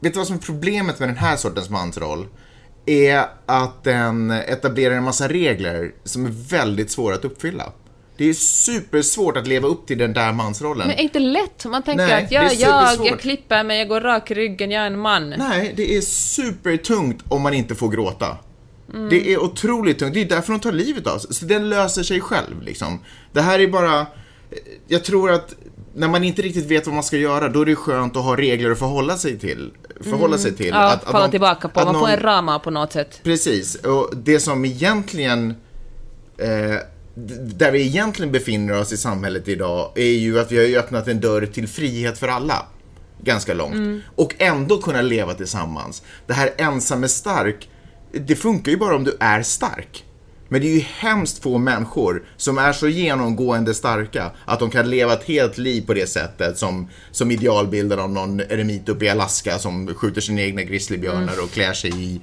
vet 0.00 0.12
du 0.12 0.18
vad 0.18 0.26
som 0.26 0.36
är 0.36 0.40
problemet 0.40 0.98
med 0.98 1.08
den 1.08 1.16
här 1.16 1.36
sortens 1.36 1.70
mansroll? 1.70 2.26
Är 2.86 3.24
att 3.46 3.84
den 3.84 4.30
etablerar 4.30 4.94
en 4.94 5.04
massa 5.04 5.28
regler 5.28 5.92
som 6.04 6.26
är 6.26 6.30
väldigt 6.30 6.90
svåra 6.90 7.14
att 7.14 7.24
uppfylla. 7.24 7.72
Det 8.16 8.28
är 8.28 8.34
supersvårt 8.34 9.36
att 9.36 9.46
leva 9.46 9.68
upp 9.68 9.86
till 9.86 9.98
den 9.98 10.12
där 10.12 10.32
mansrollen. 10.32 10.88
Men 10.88 10.96
är 10.96 11.02
inte 11.02 11.18
lätt? 11.18 11.64
Man 11.64 11.82
tänker 11.82 12.06
Nej, 12.06 12.24
att 12.24 12.32
ja, 12.32 12.42
jag, 12.42 12.52
supersvårt. 12.52 13.06
jag 13.06 13.20
klipper 13.20 13.64
mig, 13.64 13.78
jag 13.78 13.88
går 13.88 14.00
rak 14.00 14.30
i 14.30 14.34
ryggen, 14.34 14.70
jag 14.70 14.82
är 14.82 14.86
en 14.86 14.98
man. 14.98 15.30
Nej, 15.30 15.72
det 15.76 15.96
är 15.96 16.00
supertungt 16.00 17.24
om 17.28 17.42
man 17.42 17.54
inte 17.54 17.74
får 17.74 17.88
gråta. 17.88 18.36
Det 19.10 19.32
är 19.32 19.38
otroligt 19.42 19.98
tungt. 19.98 20.14
Det 20.14 20.20
är 20.20 20.24
därför 20.28 20.52
de 20.52 20.60
tar 20.60 20.72
livet 20.72 21.06
av 21.06 21.18
sig. 21.18 21.34
Så 21.34 21.44
den 21.44 21.68
löser 21.68 22.02
sig 22.02 22.20
själv 22.20 22.62
liksom. 22.62 23.00
Det 23.32 23.40
här 23.40 23.58
är 23.58 23.68
bara... 23.68 24.06
Jag 24.88 25.04
tror 25.04 25.30
att 25.30 25.54
när 25.94 26.08
man 26.08 26.24
inte 26.24 26.42
riktigt 26.42 26.66
vet 26.66 26.86
vad 26.86 26.94
man 26.94 27.04
ska 27.04 27.16
göra, 27.16 27.48
då 27.48 27.60
är 27.60 27.66
det 27.66 27.76
skönt 27.76 28.16
att 28.16 28.24
ha 28.24 28.36
regler 28.36 28.70
att 28.70 28.78
förhålla 28.78 29.16
sig 29.16 29.38
till. 29.38 29.70
Förhålla 30.00 30.38
sig 30.38 30.52
till. 30.56 30.66
Ja, 30.66 30.92
Att- 30.92 30.94
att 31.04 31.10
falla 31.10 31.18
någon- 31.18 31.30
tillbaka 31.30 31.68
på. 31.68 31.80
att 31.80 31.86
Man 31.86 31.94
får 31.94 32.00
någon- 32.00 32.10
en 32.10 32.20
rama 32.20 32.58
på 32.58 32.70
något 32.70 32.92
sätt. 32.92 33.20
Precis, 33.22 33.74
och 33.74 34.10
det 34.16 34.40
som 34.40 34.64
egentligen 34.64 35.54
eh, 36.38 36.74
där 37.40 37.70
vi 37.72 37.80
egentligen 37.86 38.32
befinner 38.32 38.80
oss 38.80 38.92
i 38.92 38.96
samhället 38.96 39.48
idag 39.48 39.92
är 39.94 40.04
ju 40.04 40.40
att 40.40 40.52
vi 40.52 40.56
har 40.58 40.64
ju 40.64 40.76
öppnat 40.78 41.08
en 41.08 41.20
dörr 41.20 41.46
till 41.46 41.68
frihet 41.68 42.18
för 42.18 42.28
alla. 42.28 42.66
Ganska 43.22 43.54
långt. 43.54 44.02
Och 44.16 44.34
ändå 44.38 44.78
kunna 44.78 45.02
leva 45.02 45.34
tillsammans. 45.34 46.02
Det 46.26 46.32
här 46.34 46.50
ensam 46.56 47.04
är 47.04 47.08
stark, 47.08 47.68
det 48.18 48.36
funkar 48.36 48.72
ju 48.72 48.78
bara 48.78 48.96
om 48.96 49.04
du 49.04 49.16
är 49.20 49.42
stark. 49.42 50.04
Men 50.48 50.60
det 50.60 50.66
är 50.66 50.74
ju 50.74 50.84
hemskt 50.98 51.42
få 51.42 51.58
människor 51.58 52.24
som 52.36 52.58
är 52.58 52.72
så 52.72 52.88
genomgående 52.88 53.74
starka 53.74 54.30
att 54.44 54.60
de 54.60 54.70
kan 54.70 54.90
leva 54.90 55.12
ett 55.12 55.24
helt 55.24 55.58
liv 55.58 55.86
på 55.86 55.94
det 55.94 56.06
sättet 56.06 56.58
som, 56.58 56.88
som 57.10 57.30
idealbilden 57.30 57.98
av 57.98 58.10
någon 58.10 58.40
eremit 58.40 58.88
uppe 58.88 59.04
i 59.04 59.08
Alaska 59.08 59.58
som 59.58 59.94
skjuter 59.94 60.20
sina 60.20 60.42
egna 60.42 60.62
grizzlybjörnar 60.62 61.42
och 61.42 61.50
klär 61.50 61.72
sig 61.72 61.90
i 62.04 62.20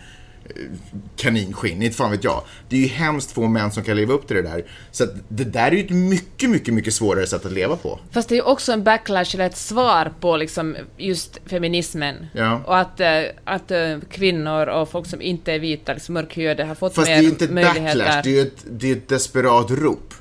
kaninskinn, 1.15 1.81
inte 1.81 1.97
fan 1.97 2.11
vet 2.11 2.23
jag. 2.23 2.41
Det 2.69 2.75
är 2.75 2.79
ju 2.79 2.87
hemskt 2.87 3.31
få 3.31 3.47
män 3.47 3.71
som 3.71 3.83
kan 3.83 3.95
leva 3.97 4.13
upp 4.13 4.27
till 4.27 4.35
det 4.35 4.41
där. 4.41 4.65
Så 4.91 5.03
att 5.03 5.09
det 5.27 5.43
där 5.43 5.67
är 5.67 5.71
ju 5.71 5.79
ett 5.85 5.89
mycket, 5.89 6.49
mycket, 6.49 6.73
mycket 6.73 6.93
svårare 6.93 7.27
sätt 7.27 7.45
att 7.45 7.51
leva 7.51 7.75
på. 7.75 7.99
Fast 8.11 8.29
det 8.29 8.35
är 8.35 8.37
ju 8.37 8.41
också 8.43 8.71
en 8.71 8.83
backlash 8.83 9.25
eller 9.33 9.45
ett 9.45 9.57
svar 9.57 10.13
på 10.19 10.37
liksom 10.37 10.75
just 10.97 11.39
feminismen. 11.45 12.15
Ja. 12.33 12.61
Och 12.65 12.77
att, 12.77 12.99
eh, 12.99 13.21
att 13.43 13.71
eh, 13.71 13.97
kvinnor 14.11 14.67
och 14.67 14.89
folk 14.89 15.07
som 15.07 15.21
inte 15.21 15.51
är 15.53 15.59
vita, 15.59 15.93
liksom 15.93 16.13
mörkhyade, 16.13 16.63
har 16.63 16.75
fått 16.75 16.95
Fast 16.95 17.07
det 17.07 17.11
mer 17.13 17.19
är 17.19 17.23
ju 17.23 17.29
inte 17.29 17.45
ett 17.45 17.51
möjligheter. 17.51 17.97
backlash, 17.99 18.21
det 18.23 18.39
är 18.39 18.41
ett, 18.41 18.65
det 18.71 18.87
är 18.91 18.95
ett 18.95 19.09
desperat 19.09 19.71
rop. 19.71 20.13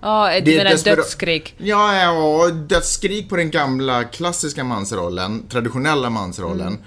Ja, 0.00 0.30
Det 0.34 0.40
du 0.40 0.52
är 0.52 0.56
menar 0.58 0.70
despera- 0.70 0.96
dödsskrik. 0.96 1.54
Ja, 1.58 1.94
ja, 2.02 2.48
dödsskrik 2.50 3.28
på 3.28 3.36
den 3.36 3.50
gamla 3.50 4.04
klassiska 4.04 4.64
mansrollen, 4.64 5.48
traditionella 5.48 6.10
mansrollen. 6.10 6.72
Eh, 6.72 6.78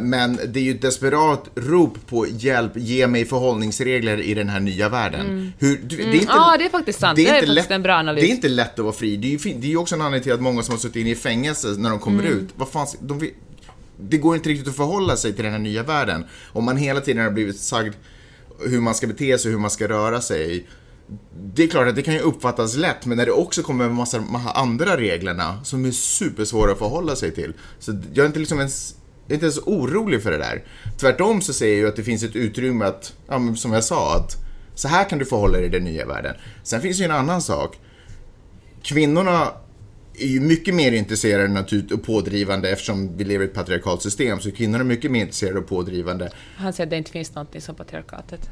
men 0.00 0.38
det 0.46 0.60
är 0.60 0.64
ju 0.64 0.70
ett 0.70 0.82
desperat 0.82 1.50
rop 1.54 2.06
på 2.06 2.26
hjälp, 2.26 2.72
ge 2.74 3.06
mig 3.06 3.24
förhållningsregler 3.24 4.20
i 4.20 4.34
den 4.34 4.48
här 4.48 4.60
nya 4.60 4.88
världen. 4.88 5.52
Hur, 5.58 5.80
du, 5.84 5.96
det 5.96 6.02
är 6.02 6.14
inte, 6.14 6.26
Ja, 6.28 6.56
det 6.58 6.64
är 6.64 6.70
faktiskt 6.70 7.00
sant. 7.00 7.16
Det 7.16 7.26
är 7.28 7.34
inte 7.34 7.46
faktiskt 7.46 7.70
en 7.70 7.82
bra 7.82 7.94
analys. 7.94 8.22
Det 8.22 8.30
är 8.30 8.34
inte 8.34 8.48
lätt 8.48 8.78
att 8.78 8.84
vara 8.84 8.92
fri. 8.94 9.16
Det 9.16 9.34
är 9.34 9.46
ju 9.46 9.54
det 9.54 9.72
är 9.72 9.76
också 9.76 9.94
en 9.94 10.00
anledning 10.00 10.22
till 10.22 10.32
att 10.32 10.42
många 10.42 10.62
som 10.62 10.72
har 10.72 10.78
suttit 10.78 10.96
inne 10.96 11.10
i 11.10 11.14
fängelse 11.14 11.68
när 11.78 11.90
de 11.90 11.98
kommer 11.98 12.22
Mm. 12.24 12.38
ut, 12.38 12.48
vad 12.56 12.68
fan, 12.68 12.86
de 13.00 13.30
det 14.00 14.18
går 14.18 14.36
inte 14.36 14.48
riktigt 14.48 14.68
att 14.68 14.76
förhålla 14.76 15.16
sig 15.16 15.32
till 15.32 15.44
den 15.44 15.52
här 15.52 15.60
nya 15.60 15.82
världen. 15.82 16.24
Om 16.52 16.64
man 16.64 16.76
hela 16.76 17.00
tiden 17.00 17.24
har 17.24 17.30
blivit 17.30 17.60
sagd 17.60 17.94
hur 18.60 18.80
man 18.80 18.94
ska 18.94 19.06
bete 19.06 19.38
sig, 19.38 19.50
hur 19.50 19.58
man 19.58 19.70
ska 19.70 19.88
röra 19.88 20.20
sig. 20.20 20.66
Det 21.54 21.62
är 21.64 21.68
klart 21.68 21.88
att 21.88 21.96
det 21.96 22.02
kan 22.02 22.14
ju 22.14 22.20
uppfattas 22.20 22.76
lätt, 22.76 23.06
men 23.06 23.16
när 23.16 23.26
det 23.26 23.32
också 23.32 23.62
kommer 23.62 23.84
en 23.84 23.94
massa, 23.94 24.20
massa 24.20 24.50
andra 24.50 24.96
reglerna 24.96 25.64
som 25.64 25.84
är 25.84 25.90
supersvåra 25.90 26.72
att 26.72 26.78
förhålla 26.78 27.16
sig 27.16 27.30
till. 27.34 27.52
Så 27.78 27.92
jag 28.14 28.22
är 28.22 28.26
inte 28.26 28.38
liksom 28.38 28.58
ens, 28.58 28.90
är 28.90 29.03
inte 29.28 29.44
ens 29.44 29.58
orolig 29.58 30.22
för 30.22 30.30
det 30.30 30.38
där. 30.38 30.64
Tvärtom 31.00 31.40
så 31.40 31.52
säger 31.52 31.74
jag 31.74 31.80
ju 31.80 31.88
att 31.88 31.96
det 31.96 32.02
finns 32.02 32.22
ett 32.22 32.36
utrymme 32.36 32.84
att, 32.84 33.12
ja, 33.28 33.54
som 33.56 33.72
jag 33.72 33.84
sa, 33.84 34.16
att 34.16 34.36
så 34.74 34.88
här 34.88 35.08
kan 35.08 35.18
du 35.18 35.24
förhålla 35.24 35.58
dig 35.58 35.66
i 35.66 35.68
den 35.68 35.84
nya 35.84 36.06
världen. 36.06 36.34
Sen 36.62 36.80
finns 36.80 37.00
ju 37.00 37.04
en 37.04 37.10
annan 37.10 37.42
sak. 37.42 37.78
Kvinnorna 38.82 39.52
är 40.18 40.26
ju 40.26 40.40
mycket 40.40 40.74
mer 40.74 40.92
intresserade 40.92 41.64
och 41.94 42.02
pådrivande 42.02 42.70
eftersom 42.70 43.16
vi 43.16 43.24
lever 43.24 43.44
i 43.44 43.48
ett 43.48 43.54
patriarkalt 43.54 44.02
system. 44.02 44.40
Så 44.40 44.50
kvinnor 44.50 44.80
är 44.80 44.84
mycket 44.84 45.10
mer 45.10 45.20
intresserade 45.20 45.58
och 45.58 45.66
pådrivande. 45.66 46.30
Han 46.56 46.72
säger 46.72 46.86
att 46.86 46.90
det 46.90 46.96
inte 46.96 47.10
finns 47.10 47.34
någonting 47.34 47.60
som 47.60 47.74
patriarkatet. 47.74 48.50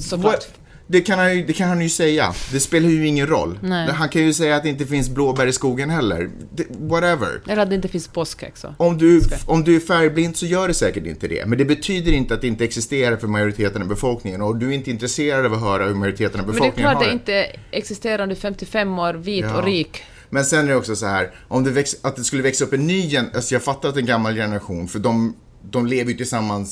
Såklart. 0.00 0.48
Det 0.92 1.00
kan, 1.00 1.18
han, 1.18 1.36
ju- 1.36 1.46
det 1.46 1.52
kan 1.52 1.68
han 1.68 1.80
ju 1.80 1.88
säga. 1.88 2.34
Det 2.52 2.60
spelar 2.60 2.88
ju 2.88 3.06
ingen 3.06 3.26
roll. 3.26 3.58
Nej. 3.62 3.88
Han 3.92 4.08
kan 4.08 4.22
ju 4.22 4.32
säga 4.32 4.56
att 4.56 4.62
det 4.62 4.68
inte 4.68 4.86
finns 4.86 5.08
blåbär 5.10 5.46
i 5.46 5.52
skogen 5.52 5.90
heller. 5.90 6.30
Det, 6.54 6.64
whatever. 6.80 7.40
Eller 7.48 7.62
att 7.62 7.68
det 7.68 7.74
inte 7.74 7.88
finns 7.88 8.08
påskägg. 8.08 8.52
Om 8.76 8.98
du, 8.98 9.22
om 9.46 9.64
du 9.64 9.76
är 9.76 9.80
färgblind 9.80 10.36
så 10.36 10.46
gör 10.46 10.68
det 10.68 10.74
säkert 10.74 11.06
inte 11.06 11.28
det. 11.28 11.46
Men 11.46 11.58
det 11.58 11.64
betyder 11.64 12.12
inte 12.12 12.34
att 12.34 12.40
det 12.40 12.46
inte 12.46 12.64
existerar 12.64 13.16
för 13.16 13.26
majoriteten 13.26 13.82
av 13.82 13.88
befolkningen. 13.88 14.42
Och 14.42 14.56
du 14.56 14.68
är 14.68 14.72
inte 14.72 14.90
intresserad 14.90 15.46
av 15.46 15.52
att 15.54 15.60
höra 15.60 15.84
hur 15.86 15.94
majoriteten 15.94 16.40
av 16.40 16.46
Men 16.46 16.54
det 16.54 16.58
är 16.58 16.62
befolkningen 16.62 16.90
klart 16.90 17.02
har 17.02 17.08
det 17.10 17.12
inte 17.12 17.46
existerar 17.70 18.22
om 18.22 18.28
du 18.28 18.34
är 18.34 18.38
55 18.40 18.98
år, 18.98 19.14
vit 19.14 19.44
Ja. 19.48 19.58
och 19.58 19.64
rik. 19.64 20.02
Men 20.30 20.44
sen 20.44 20.64
är 20.64 20.68
det 20.68 20.76
också 20.76 20.96
så 20.96 21.06
här, 21.06 21.30
om 21.48 21.64
det 21.64 21.70
väx, 21.70 21.96
att 22.02 22.16
det 22.16 22.24
skulle 22.24 22.42
växa 22.42 22.64
upp 22.64 22.72
en 22.72 22.86
ny 22.86 23.00
gen, 23.00 23.26
alltså 23.34 23.54
jag 23.54 23.62
fattar 23.62 23.88
att 23.88 23.96
en 23.96 24.06
gammal 24.06 24.34
generation, 24.34 24.88
för 24.88 24.98
de, 24.98 25.36
de 25.70 25.86
lever 25.86 26.10
ju 26.10 26.16
tillsammans 26.16 26.70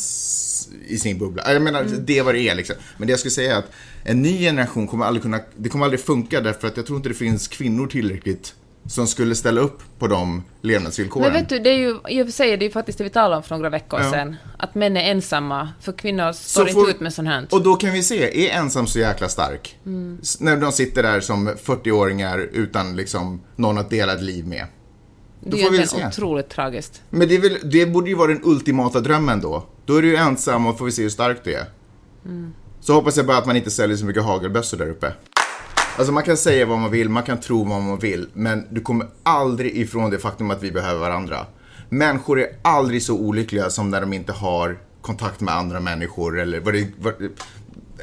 i 0.87 0.99
sin 0.99 1.19
bubbla. 1.19 1.53
Jag 1.53 1.63
menar, 1.63 1.85
det 1.85 2.19
är 2.19 2.23
vad 2.23 2.35
det 2.35 2.41
är 2.49 2.55
liksom. 2.55 2.77
Men 2.99 3.07
det 3.07 3.13
jag 3.13 3.21
skulle 3.21 3.31
säga 3.33 3.55
är 3.55 3.59
att 3.59 3.71
en 4.05 4.23
ny 4.23 4.39
generation 4.39 4.87
kommer 4.87 5.05
aldrig 5.05 5.23
kunna, 5.23 5.41
det 5.57 5.69
kommer 5.69 5.85
aldrig 5.85 6.01
funka 6.01 6.41
därför 6.41 6.69
att 6.69 6.77
jag 6.77 6.87
tror 6.87 6.97
inte 6.97 7.09
det 7.09 7.15
finns 7.15 7.49
kvinnor 7.49 7.87
tillräckligt 7.87 8.55
som 8.87 9.07
skulle 9.07 9.35
ställa 9.35 9.61
upp 9.61 9.83
på 9.99 10.07
de 10.07 10.43
levnadsvillkoren. 10.63 11.33
Men 11.33 11.41
vet 11.43 11.49
du, 11.49 11.59
det 11.59 11.71
är 11.71 11.79
ju, 11.79 11.99
i 12.09 12.23
och 12.23 12.27
för 12.27 12.33
sig, 12.33 12.57
det 12.57 12.63
är 12.65 12.67
ju 12.67 12.73
faktiskt 12.73 12.99
det 12.99 13.05
vi 13.05 13.11
talade 13.11 13.37
om 13.37 13.43
för 13.43 13.57
några 13.57 13.71
veckor 13.71 14.01
Ja. 14.01 14.11
sedan. 14.11 14.37
Att 14.59 14.75
män 14.75 14.97
är 14.97 15.11
ensamma, 15.11 15.69
för 15.81 15.93
kvinnor 15.93 16.33
står 16.33 16.63
inte 16.63 16.73
får- 16.75 16.91
ut 16.91 17.01
med 17.01 17.13
sånt 17.15 17.29
här. 17.29 17.47
Och 17.51 17.63
då 17.63 17.75
kan 17.77 17.93
vi 17.93 18.03
se, 18.03 18.47
är 18.49 18.59
ensam 18.59 18.87
så 18.87 18.99
jäkla 18.99 19.29
stark? 19.29 19.79
S- 20.23 20.41
När 20.41 20.57
de 20.57 20.73
sitter 20.73 21.03
där 21.03 21.21
som 21.21 21.49
40-åringar 21.49 22.39
utan 22.53 22.97
liksom 22.97 23.41
någon 23.57 23.79
att 23.79 23.91
dela 23.91 24.13
ett 24.13 24.23
liv 24.23 24.47
med. 24.47 24.67
Det 25.51 25.63
är 25.63 25.75
egentligen 25.75 26.09
otroligt 26.09 26.49
tragiskt. 26.49 27.03
Men 27.11 27.29
det, 27.29 27.39
väl, 27.39 27.59
det 27.65 27.87
borde 27.87 28.11
ju 28.11 28.17
vara 28.17 28.29
den 28.29 28.41
ultimata 28.45 29.01
drömmen 29.01 29.41
då. 29.41 29.67
Då 29.85 29.97
är 29.97 30.03
du 30.03 30.09
ju 30.09 30.17
ensam 30.17 30.67
och 30.67 30.79
får 30.79 30.85
vi 30.85 30.93
se 30.93 31.03
hur 31.03 31.11
stark 31.11 31.45
du 31.45 31.55
är. 31.55 31.65
Så 32.81 32.93
hoppas 32.93 33.17
jag 33.17 33.27
bara 33.27 33.39
att 33.39 33.47
man 33.47 33.57
inte 33.57 33.71
säljer 33.71 33.97
så 33.97 34.05
mycket 34.05 34.23
hagelbössor 34.23 34.79
där 34.79 34.91
uppe. 34.91 35.13
Alltså 35.99 36.13
man 36.13 36.23
kan 36.23 36.37
säga 36.37 36.67
vad 36.67 36.79
man 36.79 36.91
vill, 36.91 37.09
man 37.09 37.23
kan 37.23 37.41
tro 37.41 37.65
vad 37.65 37.83
man 37.83 37.99
vill, 37.99 38.29
men 38.33 38.67
du 38.71 38.81
kommer 38.81 39.07
aldrig 39.23 39.77
ifrån 39.77 40.11
det 40.11 40.19
faktum 40.19 40.51
att 40.51 40.63
vi 40.63 40.73
behöver 40.73 41.01
varandra. 41.01 41.47
människor 41.89 42.41
är 42.41 42.49
aldrig 42.63 43.03
så 43.03 43.15
olyckliga 43.15 43.71
som 43.71 43.91
när 43.91 44.01
de 44.01 44.13
inte 44.13 44.33
har 44.33 44.79
kontakt 45.01 45.41
med 45.41 45.55
andra 45.55 45.81
människor 45.81 46.41
eller 46.41 46.61
vad 46.61 46.75
det, 46.75 46.89
vad, 46.99 47.15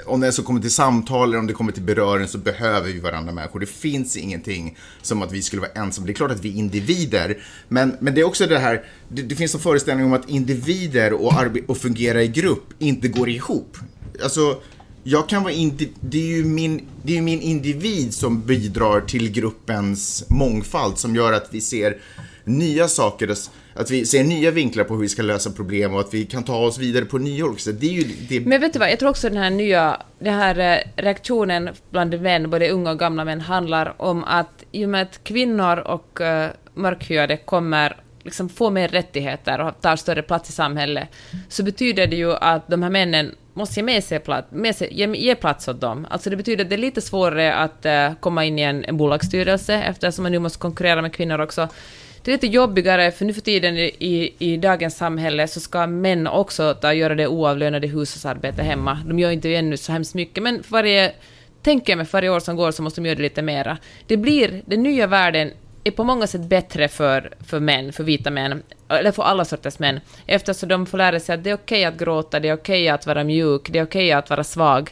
om 0.05 0.21
det 0.21 0.31
så 0.31 0.43
kommer 0.43 0.61
till 0.61 0.71
samtal 0.71 1.29
eller 1.29 1.39
om 1.39 1.47
det 1.47 1.53
kommer 1.53 1.71
till 1.71 1.83
beröring 1.83 2.27
så 2.27 2.37
behöver 2.37 2.91
vi 2.91 2.99
varandra 2.99 3.33
människor. 3.33 3.59
Det 3.59 3.65
finns 3.65 4.17
ingenting 4.17 4.77
som 5.01 5.21
att 5.21 5.31
vi 5.31 5.41
skulle 5.41 5.61
vara 5.61 5.71
ensamma. 5.71 6.05
Det 6.07 6.11
är 6.11 6.15
klart 6.15 6.31
att 6.31 6.45
vi 6.45 6.49
är 6.49 6.55
individer, 6.55 7.43
men, 7.67 7.95
men 7.99 8.15
det 8.15 8.21
är 8.21 8.25
också 8.25 8.47
det 8.47 8.59
här, 8.59 8.83
det, 9.09 9.21
det 9.21 9.35
finns 9.35 9.55
en 9.55 9.61
föreställning 9.61 10.05
om 10.05 10.13
att 10.13 10.29
individer 10.29 11.13
och, 11.13 11.33
och 11.67 11.77
fungera 11.77 12.23
i 12.23 12.27
grupp 12.27 12.73
inte 12.79 13.07
går 13.07 13.29
ihop. 13.29 13.77
Alltså, 14.23 14.61
jag 15.03 15.29
kan 15.29 15.43
vara 15.43 15.53
indi- 15.53 15.93
det, 15.99 16.17
är 16.17 16.37
ju 16.37 16.45
min, 16.45 16.81
det 17.03 17.11
är 17.11 17.15
ju 17.15 17.21
min 17.21 17.41
individ 17.41 18.13
som 18.13 18.41
bidrar 18.41 19.01
till 19.01 19.31
gruppens 19.31 20.23
mångfald 20.29 20.97
som 20.97 21.15
gör 21.15 21.33
att 21.33 21.47
vi 21.51 21.61
ser 21.61 21.97
nya 22.43 22.87
saker, 22.87 23.27
att 23.75 23.91
vi 23.91 24.05
ser 24.05 24.23
nya 24.23 24.51
vinklar 24.51 24.83
på 24.83 24.93
hur 24.93 25.01
vi 25.01 25.09
ska 25.09 25.21
lösa 25.21 25.51
problem 25.51 25.93
och 25.93 25.99
att 25.99 26.13
vi 26.13 26.25
kan 26.25 26.43
ta 26.43 26.57
oss 26.57 26.77
vidare 26.77 27.05
på 27.05 27.17
nya 27.17 27.45
också. 27.45 27.71
Det 27.71 27.87
är 27.87 27.91
ju 27.91 28.03
det, 28.29 28.45
Men 28.45 28.61
vet 28.61 28.73
du 28.73 28.79
vad, 28.79 28.91
jag 28.91 28.99
tror 28.99 29.09
också 29.09 29.29
den 29.29 29.37
här 29.37 29.49
nya, 29.49 30.01
den 30.19 30.33
här 30.33 30.59
eh, 30.59 31.03
reaktionen 31.03 31.69
bland 31.89 32.21
män, 32.21 32.49
både 32.49 32.69
unga 32.69 32.91
och 32.91 32.99
gamla 32.99 33.25
män, 33.25 33.41
handlar 33.41 34.01
om 34.01 34.23
att 34.23 34.63
i 34.71 34.85
och 34.85 34.89
med 34.89 35.01
att 35.01 35.23
kvinnor 35.23 35.77
och 35.77 36.19
uh, 36.21 36.47
mörkhyade 36.73 37.37
kommer 37.37 37.97
liksom 38.23 38.49
få 38.49 38.69
mer 38.69 38.87
rättigheter 38.87 39.61
och 39.61 39.81
tar 39.81 39.95
större 39.95 40.21
plats 40.21 40.49
i 40.49 40.53
samhället, 40.53 41.09
så 41.49 41.63
betyder 41.63 42.07
det 42.07 42.15
ju 42.15 42.33
att 42.33 42.67
de 42.67 42.83
här 42.83 42.89
männen 42.89 43.35
måste 43.53 43.79
ge 43.79 43.83
med 43.83 44.03
sig 44.03 44.19
plats, 44.19 44.47
med 44.51 44.75
sig, 44.75 44.87
ge, 44.91 45.15
ge 45.15 45.35
plats 45.35 45.67
åt 45.67 45.81
dem. 45.81 46.07
Alltså 46.09 46.29
det 46.29 46.35
betyder 46.35 46.63
att 46.63 46.69
det 46.69 46.75
är 46.75 46.77
lite 46.77 47.01
svårare 47.01 47.55
att 47.55 47.85
uh, 47.85 48.19
komma 48.19 48.45
in 48.45 48.59
i 48.59 48.61
en, 48.61 48.85
en 48.85 48.97
bolagsstyrelse 48.97 49.73
eftersom 49.73 50.23
man 50.23 50.31
nu 50.31 50.39
måste 50.39 50.59
konkurrera 50.59 51.01
med 51.01 51.13
kvinnor 51.13 51.41
också. 51.41 51.69
Det 52.25 52.31
är 52.31 52.33
lite 52.33 52.47
jobbigare, 52.47 53.11
för 53.11 53.25
nu 53.25 53.33
för 53.33 53.41
tiden 53.41 53.77
i, 53.77 54.33
i 54.39 54.57
dagens 54.57 54.97
samhälle 54.97 55.47
så 55.47 55.59
ska 55.59 55.87
män 55.87 56.27
också 56.27 56.73
ta, 56.73 56.93
göra 56.93 57.15
det 57.15 57.27
oavlönade 57.27 57.87
hushållsarbete 57.87 58.63
hemma. 58.63 58.99
De 59.05 59.19
gör 59.19 59.31
inte 59.31 59.55
ännu 59.55 59.77
så 59.77 59.91
hemskt 59.91 60.13
mycket, 60.13 60.43
men 60.43 60.63
varje, 60.69 61.13
tänker 61.61 61.91
jag 61.91 61.97
mig, 61.97 62.05
för 62.05 62.17
varje 62.17 62.29
år 62.29 62.39
som 62.39 62.55
går 62.55 62.71
så 62.71 62.83
måste 62.83 63.01
de 63.01 63.07
göra 63.07 63.15
det 63.15 63.21
lite 63.21 63.41
mera. 63.41 63.77
Det 64.07 64.17
blir, 64.17 64.61
den 64.65 64.83
nya 64.83 65.07
världen 65.07 65.51
är 65.83 65.91
på 65.91 66.03
många 66.03 66.27
sätt 66.27 66.41
bättre 66.41 66.87
för, 66.87 67.33
för 67.47 67.59
män, 67.59 67.93
för 67.93 68.03
vita 68.03 68.31
män, 68.31 68.63
eller 68.89 69.11
för 69.11 69.23
alla 69.23 69.45
sorters 69.45 69.79
män, 69.79 69.99
eftersom 70.25 70.69
de 70.69 70.85
får 70.85 70.97
lära 70.97 71.19
sig 71.19 71.35
att 71.35 71.43
det 71.43 71.49
är 71.49 71.55
okej 71.55 71.81
okay 71.81 71.93
att 71.93 71.99
gråta, 71.99 72.39
det 72.39 72.49
är 72.49 72.53
okej 72.53 72.81
okay 72.83 72.87
att 72.87 73.05
vara 73.05 73.23
mjuk, 73.23 73.69
det 73.69 73.79
är 73.79 73.83
okej 73.83 74.05
okay 74.05 74.11
att 74.11 74.29
vara 74.29 74.43
svag. 74.43 74.89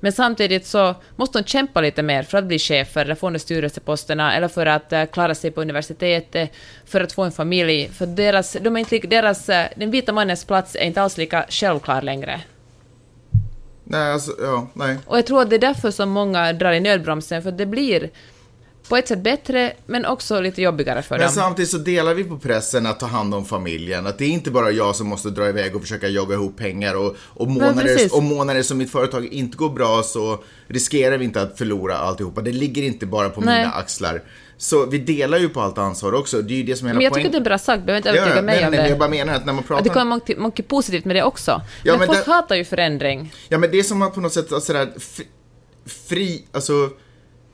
Men 0.00 0.12
samtidigt 0.12 0.66
så 0.66 0.94
måste 1.16 1.38
de 1.38 1.44
kämpa 1.44 1.80
lite 1.80 2.02
mer 2.02 2.22
för 2.22 2.38
att 2.38 2.44
bli 2.44 2.58
chefer 2.58 3.04
eller 3.04 3.14
få 3.14 3.30
de 3.30 3.38
styrelseposterna 3.38 4.34
eller 4.36 4.48
för 4.48 4.66
att 4.66 4.92
uh, 4.92 5.04
klara 5.04 5.34
sig 5.34 5.50
på 5.50 5.60
universitetet, 5.60 6.50
för 6.84 7.00
att 7.00 7.12
få 7.12 7.22
en 7.22 7.32
familj. 7.32 7.88
För 7.88 8.06
deras, 8.06 8.56
de 8.60 8.76
är 8.76 8.80
inte 8.80 8.98
deras, 8.98 9.48
uh, 9.48 9.62
den 9.76 9.90
vita 9.90 10.12
mannens 10.12 10.44
plats 10.44 10.76
är 10.76 10.84
inte 10.84 11.02
alls 11.02 11.16
lika 11.16 11.46
självklar 11.48 12.02
längre. 12.02 12.40
Nej, 13.84 14.12
alltså, 14.12 14.32
ja, 14.42 14.66
nej. 14.74 14.96
Och 15.06 15.18
jag 15.18 15.26
tror 15.26 15.42
att 15.42 15.50
det 15.50 15.56
är 15.56 15.60
därför 15.60 15.90
som 15.90 16.10
många 16.10 16.52
drar 16.52 16.72
i 16.72 16.80
nödbromsen, 16.80 17.42
för 17.42 17.52
det 17.52 17.66
blir 17.66 18.10
på 18.88 18.96
ett 18.96 19.08
sätt 19.08 19.22
bättre, 19.22 19.72
men 19.86 20.04
också 20.06 20.40
lite 20.40 20.62
jobbigare 20.62 21.02
för 21.02 21.14
Men 21.18 21.26
dem. 21.26 21.34
samtidigt 21.34 21.70
så 21.70 21.78
delar 21.78 22.14
vi 22.14 22.24
på 22.24 22.38
pressen 22.38 22.86
att 22.86 23.00
ta 23.00 23.06
hand 23.06 23.34
om 23.34 23.44
familjen. 23.44 24.06
Att 24.06 24.18
det 24.18 24.24
är 24.24 24.28
inte 24.28 24.50
bara 24.50 24.70
jag 24.70 24.96
som 24.96 25.06
måste 25.06 25.30
dra 25.30 25.48
iväg 25.48 25.76
och 25.76 25.82
försöka 25.82 26.08
jogga 26.08 26.34
ihop 26.34 26.56
pengar. 26.58 26.94
Och, 26.94 27.16
och, 27.24 27.48
månader, 27.48 27.98
och 28.16 28.22
månader 28.22 28.62
som 28.62 28.78
mitt 28.78 28.92
företag 28.92 29.26
inte 29.26 29.56
går 29.56 29.70
bra 29.70 30.02
så 30.02 30.38
riskerar 30.68 31.18
vi 31.18 31.24
inte 31.24 31.42
att 31.42 31.58
förlora 31.58 31.96
alltihopa. 31.98 32.40
Det 32.40 32.52
ligger 32.52 32.82
inte 32.82 33.06
bara 33.06 33.28
på 33.30 33.40
Nej. 33.40 33.58
mina 33.58 33.72
axlar. 33.74 34.22
Så 34.58 34.86
vi 34.86 34.98
delar 34.98 35.38
ju 35.38 35.48
på 35.48 35.60
allt 35.60 35.78
ansvar 35.78 36.12
också. 36.12 36.42
Det 36.42 36.54
är 36.54 36.56
ju 36.56 36.62
det 36.62 36.76
som 36.76 36.86
är 36.86 36.90
hela 36.90 36.98
Men 36.98 37.04
jag 37.04 37.12
tycker 37.14 37.22
poängen. 37.24 37.26
att 37.28 37.44
det 37.44 37.48
är 37.48 37.50
bra 37.50 37.58
sagt, 37.58 37.82
behöver 37.86 37.96
inte 37.96 38.08
Ja, 38.08 38.22
övertyga 38.22 38.42
mig 38.42 38.56
nej, 38.56 38.64
om 38.64 38.70
nej, 38.70 38.78
men 38.78 38.84
det. 38.84 38.90
jag 38.90 38.98
bara 38.98 39.08
menar 39.10 39.34
att 39.34 39.46
när 39.46 39.52
man 39.52 39.62
pratar 39.64 39.78
Att 39.78 39.84
det 39.84 39.90
kommer 39.90 40.14
mycket, 40.16 40.38
mycket 40.38 40.68
positivt 40.68 41.04
med 41.04 41.16
det 41.16 41.22
också. 41.22 41.50
Ja, 41.50 41.92
men, 41.92 41.98
men 41.98 42.06
folk 42.06 42.24
det- 42.26 42.32
hatar 42.32 42.56
ju 42.56 42.64
förändring. 42.64 43.32
Ja, 43.48 43.58
men 43.58 43.70
det 43.70 43.78
är 43.78 43.82
som 43.82 44.02
att 44.02 44.14
på 44.14 44.20
något 44.20 44.32
sätt, 44.32 44.62
sådär, 44.62 44.88
fri, 46.08 46.44
alltså, 46.52 46.90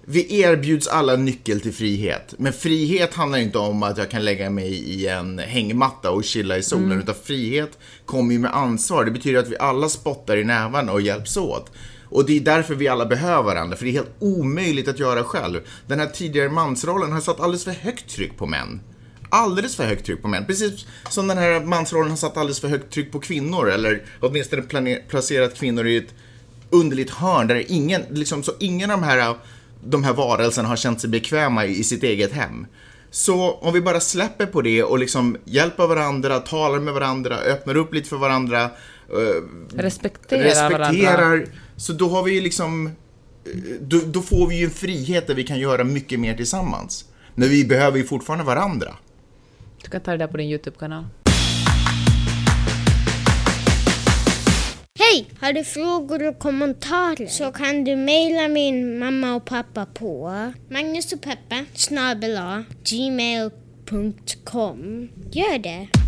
vi 0.06 0.40
erbjuds 0.40 0.88
alla 0.88 1.16
nyckel 1.16 1.60
till 1.60 1.72
frihet. 1.72 2.34
Men 2.38 2.52
frihet 2.52 3.14
handlar 3.14 3.38
inte 3.38 3.58
om 3.58 3.82
att 3.82 3.98
jag 3.98 4.10
kan 4.10 4.24
lägga 4.24 4.50
mig 4.50 4.72
i 4.72 5.06
en 5.06 5.38
hängmatta 5.38 6.10
och 6.10 6.24
chilla 6.24 6.58
i 6.58 6.62
solen, 6.62 7.00
utan 7.00 7.14
frihet 7.24 7.78
kommer 8.06 8.32
ju 8.32 8.38
med 8.38 8.56
ansvar. 8.56 9.04
Det 9.04 9.10
betyder 9.10 9.38
att 9.38 9.48
vi 9.48 9.58
alla 9.58 9.88
spottar 9.88 10.36
i 10.36 10.44
nävarna 10.44 10.92
och 10.92 11.00
hjälps 11.00 11.36
åt. 11.36 11.70
Och 12.04 12.26
det 12.26 12.36
är 12.36 12.40
därför 12.40 12.74
vi 12.74 12.88
alla 12.88 13.06
behöver 13.06 13.42
varandra, 13.42 13.76
för 13.76 13.84
det 13.84 13.90
är 13.90 13.92
helt 13.92 14.16
omöjligt 14.18 14.88
att 14.88 14.98
göra 14.98 15.24
själv. 15.24 15.60
Den 15.86 16.00
här 16.00 16.06
tidigare 16.06 16.48
mansrollen 16.48 17.12
har 17.12 17.20
satt 17.20 17.40
alldeles 17.40 17.64
för 17.64 17.70
högt 17.70 18.08
tryck 18.08 18.36
på 18.36 18.46
män 18.46 18.80
alldeles 19.32 19.76
för 19.76 19.84
högt 19.84 20.06
tryck 20.06 20.22
på 20.22 20.28
män. 20.28 20.46
Precis 20.46 20.86
som 21.08 21.28
den 21.28 21.38
här 21.38 21.60
mansrollen 21.60 22.10
har 22.10 22.16
satt 22.16 22.36
alldeles 22.36 22.60
för 22.60 22.68
högt 22.68 22.92
tryck 22.92 23.12
på 23.12 23.20
kvinnor. 23.20 23.70
Eller 23.70 24.02
åtminstone 24.20 24.96
placerat 25.08 25.54
kvinnor 25.54 25.86
i 25.86 25.96
ett 25.96 26.14
underligt 26.70 27.10
hörn 27.10 27.46
där 27.46 27.64
ingen, 27.68 28.02
liksom, 28.10 28.42
så 28.42 28.52
ingen 28.60 28.90
av 28.90 29.00
de 29.00 29.06
här, 29.06 29.34
de 29.84 30.04
här 30.04 30.12
varelserna 30.12 30.68
har 30.68 30.76
känt 30.76 31.00
sig 31.00 31.10
bekväma 31.10 31.64
i, 31.66 31.84
sitt 31.84 32.02
eget 32.02 32.32
hem. 32.32 32.66
Så 33.10 33.50
om 33.52 33.72
vi 33.72 33.80
bara 33.80 34.00
släpper 34.00 34.46
på 34.46 34.62
det 34.62 34.82
och 34.82 34.98
liksom 34.98 35.36
hjälper 35.44 35.86
varandra, 35.86 36.38
talar 36.38 36.78
med 36.80 36.94
varandra, 36.94 37.36
öppnar 37.36 37.76
upp 37.76 37.94
lite 37.94 38.08
för 38.08 38.16
varandra. 38.16 38.62
eh, 38.62 38.68
Respekterar, 39.76 40.42
respekterar 40.42 41.26
varandra. 41.26 41.46
så 41.76 41.92
då 41.92 42.08
har 42.08 42.22
vi 42.22 42.34
ju 42.34 42.40
liksom 42.40 42.86
eh, 42.86 42.92
då, 43.80 44.00
då 44.06 44.22
får 44.22 44.46
vi 44.48 44.58
ju 44.58 44.64
en 44.64 44.70
frihet 44.70 45.26
där 45.26 45.34
vi 45.34 45.44
kan 45.44 45.58
göra 45.58 45.84
mycket 45.84 46.20
mer 46.20 46.34
tillsammans. 46.36 47.04
Men 47.34 47.48
vi 47.48 47.64
behöver 47.64 47.98
ju 47.98 48.04
fortfarande 48.04 48.44
varandra. 48.44 48.96
Du 49.82 49.90
kan 49.90 50.00
ta 50.00 50.10
det 50.10 50.16
där 50.16 50.26
på 50.26 50.36
din 50.36 50.48
YouTube-kanal. 50.50 51.04
Hej! 55.12 55.26
Har 55.40 55.52
du 55.52 55.64
frågor 55.64 56.28
och 56.28 56.38
kommentarer 56.38 57.26
så 57.26 57.52
kan 57.52 57.84
du 57.84 57.96
mejla 57.96 58.48
min 58.48 58.98
mamma 58.98 59.34
och 59.34 59.44
pappa 59.44 59.86
på 59.86 60.32
Magnus 60.68 61.12
gmail.com. 62.84 64.18
Gör 65.32 65.58
det! 65.58 66.01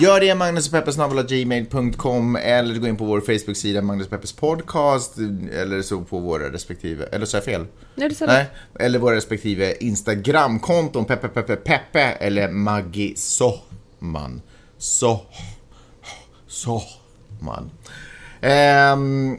Gör 0.00 0.20
det 0.20 0.34
magnuspeppers.gmail.com 0.34 2.36
eller 2.36 2.74
gå 2.74 2.86
in 2.86 2.96
på 2.96 3.04
vår 3.04 3.20
Facebook-sida 3.20 3.82
Magnus 3.82 4.08
Peppers 4.08 4.32
Podcast 4.32 5.18
eller 5.52 5.82
så 5.82 6.00
på 6.00 6.18
våra 6.18 6.52
respektive, 6.52 7.04
eller 7.04 7.26
så 7.26 7.36
är 7.36 7.38
jag 7.38 7.44
fel? 7.44 7.66
Nej, 7.94 8.08
det 8.08 8.14
sa 8.14 8.26
Nej, 8.26 8.46
eller 8.80 8.98
våra 8.98 9.16
respektive 9.16 9.74
Instagramkonton 9.80 11.04
Peppe 11.04 11.28
Peppe 11.28 11.56
Peppe 11.56 12.00
eller 12.00 12.48
Maggie 12.48 13.16
Sohman. 13.16 14.42
Så, 14.78 15.20
Sohman. 16.48 17.70
Ehm, 18.40 19.38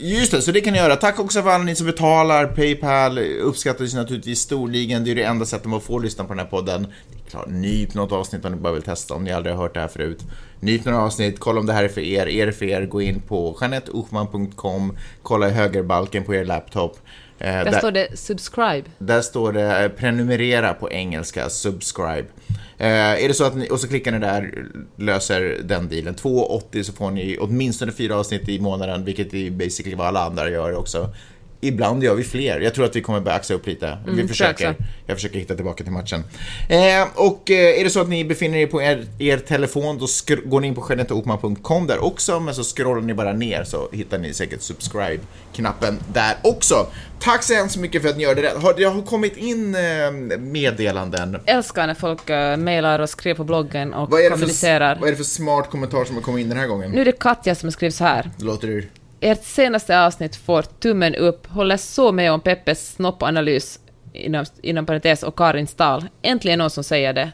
Just 0.00 0.32
det, 0.32 0.42
så 0.42 0.52
det 0.52 0.60
kan 0.60 0.72
ni 0.72 0.78
göra. 0.78 0.96
Tack 0.96 1.18
också 1.18 1.42
för 1.42 1.50
alla 1.50 1.64
ni 1.64 1.76
som 1.76 1.86
betalar. 1.86 2.46
Paypal 2.46 3.18
uppskattas 3.18 3.94
naturligtvis 3.94 4.40
storligen. 4.40 5.04
Det 5.04 5.10
är 5.10 5.14
det 5.14 5.22
enda 5.22 5.46
sättet 5.46 5.66
man 5.66 5.80
får 5.80 6.00
lyssna 6.00 6.24
på 6.24 6.32
den 6.32 6.38
här 6.38 6.46
podden. 6.46 6.86
Klart, 7.30 7.46
nyp 7.48 7.94
något 7.94 8.12
avsnitt 8.12 8.44
om 8.44 8.52
ni 8.52 8.58
bara 8.58 8.72
vill 8.72 8.82
testa, 8.82 9.14
om 9.14 9.24
ni 9.24 9.32
aldrig 9.32 9.54
har 9.54 9.62
hört 9.62 9.74
det 9.74 9.80
här 9.80 9.88
förut. 9.88 10.22
Nyp 10.60 10.84
några 10.84 11.00
avsnitt, 11.02 11.40
kolla 11.40 11.60
om 11.60 11.66
det 11.66 11.72
här 11.72 11.84
är 11.84 11.88
för 11.88 12.00
er. 12.00 12.28
Är 12.28 12.46
det 12.46 12.52
för 12.52 12.66
er, 12.66 12.86
gå 12.86 13.02
in 13.02 13.20
på 13.20 13.56
jeanetteochman.com, 13.60 14.96
kolla 15.22 15.48
i 15.48 15.50
högerbalken 15.50 16.24
på 16.24 16.34
er 16.34 16.44
laptop. 16.44 16.98
Eh, 17.38 17.46
Där 17.64 17.78
står 17.78 17.90
det 17.92 18.18
subscribe. 18.18 18.82
där 18.98 19.20
står 19.20 19.52
det 19.52 19.84
eh, 19.84 19.88
prenumerera 19.88 20.74
på 20.74 20.90
engelska, 20.90 21.48
subscribe. 21.50 22.24
Eh, 22.78 23.24
är 23.24 23.28
det 23.28 23.34
så 23.34 23.44
att 23.44 23.56
ni, 23.56 23.68
och 23.70 23.80
så 23.80 23.88
klickar 23.88 24.12
ni 24.12 24.18
där, 24.18 24.64
löser 24.96 25.60
den 25.64 25.88
dealen. 25.88 26.14
2,80 26.14 26.82
så 26.82 26.92
får 26.92 27.10
ni 27.10 27.38
åtminstone 27.40 27.92
fyra 27.92 28.16
avsnitt 28.16 28.48
i 28.48 28.60
månaden, 28.60 29.04
vilket 29.04 29.34
är 29.34 29.50
basically 29.50 29.96
vad 29.96 30.06
alla 30.06 30.24
andra 30.24 30.50
gör 30.50 30.74
också. 30.76 31.14
Ibland 31.64 32.04
gör 32.04 32.14
vi 32.14 32.24
fler. 32.24 32.60
Jag 32.60 32.74
tror 32.74 32.84
att 32.84 32.96
vi 32.96 33.00
kommer 33.00 33.20
börja 33.20 33.36
axa 33.36 33.54
upp 33.54 33.66
lite. 33.66 33.98
vi 34.06 34.12
Mm, 34.12 34.28
försöker. 34.28 34.54
försök 34.54 34.76
Jag 35.06 35.16
försöker 35.16 35.38
hitta 35.38 35.54
tillbaka 35.54 35.84
till 35.84 35.92
matchen. 35.92 36.24
Eh, 36.68 37.06
och 37.14 37.50
eh, 37.50 37.80
är 37.80 37.84
det 37.84 37.90
så 37.90 38.00
att 38.00 38.08
ni 38.08 38.24
befinner 38.24 38.58
er 38.58 38.66
på 38.66 38.82
er, 38.82 39.06
er 39.18 39.38
telefon, 39.38 39.98
då 39.98 40.06
går 40.44 40.60
ni 40.60 40.66
in 40.68 40.74
på 40.74 40.86
jeanetteokman.com 40.88 41.86
där 41.86 42.04
också, 42.04 42.40
men 42.40 42.54
så 42.54 42.62
scrollar 42.64 43.00
ni 43.00 43.14
bara 43.14 43.32
ner 43.32 43.64
så 43.64 43.88
hittar 43.92 44.18
ni 44.18 44.34
säkert 44.34 44.60
subscribe-knappen 44.62 45.98
där 46.12 46.36
också. 46.42 46.86
Tack 47.20 47.42
så 47.42 47.54
hemskt 47.54 47.76
mycket 47.76 48.02
för 48.02 48.08
att 48.08 48.16
ni 48.16 48.22
gör 48.22 48.34
det. 48.34 48.52
Har, 48.56 48.74
det 48.74 48.84
har 48.84 49.02
kommit 49.02 49.36
in 49.36 49.74
eh, 49.74 50.10
meddelanden. 50.38 51.40
Älskar 51.46 51.86
när 51.86 51.94
folk 51.94 52.30
uh, 52.30 52.56
mejlar 52.56 52.98
och 52.98 53.10
skriver 53.10 53.36
på 53.36 53.44
bloggen 53.44 53.94
och 53.94 54.10
Vad 54.10 54.30
kommunicerar. 54.30 54.94
för, 54.94 55.00
vad 55.00 55.08
är 55.08 55.12
det 55.12 55.16
för 55.16 55.24
smart 55.24 55.70
kommentar 55.70 56.04
som 56.04 56.14
har 56.14 56.22
kommit 56.22 56.42
in 56.42 56.48
den 56.48 56.58
här 56.58 56.66
gången? 56.66 56.90
Nu 56.90 57.00
är 57.00 57.04
det 57.04 57.18
Katja 57.20 57.54
som 57.54 57.72
skriver 57.72 57.92
så 57.92 58.04
här. 58.04 58.30
Det 58.38 58.44
låter 58.44 58.68
du... 58.68 58.88
Ert 59.20 59.44
senaste 59.44 60.00
avsnitt 60.00 60.36
får 60.36 60.62
tummen 60.62 61.14
upp, 61.14 61.46
håller 61.46 61.76
så 61.76 62.12
med 62.12 62.32
om 62.32 62.40
Peppes 62.40 62.92
snoppanalys, 62.94 63.78
inom, 64.12 64.44
inom 64.62 64.86
parentes, 64.86 65.22
och 65.22 65.36
Karin 65.38 65.66
Stahl. 65.66 66.04
Äntligen 66.22 66.58
någon 66.58 66.70
som 66.70 66.84
säger 66.84 67.12
det. 67.12 67.32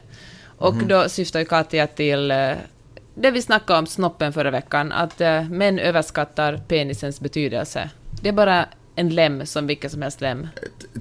Och 0.57 0.75
Mhm. 0.75 0.87
då 0.87 1.09
syftar 1.09 1.39
ju 1.39 1.45
Katja 1.45 1.87
till 1.87 2.31
eh, 2.31 2.51
det 3.15 3.31
vi 3.31 3.41
snackade 3.41 3.79
om 3.79 3.87
snoppen 3.87 4.33
förra 4.33 4.51
veckan, 4.51 4.91
att 4.91 5.21
eh, 5.21 5.43
män 5.49 5.79
överskattar 5.79 6.57
penisens 6.67 7.19
betydelse. 7.19 7.89
Det 8.21 8.29
är 8.29 8.33
bara 8.33 8.65
en 8.95 9.09
lem 9.09 9.45
som 9.45 9.67
vilken 9.67 9.89
som 9.89 10.01
helst 10.01 10.21
lem. 10.21 10.47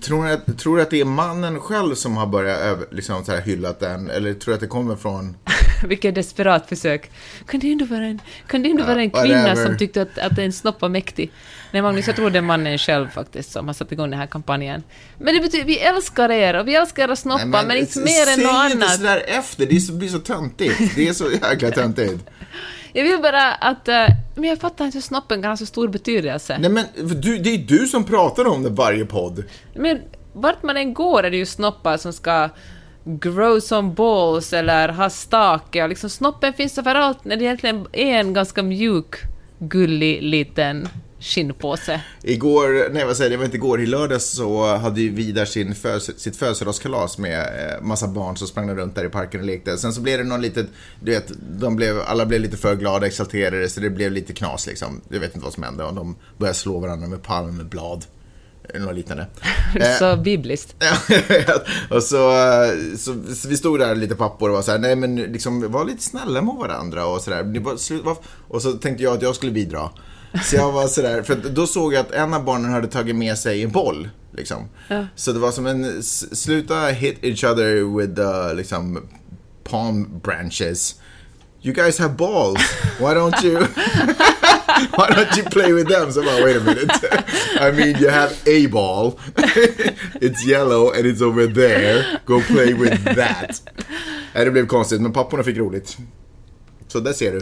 Tror 0.02 0.24
du, 0.26 0.32
att, 0.32 0.58
tror 0.58 0.80
att 0.80 0.90
det 0.90 1.00
är 1.00 1.04
mannen 1.04 1.60
själv 1.60 1.94
som 1.94 2.16
har 2.16 2.26
börjat 2.26 2.78
liksom, 2.90 3.24
så 3.24 3.32
här, 3.32 3.40
hyllat 3.40 3.80
den? 3.80 4.10
Eller 4.10 4.34
tror 4.34 4.52
du 4.52 4.54
att 4.54 4.60
det 4.60 4.66
kommer 4.66 4.96
från... 4.96 5.36
Vilket 5.88 6.14
desperat 6.14 6.68
försök. 6.68 7.10
Kan 7.46 7.60
det 7.60 7.72
ändå 7.72 7.84
vara 7.84 8.04
en, 8.04 8.20
kan 8.46 8.62
det 8.62 8.70
ändå 8.70 8.84
vara 8.84 9.00
en 9.00 9.10
kvinna 9.10 9.42
whatever. 9.42 9.66
som 9.66 9.76
tyckte 9.78 10.02
att, 10.02 10.18
att 10.18 10.38
en 10.38 10.52
snopp 10.52 10.80
var 10.80 10.88
mäktig? 10.88 11.30
Nej, 11.72 11.82
Magnus, 11.82 12.06
jag 12.06 12.16
tror 12.16 12.30
det 12.30 12.38
är 12.38 12.42
mannen 12.42 12.78
själv 12.78 13.08
faktiskt 13.08 13.52
som 13.52 13.66
har 13.66 13.74
satt 13.74 13.92
igång 13.92 14.10
den 14.10 14.18
här 14.20 14.26
kampanjen. 14.26 14.82
Men 15.18 15.34
det 15.34 15.40
betyder, 15.40 15.64
vi 15.64 15.78
älskar 15.78 16.30
er 16.30 16.54
och 16.54 16.68
vi 16.68 16.74
älskar 16.74 17.04
era 17.04 17.16
snoppar, 17.16 17.46
Nej, 17.46 17.66
men, 17.66 17.76
inte 17.76 17.90
s- 17.90 17.96
mer 18.04 18.28
än 18.32 18.34
säg 18.34 18.44
något 18.44 18.72
inte 18.72 18.84
annat. 18.86 18.96
sådär 18.96 19.22
efter, 19.26 19.66
det 19.66 19.80
så, 19.80 19.92
blir 19.92 20.08
så 20.08 20.18
töntigt. 20.18 20.94
Det 20.96 21.08
är 21.08 21.12
så 21.12 21.30
jäkla 21.50 21.70
töntigt. 21.70 22.24
Jag 22.92 23.04
vill 23.04 23.18
bara 23.22 23.52
att... 23.52 23.88
eh, 23.88 24.06
men 24.34 24.44
jag 24.48 24.58
fattar 24.60 24.84
inte 24.84 24.96
hur 24.98 25.02
snoppen 25.02 25.42
kan 25.42 25.50
ha 25.50 25.56
så 25.56 25.66
stor 25.66 25.88
betydelse. 25.88 26.56
Nej 26.60 26.70
men, 26.70 26.84
du, 27.20 27.38
det 27.38 27.50
är 27.54 27.58
du 27.58 27.86
som 27.86 28.04
pratar 28.04 28.46
om 28.46 28.62
det 28.62 28.70
varje 28.70 29.04
podd. 29.04 29.44
Men 29.74 30.00
vart 30.32 30.62
man 30.62 30.76
än 30.76 30.94
går 30.94 31.22
är 31.24 31.30
det 31.30 31.36
ju 31.36 31.46
snoppar 31.46 31.96
som 31.96 32.12
ska 32.12 32.48
grow 33.04 33.60
some 33.60 33.90
balls 33.90 34.52
eller 34.52 34.88
ha 34.88 35.10
stake 35.10 35.82
och 35.82 35.88
liksom 35.88 36.10
snoppen 36.10 36.52
finns 36.52 36.78
överallt 36.78 37.24
när 37.24 37.36
det 37.36 37.44
egentligen 37.44 37.86
är 37.92 38.20
en 38.20 38.32
ganska 38.32 38.62
mjuk, 38.62 39.16
gullig 39.58 40.22
liten 40.22 40.88
skinnpåse. 41.20 42.00
Igår, 42.22 42.92
nej 42.92 43.04
vad 43.04 43.16
säger 43.16 43.30
jag, 43.30 43.38
det 43.38 43.40
var 43.40 43.44
inte 43.44 43.56
igår, 43.56 43.80
i 43.80 43.86
lördags 43.86 44.30
så 44.30 44.76
hade 44.76 45.00
ju 45.00 45.10
Vidar 45.10 45.44
sin 45.44 45.74
föds, 45.74 46.10
sitt 46.16 46.36
födelsedagskalas 46.36 47.18
med 47.18 47.40
eh, 47.40 47.82
massa 47.82 48.08
barn 48.08 48.36
som 48.36 48.48
sprang 48.48 48.70
runt 48.70 48.94
där 48.94 49.04
i 49.04 49.08
parken 49.08 49.40
och 49.40 49.46
lekte. 49.46 49.78
Sen 49.78 49.92
så 49.92 50.00
blev 50.00 50.18
det 50.18 50.24
någon 50.24 50.42
litet, 50.42 50.66
du 51.00 51.12
vet, 51.12 51.32
de 51.58 51.76
blev, 51.76 52.00
alla 52.06 52.26
blev 52.26 52.40
lite 52.40 52.56
för 52.56 52.76
glada, 52.76 53.06
exalterade, 53.06 53.68
så 53.68 53.80
det 53.80 53.90
blev 53.90 54.12
lite 54.12 54.32
knas 54.32 54.66
liksom. 54.66 55.00
Jag 55.08 55.20
vet 55.20 55.34
inte 55.34 55.44
vad 55.44 55.54
som 55.54 55.62
hände 55.62 55.84
och 55.84 55.94
de 55.94 56.16
började 56.38 56.58
slå 56.58 56.78
varandra 56.78 57.08
med 57.08 57.22
palmblad. 57.22 58.04
Eller 58.74 58.86
något 58.86 58.94
liknande. 58.94 59.26
Eh, 59.80 59.98
Så 59.98 60.16
bibliskt. 60.16 60.74
Ja, 60.78 60.96
jag 61.08 61.22
vet. 61.28 61.62
och 61.90 62.02
så, 62.02 62.32
så, 62.98 63.34
så 63.34 63.48
vi 63.48 63.56
stod 63.56 63.78
där 63.78 63.94
lite 63.94 64.14
pappor 64.14 64.48
och 64.48 64.54
var 64.54 64.62
så 64.62 64.70
här, 64.70 64.78
nej 64.78 64.96
men 64.96 65.16
liksom 65.16 65.72
var 65.72 65.84
lite 65.84 66.02
snälla 66.02 66.42
mot 66.42 66.58
varandra 66.60 67.06
och 67.06 67.20
slut- 67.22 68.04
var- 68.04 68.16
Och 68.48 68.62
så 68.62 68.72
tänkte 68.72 69.02
jag 69.04 69.14
att 69.16 69.22
jag 69.22 69.34
skulle 69.34 69.52
bidra. 69.52 69.90
Så 70.44 70.56
jag 70.56 70.72
var 70.72 70.86
sådär, 70.86 71.22
för 71.22 71.32
att 71.32 71.42
då 71.42 71.66
såg 71.66 71.94
jag 71.94 72.00
att 72.00 72.10
en 72.12 72.34
av 72.34 72.44
barnen 72.44 72.72
hade 72.72 72.86
tagit 72.88 73.16
med 73.16 73.38
sig 73.38 73.62
en 73.62 73.70
boll. 73.70 74.08
Liksom. 74.32 74.68
Så 75.14 75.32
det 75.32 75.38
var 75.38 75.50
som 75.52 75.66
en, 75.66 76.02
sluta 76.02 76.86
hit 76.86 77.18
each 77.22 77.44
other 77.44 77.96
with 77.98 78.14
the, 78.14 78.54
liksom, 78.54 79.08
palm 79.64 80.20
branches. 80.24 80.94
You 81.62 81.74
guys 81.74 81.98
have 81.98 82.14
balls. 82.14 82.60
Why 82.98 83.06
don't 83.06 83.44
you 83.44 83.56
Why 84.98 85.14
don't 85.14 85.38
you 85.38 85.50
play 85.50 85.72
with 85.72 85.90
them? 85.90 86.12
Så 86.12 86.18
jag 86.20 86.26
bara, 86.26 86.44
wait 86.44 86.56
a 86.56 86.60
minute. 86.64 86.94
I 87.60 87.72
mean, 87.72 88.02
you 88.02 88.10
have 88.10 88.30
a 88.46 88.68
ball. 88.72 89.12
it's 90.20 90.46
yellow 90.48 90.88
and 90.96 91.04
it's 91.06 91.22
over 91.22 91.46
there. 91.54 92.04
Go 92.26 92.40
play 92.40 92.74
with 92.74 93.04
that. 93.04 93.62
Nej, 94.34 94.44
det 94.44 94.50
blev 94.50 94.66
konstigt, 94.66 95.00
men 95.00 95.12
papporna 95.12 95.42
fick 95.42 95.56
roligt. 95.56 95.96
Så 96.88 97.00
där 97.00 97.12
ser 97.12 97.32
du. 97.32 97.40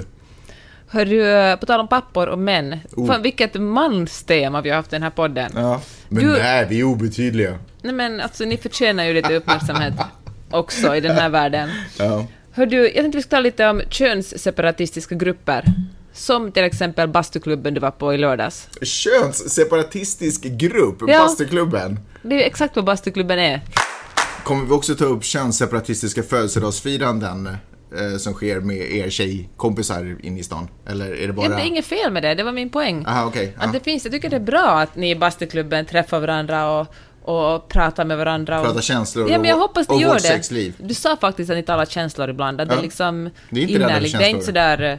Hör 0.91 1.05
du, 1.05 1.57
på 1.61 1.67
tal 1.67 1.81
om 1.81 1.89
pappor 1.89 2.27
och 2.27 2.39
män, 2.39 2.77
Oh. 2.97 3.07
fan 3.07 3.23
vilket 3.23 3.55
manstema 3.55 4.61
vi 4.61 4.69
har 4.71 4.77
haft 4.77 4.93
i 4.93 4.97
den 4.97 5.03
här 5.03 5.11
podden. 5.11 5.53
Ja. 5.55 5.81
Men 6.09 6.25
Du- 6.25 6.33
nej, 6.39 6.67
vi 6.71 6.81
är 6.81 6.85
obetydliga. 6.85 7.59
Nej 7.83 7.93
men 7.95 8.21
alltså 8.21 8.45
ni 8.45 8.57
förtjänar 8.57 9.05
ju 9.05 9.13
lite 9.15 9.35
uppmärksamhet 9.35 9.95
också 10.51 10.97
i 10.97 11.01
den 11.01 11.17
här 11.17 11.29
världen. 11.29 11.71
Ja. 11.99 12.27
Hör 12.53 12.67
du, 12.67 12.77
jag 12.85 12.95
tänkte 12.95 13.17
vi 13.19 13.23
ska 13.23 13.31
tala 13.31 13.41
lite 13.43 13.67
om 13.69 13.83
könsseparatistiska 13.91 15.15
grupper. 15.15 15.65
Som 16.19 16.53
till 16.53 16.65
exempel 16.65 17.09
bastuklubben 17.09 17.75
du 17.75 17.81
var 17.81 17.91
på 17.91 18.15
i 18.15 18.19
lördags. 18.19 18.69
Könssepaраtistisk 18.83 20.43
grupp, 20.43 20.97
Ja. 21.07 21.19
Bastuklubben. 21.19 22.01
Det 22.23 22.35
är 22.35 22.39
ju 22.39 22.45
exakt 22.45 22.77
vad 22.77 22.85
bastuklubben 22.85 23.39
är. 23.39 23.61
Kommer 24.45 24.65
vi 24.67 24.73
också 24.73 24.95
ta 24.95 25.05
upp 25.05 25.25
könsseparatistiska 25.25 26.23
födelsedagsfiranden 26.23 27.47
eh, 27.47 28.17
som 28.19 28.33
sker 28.35 28.61
med 28.61 28.77
er 28.77 29.11
tjejkompisar 29.11 30.17
inne 30.23 30.41
i 30.41 30.43
stan? 30.43 30.69
Eller 30.87 31.13
är 31.23 31.27
det 31.27 31.33
bara... 31.33 31.47
Ja, 31.51 31.57
det 31.57 31.63
är 31.63 31.67
inget 31.67 31.85
fel 31.87 32.13
med 32.13 32.23
det, 32.23 32.35
det 32.35 32.43
var 32.43 32.53
min 32.53 32.71
poäng. 32.71 33.05
Aha, 33.07 33.27
okej. 33.27 33.55
Att 33.59 33.65
ja. 33.67 33.73
det 33.73 33.81
finns, 33.81 34.05
jag 34.05 34.13
tycker 34.13 34.31
det 34.31 34.37
är 34.37 34.41
bra 34.41 34.81
att 34.81 34.97
ni 34.97 35.11
i 35.11 35.17
bastuklubben 35.17 35.87
träffar 35.87 36.21
varandra 36.21 36.71
och, 36.81 36.87
och 37.23 37.69
pratar 37.69 38.05
med 38.05 38.19
varandra. 38.19 38.61
Och, 38.61 38.67
Pratar 38.67 38.81
känslor 38.81 39.31
ja, 39.31 39.39
men 39.39 39.49
jag 39.49 39.57
och- 39.57 39.63
hoppas 39.63 39.89
ni 39.89 39.97
och 39.97 40.01
gör 40.01 40.09
vårt 40.09 40.17
det. 40.23 40.29
sexliv. 40.29 40.75
Du 40.79 40.95
sa 40.95 41.17
faktiskt 41.17 41.51
att 41.51 41.57
ni 41.57 41.63
talar 41.63 41.85
känslor 41.85 42.31
ibland, 42.31 42.61
att 42.61 42.69
det 42.69 42.75
Ja. 42.75 42.79
är 42.79 42.83
liksom 42.83 43.31
Vi 43.51 43.61
är 43.61 43.63
inte 43.69 43.75
innerligt. 43.75 44.19
Det 44.19 44.25
är 44.25 44.29
inte 44.29 44.47
sådär... 44.47 44.99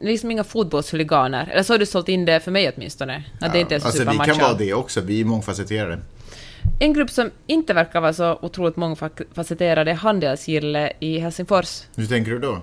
eh, 0.00 0.06
är 0.06 0.10
liksom 0.10 0.30
inga 0.30 0.44
fotbollshuliganer. 0.44 1.48
Eller 1.52 1.62
så 1.62 1.72
har 1.72 1.78
du 1.78 1.86
sålt 1.86 2.08
in 2.08 2.24
det 2.24 2.40
för 2.40 2.50
mig 2.50 2.72
åtminstone. 2.76 3.24
Att 3.40 3.52
det 3.52 3.60
inte 3.60 3.74
är 3.74 3.78
så 3.78 3.86
alltså, 3.86 4.10
vi 4.10 4.18
kan 4.18 4.38
vara 4.38 4.54
det 4.54 4.74
också, 4.74 5.00
vi 5.00 5.20
är 5.20 5.24
mångfacetterade. 5.24 5.98
En 6.80 6.92
grupp 6.92 7.10
som 7.10 7.30
inte 7.46 7.74
verkar 7.74 8.00
vara 8.00 8.12
så 8.12 8.38
otroligt 8.42 8.76
mångfacetterad 8.76 9.88
är 9.88 9.94
Handelsgille 9.94 10.92
i 11.00 11.18
Helsingfors. 11.18 11.82
Hur 11.96 12.06
tänker 12.06 12.30
du 12.30 12.38
då? 12.38 12.62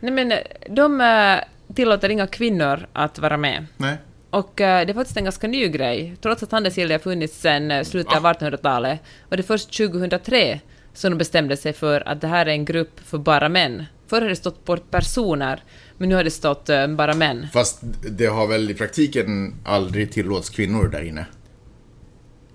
Nej 0.00 0.12
men, 0.12 0.32
de 0.70 1.00
eh, 1.00 1.74
tillåter 1.74 2.08
inga 2.08 2.26
kvinnor 2.26 2.86
att 2.92 3.18
vara 3.18 3.36
med. 3.36 3.66
Nej? 3.76 3.96
Och 4.30 4.60
eh, 4.60 4.86
det 4.86 4.92
är 4.92 4.94
faktiskt 4.94 5.16
en 5.16 5.24
ganska 5.24 5.48
ny 5.48 5.68
grej. 5.68 6.16
Trots 6.20 6.42
att 6.42 6.52
handelsgilde 6.52 6.94
har 6.94 6.98
funnits 6.98 7.40
sedan 7.40 7.70
eh, 7.70 7.82
slutet 7.82 8.16
av 8.16 8.22
1800-talet 8.22 9.00
var 9.28 9.36
det 9.36 9.42
först 9.42 9.76
2003 9.76 10.60
som 10.94 11.10
de 11.10 11.18
bestämde 11.18 11.56
sig 11.56 11.72
för 11.72 12.08
att 12.08 12.20
det 12.20 12.26
här 12.26 12.46
är 12.46 12.50
en 12.50 12.64
grupp 12.64 13.00
för 13.04 13.18
bara 13.18 13.48
män. 13.48 13.84
Förr 14.06 14.20
har 14.20 14.28
det 14.28 14.36
stått 14.36 14.64
på 14.64 14.76
personer, 14.76 15.62
men 16.00 16.08
nu 16.08 16.14
har 16.14 16.24
det 16.24 16.30
stått 16.30 16.68
eh, 16.68 16.86
bara 16.86 17.14
män. 17.14 17.46
Fast 17.52 17.78
det 18.10 18.26
har 18.26 18.46
väl 18.46 18.70
i 18.70 18.74
praktiken 18.74 19.54
aldrig 19.64 20.12
tillåts 20.12 20.50
kvinnor 20.50 20.88
där 20.88 21.02
inne? 21.02 21.26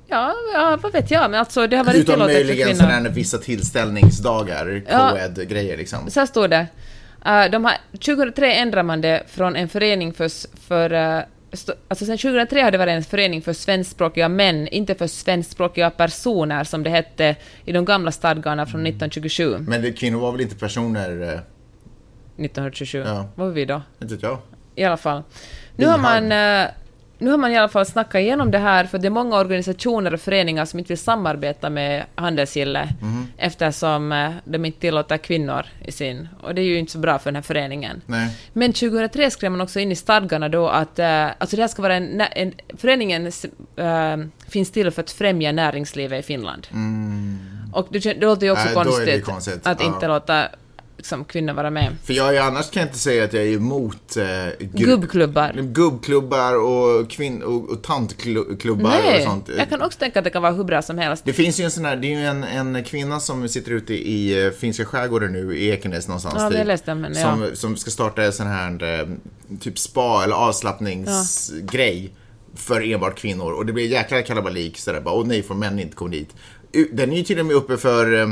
Ja, 0.08 0.34
ja, 0.54 0.80
vad 0.84 0.92
vet 0.92 1.12
jag, 1.12 1.32
men 1.32 1.40
alltså 1.40 1.68
det 1.68 1.78
har 1.78 1.84
varit 1.84 1.96
Utom 1.98 2.14
tillåtet 2.16 2.36
för 2.38 2.44
möjligen 2.46 2.68
kvinnor. 2.68 2.80
sådana 2.80 3.10
vissa 3.10 3.38
tillställningsdagar, 3.38 4.82
Ja. 4.90 5.10
co-ed-grejer 5.12 5.78
liksom. 5.78 6.10
Så 6.10 6.20
här 6.20 6.28
står 6.28 6.48
det. 6.48 6.68
Eh, 7.26 7.46
de 7.52 7.66
har, 7.66 7.74
2003 7.92 8.54
ändrade 8.54 8.84
man 8.84 9.02
det 9.02 9.24
från 9.28 9.56
en 9.56 9.70
förening 9.70 10.14
för... 10.14 10.58
för 10.68 10.94
eh, 10.94 11.20
st- 11.52 11.74
alltså 11.88 12.06
sen 12.06 12.18
2003 12.18 12.62
har 12.62 12.72
det 12.72 12.78
varit 12.78 12.92
en 12.92 13.04
förening 13.04 13.42
för 13.42 13.54
svenskspråkiga 13.54 14.30
män, 14.30 14.68
inte 14.68 14.96
för 14.96 15.08
svenskspråkiga 15.08 15.90
personer 15.90 16.64
som 16.64 16.84
det 16.84 16.90
hette 16.90 17.36
i 17.66 17.72
de 17.72 17.86
gamla 17.86 18.12
stadgarna 18.12 18.66
från 18.66 18.86
1927. 18.86 19.58
Men 19.60 19.82
det, 19.82 19.92
kvinnor 19.92 20.20
var 20.20 20.32
väl 20.32 20.42
inte 20.42 20.56
personer, 20.56 21.34
eh, 21.34 21.40
1927. 22.38 23.04
Ja. 23.08 23.26
Vad 23.36 23.48
var 23.48 23.54
vi 23.54 23.66
då? 23.66 23.82
inte 24.02 24.18
jag. 24.22 24.38
I 24.76 24.84
alla 24.84 24.98
fall. 24.98 25.24
Nu 25.76 25.86
har 25.88 25.98
man... 25.98 26.32
eh, 26.32 26.68
nu 27.18 27.32
har 27.32 27.38
man 27.38 27.52
i 27.52 27.58
alla 27.58 27.70
fall 27.70 27.86
snackat 27.86 28.20
igenom 28.20 28.52
det 28.52 28.58
här, 28.58 28.86
för 28.86 28.98
det 28.98 29.08
är 29.08 29.10
många 29.10 29.38
organisationer 29.38 30.14
och 30.14 30.20
föreningar 30.20 30.66
som 30.66 30.80
inte 30.80 30.88
vill 30.88 30.98
samarbeta 30.98 31.70
med 31.70 32.04
Handelsgille, 32.16 32.90
Mhm. 33.02 33.28
eftersom 33.38 34.12
eh, 34.12 34.32
de 34.46 34.66
inte 34.66 34.80
tillåter 34.80 35.18
kvinnor 35.18 35.66
i 35.86 35.92
sin... 35.92 36.28
Och 36.44 36.56
det 36.56 36.62
är 36.62 36.66
ju 36.66 36.78
inte 36.80 36.92
så 36.92 36.98
bra 37.00 37.20
för 37.20 37.26
den 37.32 37.36
här 37.36 37.42
föreningen. 37.42 38.02
Nej. 38.06 38.30
Men 38.54 38.74
2003 38.74 39.32
skrev 39.32 39.52
man 39.52 39.62
också 39.62 39.80
in 39.80 39.92
i 39.92 39.96
stadgarna 39.96 40.50
då 40.50 40.68
att 40.70 41.00
eh, 41.00 41.26
alltså 41.38 41.56
det 41.56 41.62
här 41.64 41.68
ska 41.68 41.82
vara 41.82 41.96
en, 41.96 42.22
en 42.22 42.54
föreningen 42.78 43.26
eh, 43.78 44.18
finns 44.48 44.72
till 44.72 44.92
för 44.92 45.02
att 45.02 45.12
främja 45.12 45.52
näringslivet 45.52 46.20
i 46.20 46.24
Finland. 46.24 46.68
Och 47.74 47.88
det, 47.90 48.00
det 48.00 48.26
låter 48.26 48.46
ju 48.46 48.52
också 48.52 48.68
Mm. 48.68 48.76
det 48.86 48.92
konstigt, 48.92 49.26
konstigt, 49.26 49.68
att 49.68 49.80
ja. 49.82 49.86
inte 49.88 50.08
låta 50.08 50.48
liksom, 50.98 51.26
kvinnor 51.26 51.54
vara 51.54 51.70
med. 51.70 51.96
För 52.04 52.14
jag 52.14 52.36
är 52.36 52.42
annars 52.42 52.70
kan 52.72 52.82
jag 52.82 52.88
inte 52.88 53.00
säga 53.00 53.24
att 53.24 53.34
jag 53.34 53.44
är 53.44 53.54
emot 53.54 54.18
eh, 54.18 54.26
Gubbklubbar. 54.60 55.54
gubbklubbar 55.54 56.56
och, 56.56 57.12
kvinn- 57.12 57.42
och, 57.42 57.70
och 57.70 57.84
tantklubbar 57.84 58.74
och 58.74 59.04
Nej, 59.04 59.24
sånt. 59.24 59.50
jag 59.58 59.70
kan 59.70 59.82
också 59.82 60.00
tänka 60.00 60.20
att 60.20 60.26
det 60.26 60.30
kan 60.32 60.42
vara 60.42 60.54
hur 60.54 60.64
bra 60.64 60.82
som 60.82 60.98
helst. 60.98 61.26
Det 61.26 61.34
finns 61.34 61.60
ju 61.60 61.64
en 61.64 61.72
sån 61.72 61.86
här, 61.86 61.96
det 61.96 62.08
är 62.08 62.20
ju 62.20 62.26
en, 62.26 62.44
en 62.44 62.84
kvinna 62.84 63.20
som 63.20 63.50
sitter 63.50 63.72
ute 63.72 63.94
i 63.94 64.46
eh, 64.46 64.52
finska 64.52 64.86
skärgården 64.86 65.34
nu, 65.34 65.58
i 65.58 65.70
Ekenäs 65.70 66.08
någonstans. 66.08 66.36
Ja, 66.38 66.44
har 66.44 66.52
typ, 66.52 66.68
läst 66.68 66.88
om 66.88 67.04
henne, 67.04 67.16
som, 67.16 67.42
ja. 67.42 67.48
som 67.54 67.78
ska 67.78 67.92
starta 67.92 68.24
en 68.24 68.34
sån 68.34 68.48
här 68.48 69.00
eh, 69.00 69.08
typ 69.60 69.80
spa 69.80 70.24
eller 70.24 70.36
avslappningsgrej 70.36 72.14
för 72.56 72.92
enbart 72.94 73.18
kvinnor. 73.18 73.52
Och 73.54 73.66
det 73.66 73.74
blir 73.74 73.88
jäkla 73.88 74.22
kalabalik 74.22 74.78
sådär 74.78 75.02
bara, 75.02 75.16
åh 75.16 75.28
nej, 75.28 75.44
får 75.44 75.56
män 75.56 75.80
inte 75.80 75.96
komma 75.96 76.12
dit. 76.12 76.30
Den 76.92 77.12
är 77.12 77.18
ju 77.18 77.24
till 77.24 77.40
och 77.40 77.46
med 77.46 77.56
uppe 77.56 77.78
för 77.78 78.20
eh, 78.22 78.28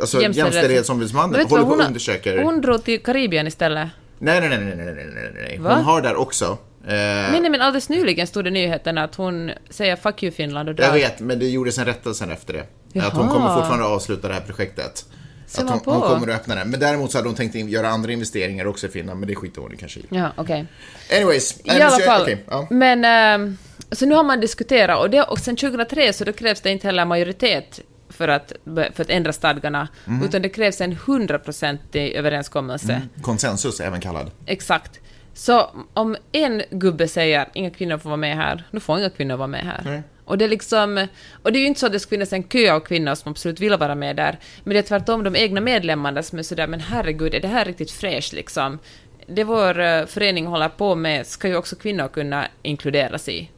alltså 0.00 0.22
jämställdhetsombudsmannen 0.22 1.46
håller 1.48 1.64
på 1.64 1.70
och 1.70 1.80
undersöker. 1.80 2.42
Hon 2.42 2.60
drog 2.60 2.84
till 2.84 3.02
Karibien 3.02 3.46
istället. 3.46 3.88
Nej, 4.18 4.40
nej, 4.40 4.48
nej, 4.48 4.58
nej, 4.58 4.76
nej, 4.76 4.94
nej, 4.94 5.30
nej. 5.34 5.58
Va? 5.58 5.74
Hon 5.74 5.84
har 5.84 6.02
där 6.02 6.16
också. 6.16 6.44
Eh, 6.44 6.94
men, 6.94 7.42
nej, 7.42 7.50
men 7.50 7.60
alldeles 7.60 7.88
nyligen 7.88 8.26
stod 8.26 8.44
det 8.44 8.48
i 8.48 8.52
nyheterna 8.52 9.04
att 9.04 9.14
hon 9.14 9.50
säger 9.70 9.96
fuck 9.96 10.22
you 10.22 10.32
Finland 10.32 10.68
och 10.68 10.74
drar. 10.74 10.84
Jag 10.84 10.92
vet, 10.92 11.20
men 11.20 11.38
det 11.38 11.48
gjordes 11.48 11.78
en 11.78 11.84
rättelse 11.84 12.24
efter 12.32 12.52
det. 12.52 12.64
Jaha. 12.92 13.06
Att 13.06 13.12
hon 13.12 13.28
kommer 13.28 13.54
fortfarande 13.54 13.84
att 13.84 13.90
avsluta 13.90 14.28
det 14.28 14.34
här 14.34 14.40
projektet. 14.40 15.04
Ser 15.46 15.64
att 15.64 15.70
hon, 15.70 15.80
hon, 15.84 16.00
kommer 16.00 16.28
att 16.28 16.40
öppna 16.40 16.54
det. 16.54 16.64
Men 16.64 16.80
däremot 16.80 17.12
så 17.12 17.18
hade 17.18 17.28
hon 17.28 17.36
tänkt 17.36 17.54
göra 17.54 17.88
andra 17.88 18.12
investeringar 18.12 18.66
också 18.66 18.86
i 18.86 18.90
Finland, 18.90 19.20
men 19.20 19.28
det 19.28 19.34
skiter 19.34 19.60
hon 19.60 19.72
i 19.72 19.76
Ja, 20.08 20.32
okej. 20.36 20.66
Okay. 21.06 21.18
Anyways. 21.18 21.60
I 21.64 21.70
alla 21.70 21.98
fall. 21.98 22.22
Okay, 22.22 22.36
ja. 22.46 22.66
Men, 22.70 23.04
äh, 23.04 23.54
så 23.92 24.06
nu 24.06 24.14
har 24.14 24.24
man 24.24 24.40
diskuterat 24.40 25.00
och, 25.00 25.10
det, 25.10 25.22
och 25.22 25.38
sen 25.38 25.56
2003 25.56 26.12
så 26.12 26.24
då 26.24 26.32
krävs 26.32 26.60
det 26.60 26.70
inte 26.70 26.86
heller 26.86 27.04
majoritet 27.04 27.80
för 28.10 28.28
att, 28.28 28.52
för 28.64 29.00
att 29.00 29.10
ändra 29.10 29.32
stadgarna, 29.32 29.88
utan 30.24 30.42
det 30.42 30.48
krävs 30.48 30.80
en 30.80 30.92
hundraprocentig 31.06 32.12
överenskommelse. 32.12 33.02
Konsensus 33.22 33.80
även 33.80 34.00
kallad. 34.00 34.30
Exakt. 34.46 35.00
Så 35.34 35.70
om 35.94 36.16
en 36.32 36.62
gubbe 36.70 37.08
säger 37.08 37.48
inga 37.52 37.70
kvinnor 37.70 37.98
får 37.98 38.10
vara 38.10 38.16
med 38.16 38.36
här, 38.36 38.64
då 38.70 38.80
får 38.80 38.98
inga 38.98 39.10
kvinnor 39.10 39.36
vara 39.36 39.46
med 39.46 39.64
här. 39.64 39.82
Nej. 39.84 40.02
Och 40.24 40.38
det 40.38 40.44
är 40.44 40.48
liksom, 40.48 41.06
och 41.42 41.52
det 41.52 41.58
är 41.58 41.60
ju 41.60 41.66
inte 41.66 41.80
så 41.80 41.86
att 41.86 41.92
det 41.92 42.00
ska 42.00 42.10
finnas 42.10 42.32
en 42.32 42.42
kö 42.42 42.72
av 42.72 42.80
kvinnor 42.80 43.14
som 43.14 43.30
absolut 43.30 43.60
vill 43.60 43.76
vara 43.76 43.94
med 43.94 44.16
där, 44.16 44.38
men 44.64 44.74
det 44.74 44.78
är 44.78 44.82
tvärtom 44.82 45.24
de 45.24 45.36
egna 45.36 45.60
medlemmarna 45.60 46.22
som 46.22 46.38
är 46.38 46.42
sådär, 46.42 46.66
men 46.66 46.80
herregud, 46.80 47.34
är 47.34 47.40
det 47.40 47.48
här 47.48 47.64
riktigt 47.64 47.90
fräscht 47.90 48.32
liksom? 48.32 48.78
Det 49.26 49.44
vår 49.44 49.80
eh, 49.80 50.06
förening 50.06 50.46
håller 50.46 50.68
på 50.68 50.94
med 50.94 51.26
ska 51.26 51.48
ju 51.48 51.56
också 51.56 51.76
kvinnor 51.76 52.08
kunna 52.08 52.48
inkluderas 52.62 53.28
i. 53.28 53.50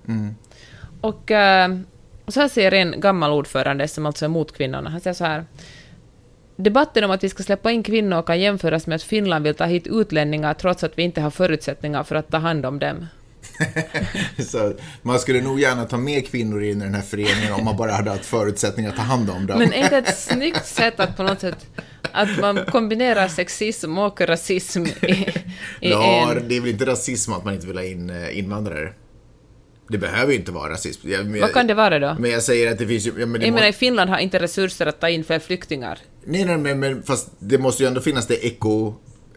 Och 1.01 1.31
eh, 1.31 1.69
så 2.33 2.41
här 2.41 2.49
säger 2.49 2.73
en 2.73 3.01
gammal 3.01 3.33
ordförande 3.33 3.89
som 3.89 4.07
alltså 4.07 4.25
är 4.25 4.29
mot 4.29 4.57
kvinnorna, 4.57 4.91
han 4.91 5.01
säger 5.01 5.15
så 5.15 5.25
här 5.25 5.45
Debatten 6.63 7.05
om 7.05 7.11
att 7.11 7.25
vi 7.25 7.29
ska 7.29 7.43
släppa 7.43 7.71
in 7.71 7.83
kvinnor 7.83 8.23
kan 8.23 8.41
jämföras 8.41 8.87
med 8.87 8.97
att 8.97 9.03
Finland 9.03 9.45
vill 9.45 9.55
ta 9.55 9.65
hit 9.65 9.87
utlänningar 9.87 10.55
trots 10.55 10.85
att 10.85 10.99
vi 10.99 11.03
inte 11.03 11.21
har 11.21 11.31
förutsättningar 11.31 12.03
för 12.03 12.15
att 12.15 12.31
ta 12.31 12.39
hand 12.39 12.67
om 12.67 12.79
dem. 12.79 13.07
Så 14.39 14.73
man 15.03 15.19
skulle 15.19 15.41
nog 15.41 15.61
gärna 15.61 15.85
ta 15.85 15.97
med 15.97 16.29
kvinnor 16.29 16.63
in 16.63 16.83
i 16.83 16.85
den 16.85 16.95
här 16.95 17.03
föreningen 17.03 17.53
om 17.53 17.65
man 17.65 17.77
bara 17.77 17.93
hade 17.93 18.11
haft 18.11 18.27
förutsättningar 18.27 18.91
att 18.91 18.97
ta 18.97 19.03
hand 19.03 19.31
om 19.31 19.47
dem. 19.47 19.59
Men 19.59 19.73
är 19.73 19.91
det 19.91 19.97
ett 19.97 20.19
snyggt 20.19 20.67
sätt 20.67 21.01
att 21.01 21.17
på 21.17 21.23
något 21.23 21.41
sätt 21.41 21.67
att 22.13 22.39
man 22.41 22.65
kombinerar 22.67 23.29
sexism 23.29 23.99
och 23.99 24.21
rasism 24.21 24.85
i, 24.87 25.13
i 25.81 25.91
ja, 25.91 26.33
en... 26.33 26.49
det 26.49 26.57
är 26.57 26.61
väl 26.61 26.71
inte 26.71 26.87
rasism 26.87 27.33
att 27.33 27.45
man 27.45 27.55
inte 27.55 27.67
vill 27.67 27.77
ha 27.77 27.85
in 27.85 28.11
eh, 28.11 28.39
invandrare? 28.39 28.93
Det 29.91 29.99
behöver 29.99 30.33
ju 30.33 30.39
inte 30.39 30.53
vara 30.53 30.73
rasism. 30.73 31.09
Jag, 31.09 31.27
men, 31.27 31.41
Vad 31.41 31.53
kan 31.53 31.67
det 31.67 31.75
vara 31.75 31.99
då? 31.99 32.17
Men 32.19 32.31
jag 32.31 32.43
säger 32.43 32.73
att 32.73 32.79
det 32.79 32.87
finns 32.87 33.07
ju... 33.07 33.13
Ja, 33.19 33.27
men 33.27 33.41
det 33.41 33.47
Jag 33.47 33.55
menar, 33.55 33.69
i 33.69 33.73
Finland 33.73 34.11
har 34.11 34.19
inte 34.19 34.39
resurser 34.39 34.87
att 34.87 35.01
ta 35.01 35.09
in 35.09 35.25
fler 35.25 35.39
flyktingar. 35.39 35.99
nej, 36.25 36.45
nej, 36.45 36.59
men, 36.59 36.81
men 36.81 37.03
fast 37.03 37.29
det 37.39 37.59
måste 37.59 37.83
ju 37.83 37.87
ändå 37.87 38.01
finnas 38.01 38.27
det 38.27 38.47
eko, 38.47 38.95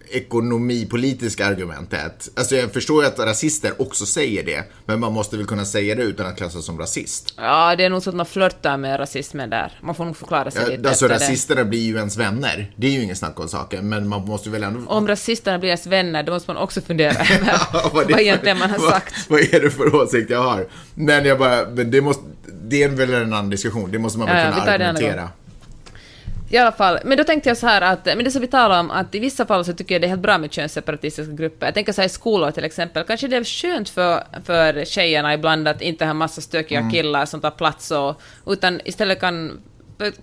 ekonomipolitiska 0.10 1.46
argumentet. 1.48 2.30
Alltså 2.36 2.56
jag 2.56 2.74
förstår 2.74 3.04
ju 3.04 3.08
att 3.08 3.20
rasister 3.20 3.82
också 3.82 4.06
säger 4.06 4.44
det, 4.44 4.64
men 4.86 5.00
man 5.00 5.14
måste 5.14 5.38
väl 5.38 5.46
kunna 5.46 5.66
säga 5.66 5.96
det 5.96 6.02
utan 6.04 6.28
att 6.28 6.38
klassas 6.38 6.66
som 6.66 6.80
rasist. 6.80 7.34
Ja, 7.38 7.76
det 7.76 7.84
är 7.84 7.90
nog 7.90 8.04
så 8.04 8.10
att 8.10 8.16
man 8.16 8.26
flörtar 8.26 8.78
med 8.78 9.00
rasismen 9.00 9.50
där. 9.50 9.80
Man 9.82 9.96
får 9.96 10.06
nog 10.06 10.18
förklara 10.18 10.52
sig 10.52 10.62
Ja, 10.62 10.68
lite 10.70 10.90
alltså 10.90 11.06
efter 11.06 11.20
det. 11.20 11.26
rasisterna 11.26 11.64
blir 11.64 11.80
ju 11.80 11.98
ens 11.98 12.18
vänner. 12.18 12.74
Det 12.76 12.88
är 12.88 12.92
ju 12.92 13.04
ingen 13.04 13.16
snack 13.16 13.40
om 13.40 13.48
saken, 13.48 13.90
men 13.90 14.08
man 14.08 14.22
måste 14.26 14.50
väl 14.50 14.64
ändå... 14.64 14.80
Om 14.92 15.08
rasisterna 15.08 15.60
blir 15.60 15.70
ens 15.70 15.88
vänner, 15.88 16.24
då 16.24 16.32
måste 16.34 16.52
man 16.54 16.64
också 16.64 16.82
fundera 16.82 17.12
över 17.12 17.60
Ja, 17.74 17.92
vad, 17.94 18.08
det- 18.08 18.14
egentligen 18.24 18.58
man 18.60 18.70
har 18.70 18.78
vad- 18.80 18.90
sagt. 18.92 19.30
Vad 19.30 19.40
är 19.54 19.60
det 19.62 19.70
för 19.72 19.96
åsikt 19.96 20.30
jag 20.30 20.44
har? 20.44 20.68
Men 20.96 21.26
jag 21.26 21.40
bara, 21.40 21.70
men 21.70 21.92
det 21.92 22.02
måste, 22.02 22.24
det 22.64 22.84
är 22.84 22.90
väl 22.90 23.14
en 23.14 23.24
annan 23.24 23.50
diskussion. 23.50 23.92
Det 23.92 24.00
måste 24.00 24.20
man 24.20 24.28
väl 24.28 24.38
Ja, 24.46 24.52
kunna 24.52 24.72
argumentera. 24.72 25.30
I 26.50 26.58
alla 26.58 26.72
fall, 26.72 27.00
men 27.06 27.18
då 27.18 27.24
tänkte 27.24 27.50
jag 27.50 27.58
så 27.58 27.68
här 27.68 27.82
att, 27.82 28.06
men 28.06 28.24
det 28.24 28.32
som 28.32 28.42
vi 28.42 28.48
talar 28.48 28.80
om, 28.80 28.92
att 28.92 29.16
i 29.16 29.20
vissa 29.20 29.46
fall 29.46 29.66
så 29.66 29.74
tycker 29.74 29.96
jag 29.96 30.02
det 30.02 30.08
är 30.08 30.10
helt 30.10 30.22
bra 30.22 30.38
med 30.38 30.52
könsseparatistiska 30.54 31.34
grupper. 31.34 31.68
Jag 31.68 31.74
tänker 31.74 31.94
så 31.94 32.02
här 32.02 32.06
i 32.06 32.10
skolor 32.10 32.52
till 32.52 32.64
exempel, 32.64 33.04
kanske 33.04 33.28
det 33.28 33.36
är 33.36 33.44
skönt 33.44 33.90
för, 33.90 34.24
för 34.46 34.86
tjejerna 34.86 35.34
ibland 35.34 35.68
att 35.68 35.82
inte 35.82 36.06
ha 36.06 36.14
massa 36.14 36.42
stökiga 36.42 36.80
Mm. 36.80 36.92
killar 36.92 37.26
som 37.26 37.42
tar 37.42 37.52
plats 37.52 37.92
och, 37.92 38.22
utan 38.48 38.82
istället 38.86 39.20
kan, 39.20 39.62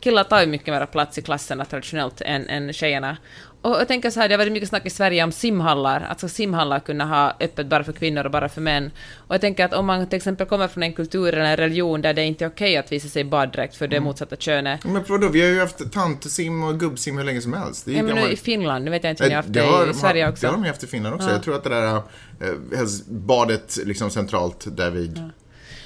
killar 0.00 0.24
tar 0.24 0.40
ju 0.40 0.46
mycket 0.46 0.74
mer 0.74 0.86
plats 0.86 1.18
i 1.18 1.22
klasserna 1.22 1.64
traditionellt 1.64 2.20
än, 2.20 2.48
än 2.48 2.72
tjejerna. 2.72 3.16
Och 3.62 3.70
jag 3.70 3.88
tänker 3.88 4.10
så 4.10 4.20
här, 4.20 4.28
det 4.28 4.34
har 4.34 4.38
varit 4.38 4.52
mycket 4.52 4.68
snack 4.68 4.86
i 4.86 4.90
Sverige 4.90 5.24
om 5.24 5.32
simhallar, 5.32 6.06
att 6.10 6.18
ska 6.18 6.28
simhallar 6.28 6.80
kunna 6.80 7.04
ha 7.04 7.36
öppet 7.40 7.66
bara 7.66 7.84
för 7.84 7.92
kvinnor 7.92 8.24
och 8.24 8.30
bara 8.30 8.48
för 8.48 8.60
män. 8.60 8.90
Och 9.16 9.34
jag 9.34 9.40
tänker 9.40 9.64
att 9.64 9.72
om 9.74 9.86
man 9.86 10.06
till 10.06 10.16
exempel 10.16 10.46
kommer 10.46 10.68
från 10.68 10.82
en 10.82 10.92
kultur 10.92 11.34
eller 11.34 11.44
en 11.50 11.56
religion 11.56 12.02
där 12.02 12.14
det 12.14 12.24
inte 12.24 12.44
är 12.44 12.48
okej 12.48 12.76
att 12.76 12.92
visa 12.92 13.08
sig 13.08 13.24
baddräkt 13.24 13.76
för 13.76 13.88
det 13.88 13.96
Mm. 13.96 14.04
motsatta 14.04 14.36
könet, 14.36 14.84
Men 14.84 15.04
vadå, 15.08 15.28
vi 15.28 15.40
har 15.40 15.48
ju 15.48 15.60
haft 15.60 15.92
tantsim 15.92 16.62
och 16.62 16.80
gubbsim 16.80 17.16
hur 17.18 17.24
länge 17.24 17.40
som 17.40 17.52
helst. 17.52 17.84
Det 17.84 17.92
är 17.92 17.96
Ja, 17.96 18.02
men 18.02 18.14
nu 18.14 18.30
i 18.30 18.36
Finland, 18.36 18.84
nu 18.84 18.90
vet 18.90 19.04
jag 19.04 19.12
inte 19.12 19.22
om 19.22 19.28
ni 19.28 19.34
har 19.34 19.42
haft 19.42 19.52
det, 19.52 19.60
har 19.60 19.90
i 19.90 19.94
Sverige 19.94 20.28
också. 20.28 20.40
Det 20.40 20.46
har 20.46 20.54
de 20.54 20.62
ju 20.64 20.68
haft 20.70 20.84
i 20.84 20.86
Finland 20.86 21.14
också. 21.14 21.30
Jag 21.30 21.42
tror 21.42 21.54
att 21.54 21.64
det 21.64 21.70
där 21.70 21.94
eh, 21.94 22.84
badet 23.08 23.78
liksom 23.84 24.10
centralt 24.10 24.76
där 24.76 24.90
vid... 24.90 25.30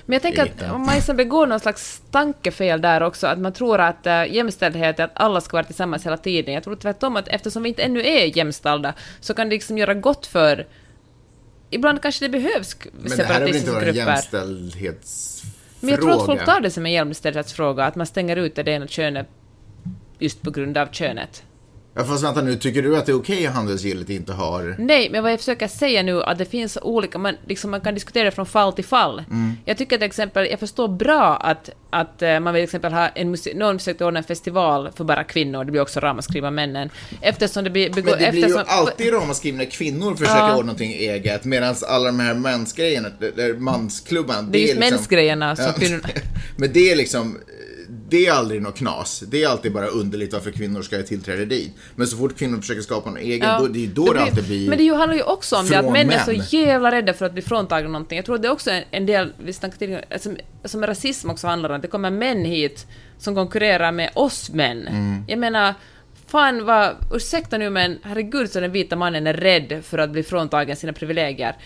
Men 0.06 0.12
jag 0.12 0.22
tänker 0.22 0.42
att 0.42 0.72
om 0.72 0.86
man 0.86 0.94
liksom 0.94 1.16
begår 1.16 1.46
någon 1.46 1.60
slags 1.60 2.02
tankefel 2.10 2.80
där 2.80 3.02
också, 3.02 3.26
att 3.26 3.38
man 3.38 3.52
tror 3.52 3.80
att 3.80 4.06
äh, 4.06 4.34
jämställdhet 4.34 5.00
är 5.00 5.04
att 5.04 5.10
alla 5.14 5.40
ska 5.40 5.56
vara 5.56 5.64
tillsammans 5.64 6.06
hela 6.06 6.16
tiden. 6.16 6.54
Jag 6.54 6.64
tror 6.64 6.76
tvärtom 6.76 7.16
att 7.16 7.28
eftersom 7.28 7.62
vi 7.62 7.68
inte 7.68 7.82
ännu 7.82 8.00
är 8.00 8.36
jämställda 8.36 8.94
så 9.20 9.34
kan 9.34 9.48
det 9.48 9.54
liksom 9.54 9.78
göra 9.78 9.94
gott 9.94 10.26
för... 10.26 10.66
Ibland 11.70 12.02
kanske 12.02 12.24
det 12.24 12.28
behövs 12.28 12.76
Men 12.92 13.16
det 13.16 13.24
här 13.24 13.40
är 13.40 13.44
väl 13.44 13.56
inte 13.56 13.70
bara 13.70 13.84
en 13.84 13.94
jämställdhetsfråga? 13.94 15.52
Men 15.80 15.90
jag 15.90 16.00
tror 16.00 16.12
att 16.12 16.26
folk 16.26 16.44
tar 16.44 16.60
det 16.60 16.70
som 16.70 16.86
en 16.86 16.92
jämställdhetsfråga, 16.92 17.84
att 17.84 17.94
man 17.94 18.06
stänger 18.06 18.36
ut 18.36 18.54
det 18.54 18.68
ena 18.68 18.86
könet 18.86 19.28
just 20.18 20.42
på 20.42 20.50
grund 20.50 20.78
av 20.78 20.86
könet. 20.86 21.42
Ja, 21.96 22.04
fast 22.04 22.24
vänta 22.24 22.42
nu, 22.42 22.56
tycker 22.56 22.82
du 22.82 22.96
att 22.96 23.06
det 23.06 23.12
är 23.12 23.16
okej 23.16 23.46
att 23.46 23.54
handelsgillet 23.54 24.10
inte 24.10 24.32
har... 24.32 24.74
Nej, 24.78 25.10
men 25.10 25.22
vad 25.22 25.32
jag 25.32 25.38
försöker 25.38 25.68
säga 25.68 26.02
nu 26.02 26.22
att 26.22 26.38
det 26.38 26.44
finns 26.44 26.78
olika, 26.82 27.18
man, 27.18 27.34
liksom, 27.46 27.70
man 27.70 27.80
kan 27.80 27.94
diskutera 27.94 28.24
det 28.24 28.30
från 28.30 28.46
fall 28.46 28.72
till 28.72 28.84
fall. 28.84 29.18
Mm. 29.30 29.52
Jag 29.64 29.76
tycker 29.78 29.96
till 29.98 30.06
exempel, 30.06 30.46
jag 30.50 30.60
förstår 30.60 30.88
bra 30.88 31.36
att, 31.36 31.70
att 31.90 32.22
eh, 32.22 32.40
man 32.40 32.54
vill 32.54 32.60
till 32.60 32.64
exempel 32.64 32.92
ha 32.92 33.08
en 33.08 33.30
musik, 33.30 33.56
någon 33.56 33.78
försökte 33.78 34.04
ordna 34.04 34.18
en 34.18 34.24
festival 34.24 34.90
för 34.96 35.04
bara 35.04 35.24
kvinnor, 35.24 35.64
det 35.64 35.70
blir 35.70 35.82
också 35.82 36.00
ramaskri 36.00 36.40
männen, 36.50 36.90
eftersom 37.20 37.64
det 37.64 37.70
blir... 37.70 37.90
Men 37.94 37.96
det 37.96 38.02
blir 38.02 38.18
ju 38.20 38.26
eftersom, 38.42 38.62
alltid 38.66 39.12
ramaskri 39.12 39.52
när 39.52 39.64
kvinnor 39.64 40.14
försöker 40.14 40.38
Ja. 40.38 40.50
ordna 40.50 40.62
någonting 40.62 40.92
eget, 40.92 41.44
medan 41.44 41.74
alla 41.88 42.04
de 42.06 42.20
här 42.20 42.34
mansgrejerna, 42.34 43.08
eller 43.20 43.54
mansklubbarna, 43.54 44.42
Det 44.42 44.58
är 44.58 44.60
just 44.60 44.74
liksom- 44.74 44.90
mensgrejerna 44.94 45.56
som 45.56 45.64
Ja, 45.64 45.72
kvinnor... 45.72 46.00
Men 46.56 46.72
det 46.72 46.90
är 46.92 46.96
liksom, 46.96 47.38
det 48.14 48.26
är 48.26 48.32
aldrig 48.32 48.62
något 48.62 48.76
knas. 48.76 49.20
Det 49.28 49.42
är 49.42 49.48
alltid 49.48 49.72
bara 49.72 49.86
underligt 49.86 50.32
varför 50.32 50.50
kvinnor 50.50 50.82
ska 50.82 50.96
ha 50.96 51.02
tillträde 51.02 51.44
dit. 51.44 51.72
Men 51.96 52.06
så 52.06 52.16
fort 52.16 52.38
kvinnor 52.38 52.60
försöker 52.60 52.82
skapa 52.82 53.10
någon 53.10 53.18
egen, 53.18 53.48
Ja. 53.48 53.58
då, 53.58 53.66
det 53.66 53.84
är 53.84 53.88
då 53.88 54.12
det, 54.12 54.20
alltid 54.20 54.44
blir... 54.44 54.68
Men 54.68 54.78
det 54.78 54.84
ju- 54.84 54.94
handlar 54.94 55.16
ju 55.16 55.22
också 55.22 55.56
om 55.56 55.66
det 55.66 55.78
att 55.78 55.92
män 55.92 56.10
är 56.10 56.18
så 56.18 56.56
jävla 56.56 56.92
rädda 56.92 57.12
för 57.12 57.26
att 57.26 57.32
bli 57.32 57.42
fråntagna 57.42 57.88
någonting. 57.88 58.16
Jag 58.16 58.24
tror 58.24 58.38
det 58.38 58.48
är 58.48 58.52
också 58.52 58.70
en, 58.70 58.82
en 58.90 59.06
del, 59.06 59.32
vi 59.44 59.52
tidigare, 59.52 60.18
som, 60.18 60.36
som 60.64 60.86
rasism 60.86 61.30
också 61.30 61.46
handlar 61.46 61.70
om, 61.70 61.76
att 61.76 61.82
det 61.82 61.88
kommer 61.88 62.10
män 62.10 62.44
hit 62.44 62.86
som 63.18 63.34
konkurrerar 63.34 63.92
med 63.92 64.10
oss 64.14 64.50
män. 64.50 64.88
Mm. 64.88 65.24
Jag 65.28 65.38
menar, 65.38 65.74
fan 66.26 66.64
vad, 66.64 66.96
ursäkta 67.12 67.58
nu 67.58 67.70
men 67.70 67.98
herregud 68.02 68.50
så 68.50 68.60
den 68.60 68.72
vita 68.72 68.96
mannen 68.96 69.26
är 69.26 69.34
rädd 69.34 69.80
för 69.84 69.98
att 69.98 70.10
bli 70.10 70.22
fråntagen 70.22 70.76
sina 70.76 70.92
privilegier. 70.92 71.56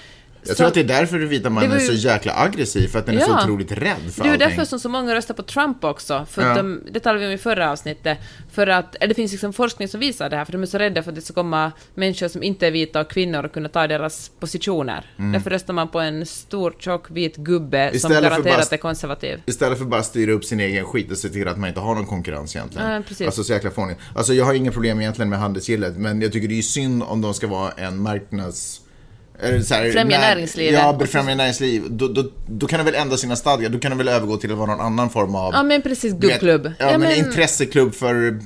Jag 0.49 0.57
tror 0.57 0.67
att 0.67 0.75
det 0.75 0.81
är 0.81 0.85
därför 0.85 1.19
vita 1.19 1.51
mannen 1.51 1.71
var 1.71 1.77
är 1.77 1.81
så 1.81 1.93
ju- 1.93 1.99
jäkla 1.99 2.33
aggressiv, 2.37 2.89
för 2.89 2.99
att 2.99 3.07
den 3.07 3.17
är 3.17 3.21
så 3.21 3.31
Ja. 3.31 3.43
otroligt 3.45 3.73
rädd 3.73 3.97
för 4.13 4.23
Det 4.23 4.29
är 4.29 4.33
ju 4.33 4.39
därför 4.39 4.65
som 4.65 4.81
så 4.81 4.89
många 4.89 5.15
röstar 5.15 5.35
på 5.35 5.43
Trump 5.43 5.85
också, 5.85 6.27
för 6.31 6.43
Ja. 6.43 6.55
de, 6.55 6.83
det 6.93 7.01
talade 7.01 7.21
vi 7.21 7.27
om 7.27 7.33
i 7.33 7.39
förra 7.39 7.71
avsnittet, 7.73 8.19
för 8.53 8.67
att, 8.67 8.95
eller 8.95 9.09
det 9.09 9.15
finns 9.15 9.33
liksom 9.33 9.53
forskning 9.53 9.89
som 9.89 10.01
visar 10.01 10.31
det 10.31 10.37
här, 10.37 10.45
för 10.45 10.53
de 10.53 10.63
är 10.63 10.67
så 10.67 10.79
rädda 10.79 11.03
för 11.03 11.11
att 11.11 11.15
det 11.15 11.21
ska 11.23 11.35
komma 11.35 11.73
människor 11.95 12.29
som 12.29 12.43
inte 12.43 12.67
är 12.67 12.71
vita 12.71 13.01
och 13.01 13.11
kvinnor 13.11 13.45
och 13.45 13.53
kunna 13.53 13.69
ta 13.69 13.87
deras 13.87 14.31
positioner. 14.41 15.05
Därför 15.33 15.51
röstar 15.51 15.75
man 15.75 15.89
på 15.89 16.01
en 16.01 16.27
stor 16.27 16.75
tjock 16.79 17.11
vit 17.11 17.37
gubbe 17.37 17.79
som 17.79 17.79
Mm. 17.79 17.97
Istället 17.97 18.15
för 18.23 18.31
garanterat 18.31 18.71
bara- 18.71 18.75
är 18.77 18.81
konservativ. 18.81 19.43
Istället 19.47 19.79
för 19.79 19.85
bara 19.85 20.03
styra 20.03 20.33
upp 20.33 20.45
sin 20.45 20.61
egen 20.61 20.85
skit 20.85 21.11
och 21.11 21.19
se 21.19 21.29
till 21.29 21.49
att 21.49 21.59
man 21.59 21.69
inte 21.69 21.81
har 21.81 21.95
någon 21.95 22.07
konkurrens 22.07 22.57
egentligen. 22.57 22.91
Ja, 22.91 23.03
precis. 23.09 23.27
Alltså 23.27 23.45
så 23.45 23.53
jäkla 23.53 23.71
fånigt. 23.71 23.99
Alltså 24.15 24.35
jag 24.35 24.45
har 24.45 24.55
inga 24.55 24.73
problem 24.73 25.01
egentligen 25.01 25.29
med 25.29 25.39
handelsgillet, 25.39 25.97
men 25.97 26.23
jag 26.23 26.33
tycker 26.33 26.49
det 26.49 26.59
är 26.59 26.63
synd 26.63 27.03
om 27.03 27.21
de 27.21 27.35
ska 27.35 27.47
vara 27.47 27.71
en 27.73 27.99
marknads... 28.03 28.81
här, 29.41 29.93
Främja 29.93 30.19
när- 30.19 30.29
näringslivet. 30.29 30.81
Ja, 30.81 30.93
befrämja 30.93 31.35
näringsliv. 31.35 31.83
Då, 31.89 32.09
då, 32.09 32.25
då 32.47 32.67
kan 32.67 32.79
de 32.79 32.85
väl 32.85 32.95
ändra 32.95 33.17
sina 33.17 33.37
stadgar. 33.37 33.69
Då 33.69 33.79
kan 33.79 33.91
de 33.91 33.99
väl 33.99 34.09
övergå 34.09 34.37
till 34.37 34.53
att 34.53 34.59
vara 34.59 34.71
någon 34.71 34.81
annan 34.81 35.11
form 35.11 35.35
av... 35.35 35.53
Ja 35.53 35.63
men 35.63 35.83
precis, 35.83 36.13
gubbklubb. 36.13 36.73
Ja, 36.79 36.99
men, 36.99 37.13
intresseklubb 37.17 37.95
för 37.95 38.41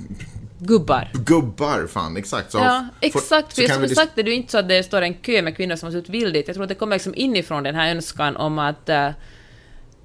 Gubbar. 0.58 1.08
gubbar, 1.12 1.86
fan, 1.92 2.16
exakt. 2.16 2.52
Så 2.52 2.58
Ja, 2.58 2.86
exakt. 3.00 3.54
För 3.54 3.66
kan 3.66 3.74
som 3.74 3.82
du 3.82 3.94
sagt, 3.94 4.12
det 4.14 4.20
är 4.22 4.26
ju 4.26 4.34
inte 4.34 4.52
så 4.52 4.58
att 4.58 4.68
det 4.68 4.82
står 4.82 5.02
en 5.02 5.14
kö 5.14 5.42
med 5.42 5.56
kvinnor 5.56 5.76
som 5.76 5.86
absolut 5.86 6.08
vill 6.08 6.32
dit. 6.32 6.46
Jag 6.46 6.54
tror 6.54 6.62
att 6.62 6.68
det 6.68 6.74
kommer 6.74 6.96
liksom 6.96 7.14
inifrån 7.16 7.62
den 7.62 7.74
här 7.74 7.90
önskan 7.90 8.36
om 8.36 8.58
att... 8.58 8.88
Uh, 8.88 9.10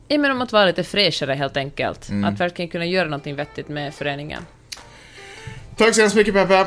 jag 0.07 0.19
menar 0.19 0.35
om 0.35 0.41
att 0.41 0.51
vara 0.51 0.65
lite 0.65 0.83
fräschare 0.83 1.33
helt 1.33 1.57
enkelt. 1.57 2.09
Mm. 2.09 2.25
Att 2.33 2.39
verkligen 2.39 2.69
kunna 2.69 2.85
göra 2.85 3.05
någonting 3.05 3.35
vettigt 3.35 3.69
med 3.69 3.93
föreningen. 3.93 4.45
Tack 5.77 5.95
så 5.95 6.01
hemskt 6.01 6.15
mycket 6.15 6.33
Peppe. 6.33 6.65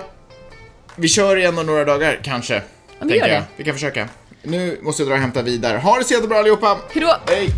Vi 0.97 1.09
kör 1.09 1.37
igen 1.37 1.59
om 1.59 1.67
några 1.67 1.85
dagar, 1.85 2.21
kanske. 2.23 2.63
Vi 3.07 3.09
tänker 3.09 3.27
gör 3.27 3.35
jag. 3.35 3.43
det. 3.43 3.47
Vi 3.57 3.65
kan 3.65 3.75
försöka. 3.75 4.09
Nu 4.43 4.79
måste 4.83 5.03
jag 5.03 5.09
dra 5.09 5.15
och 5.15 5.21
hämta 5.21 5.43
vidare. 5.43 5.79
Ha 5.79 5.99
det 5.99 6.05
så 6.05 6.15
jättebra 6.15 6.39
allihopa! 6.39 6.79
Hejdå! 6.93 7.17
Hej! 7.29 7.49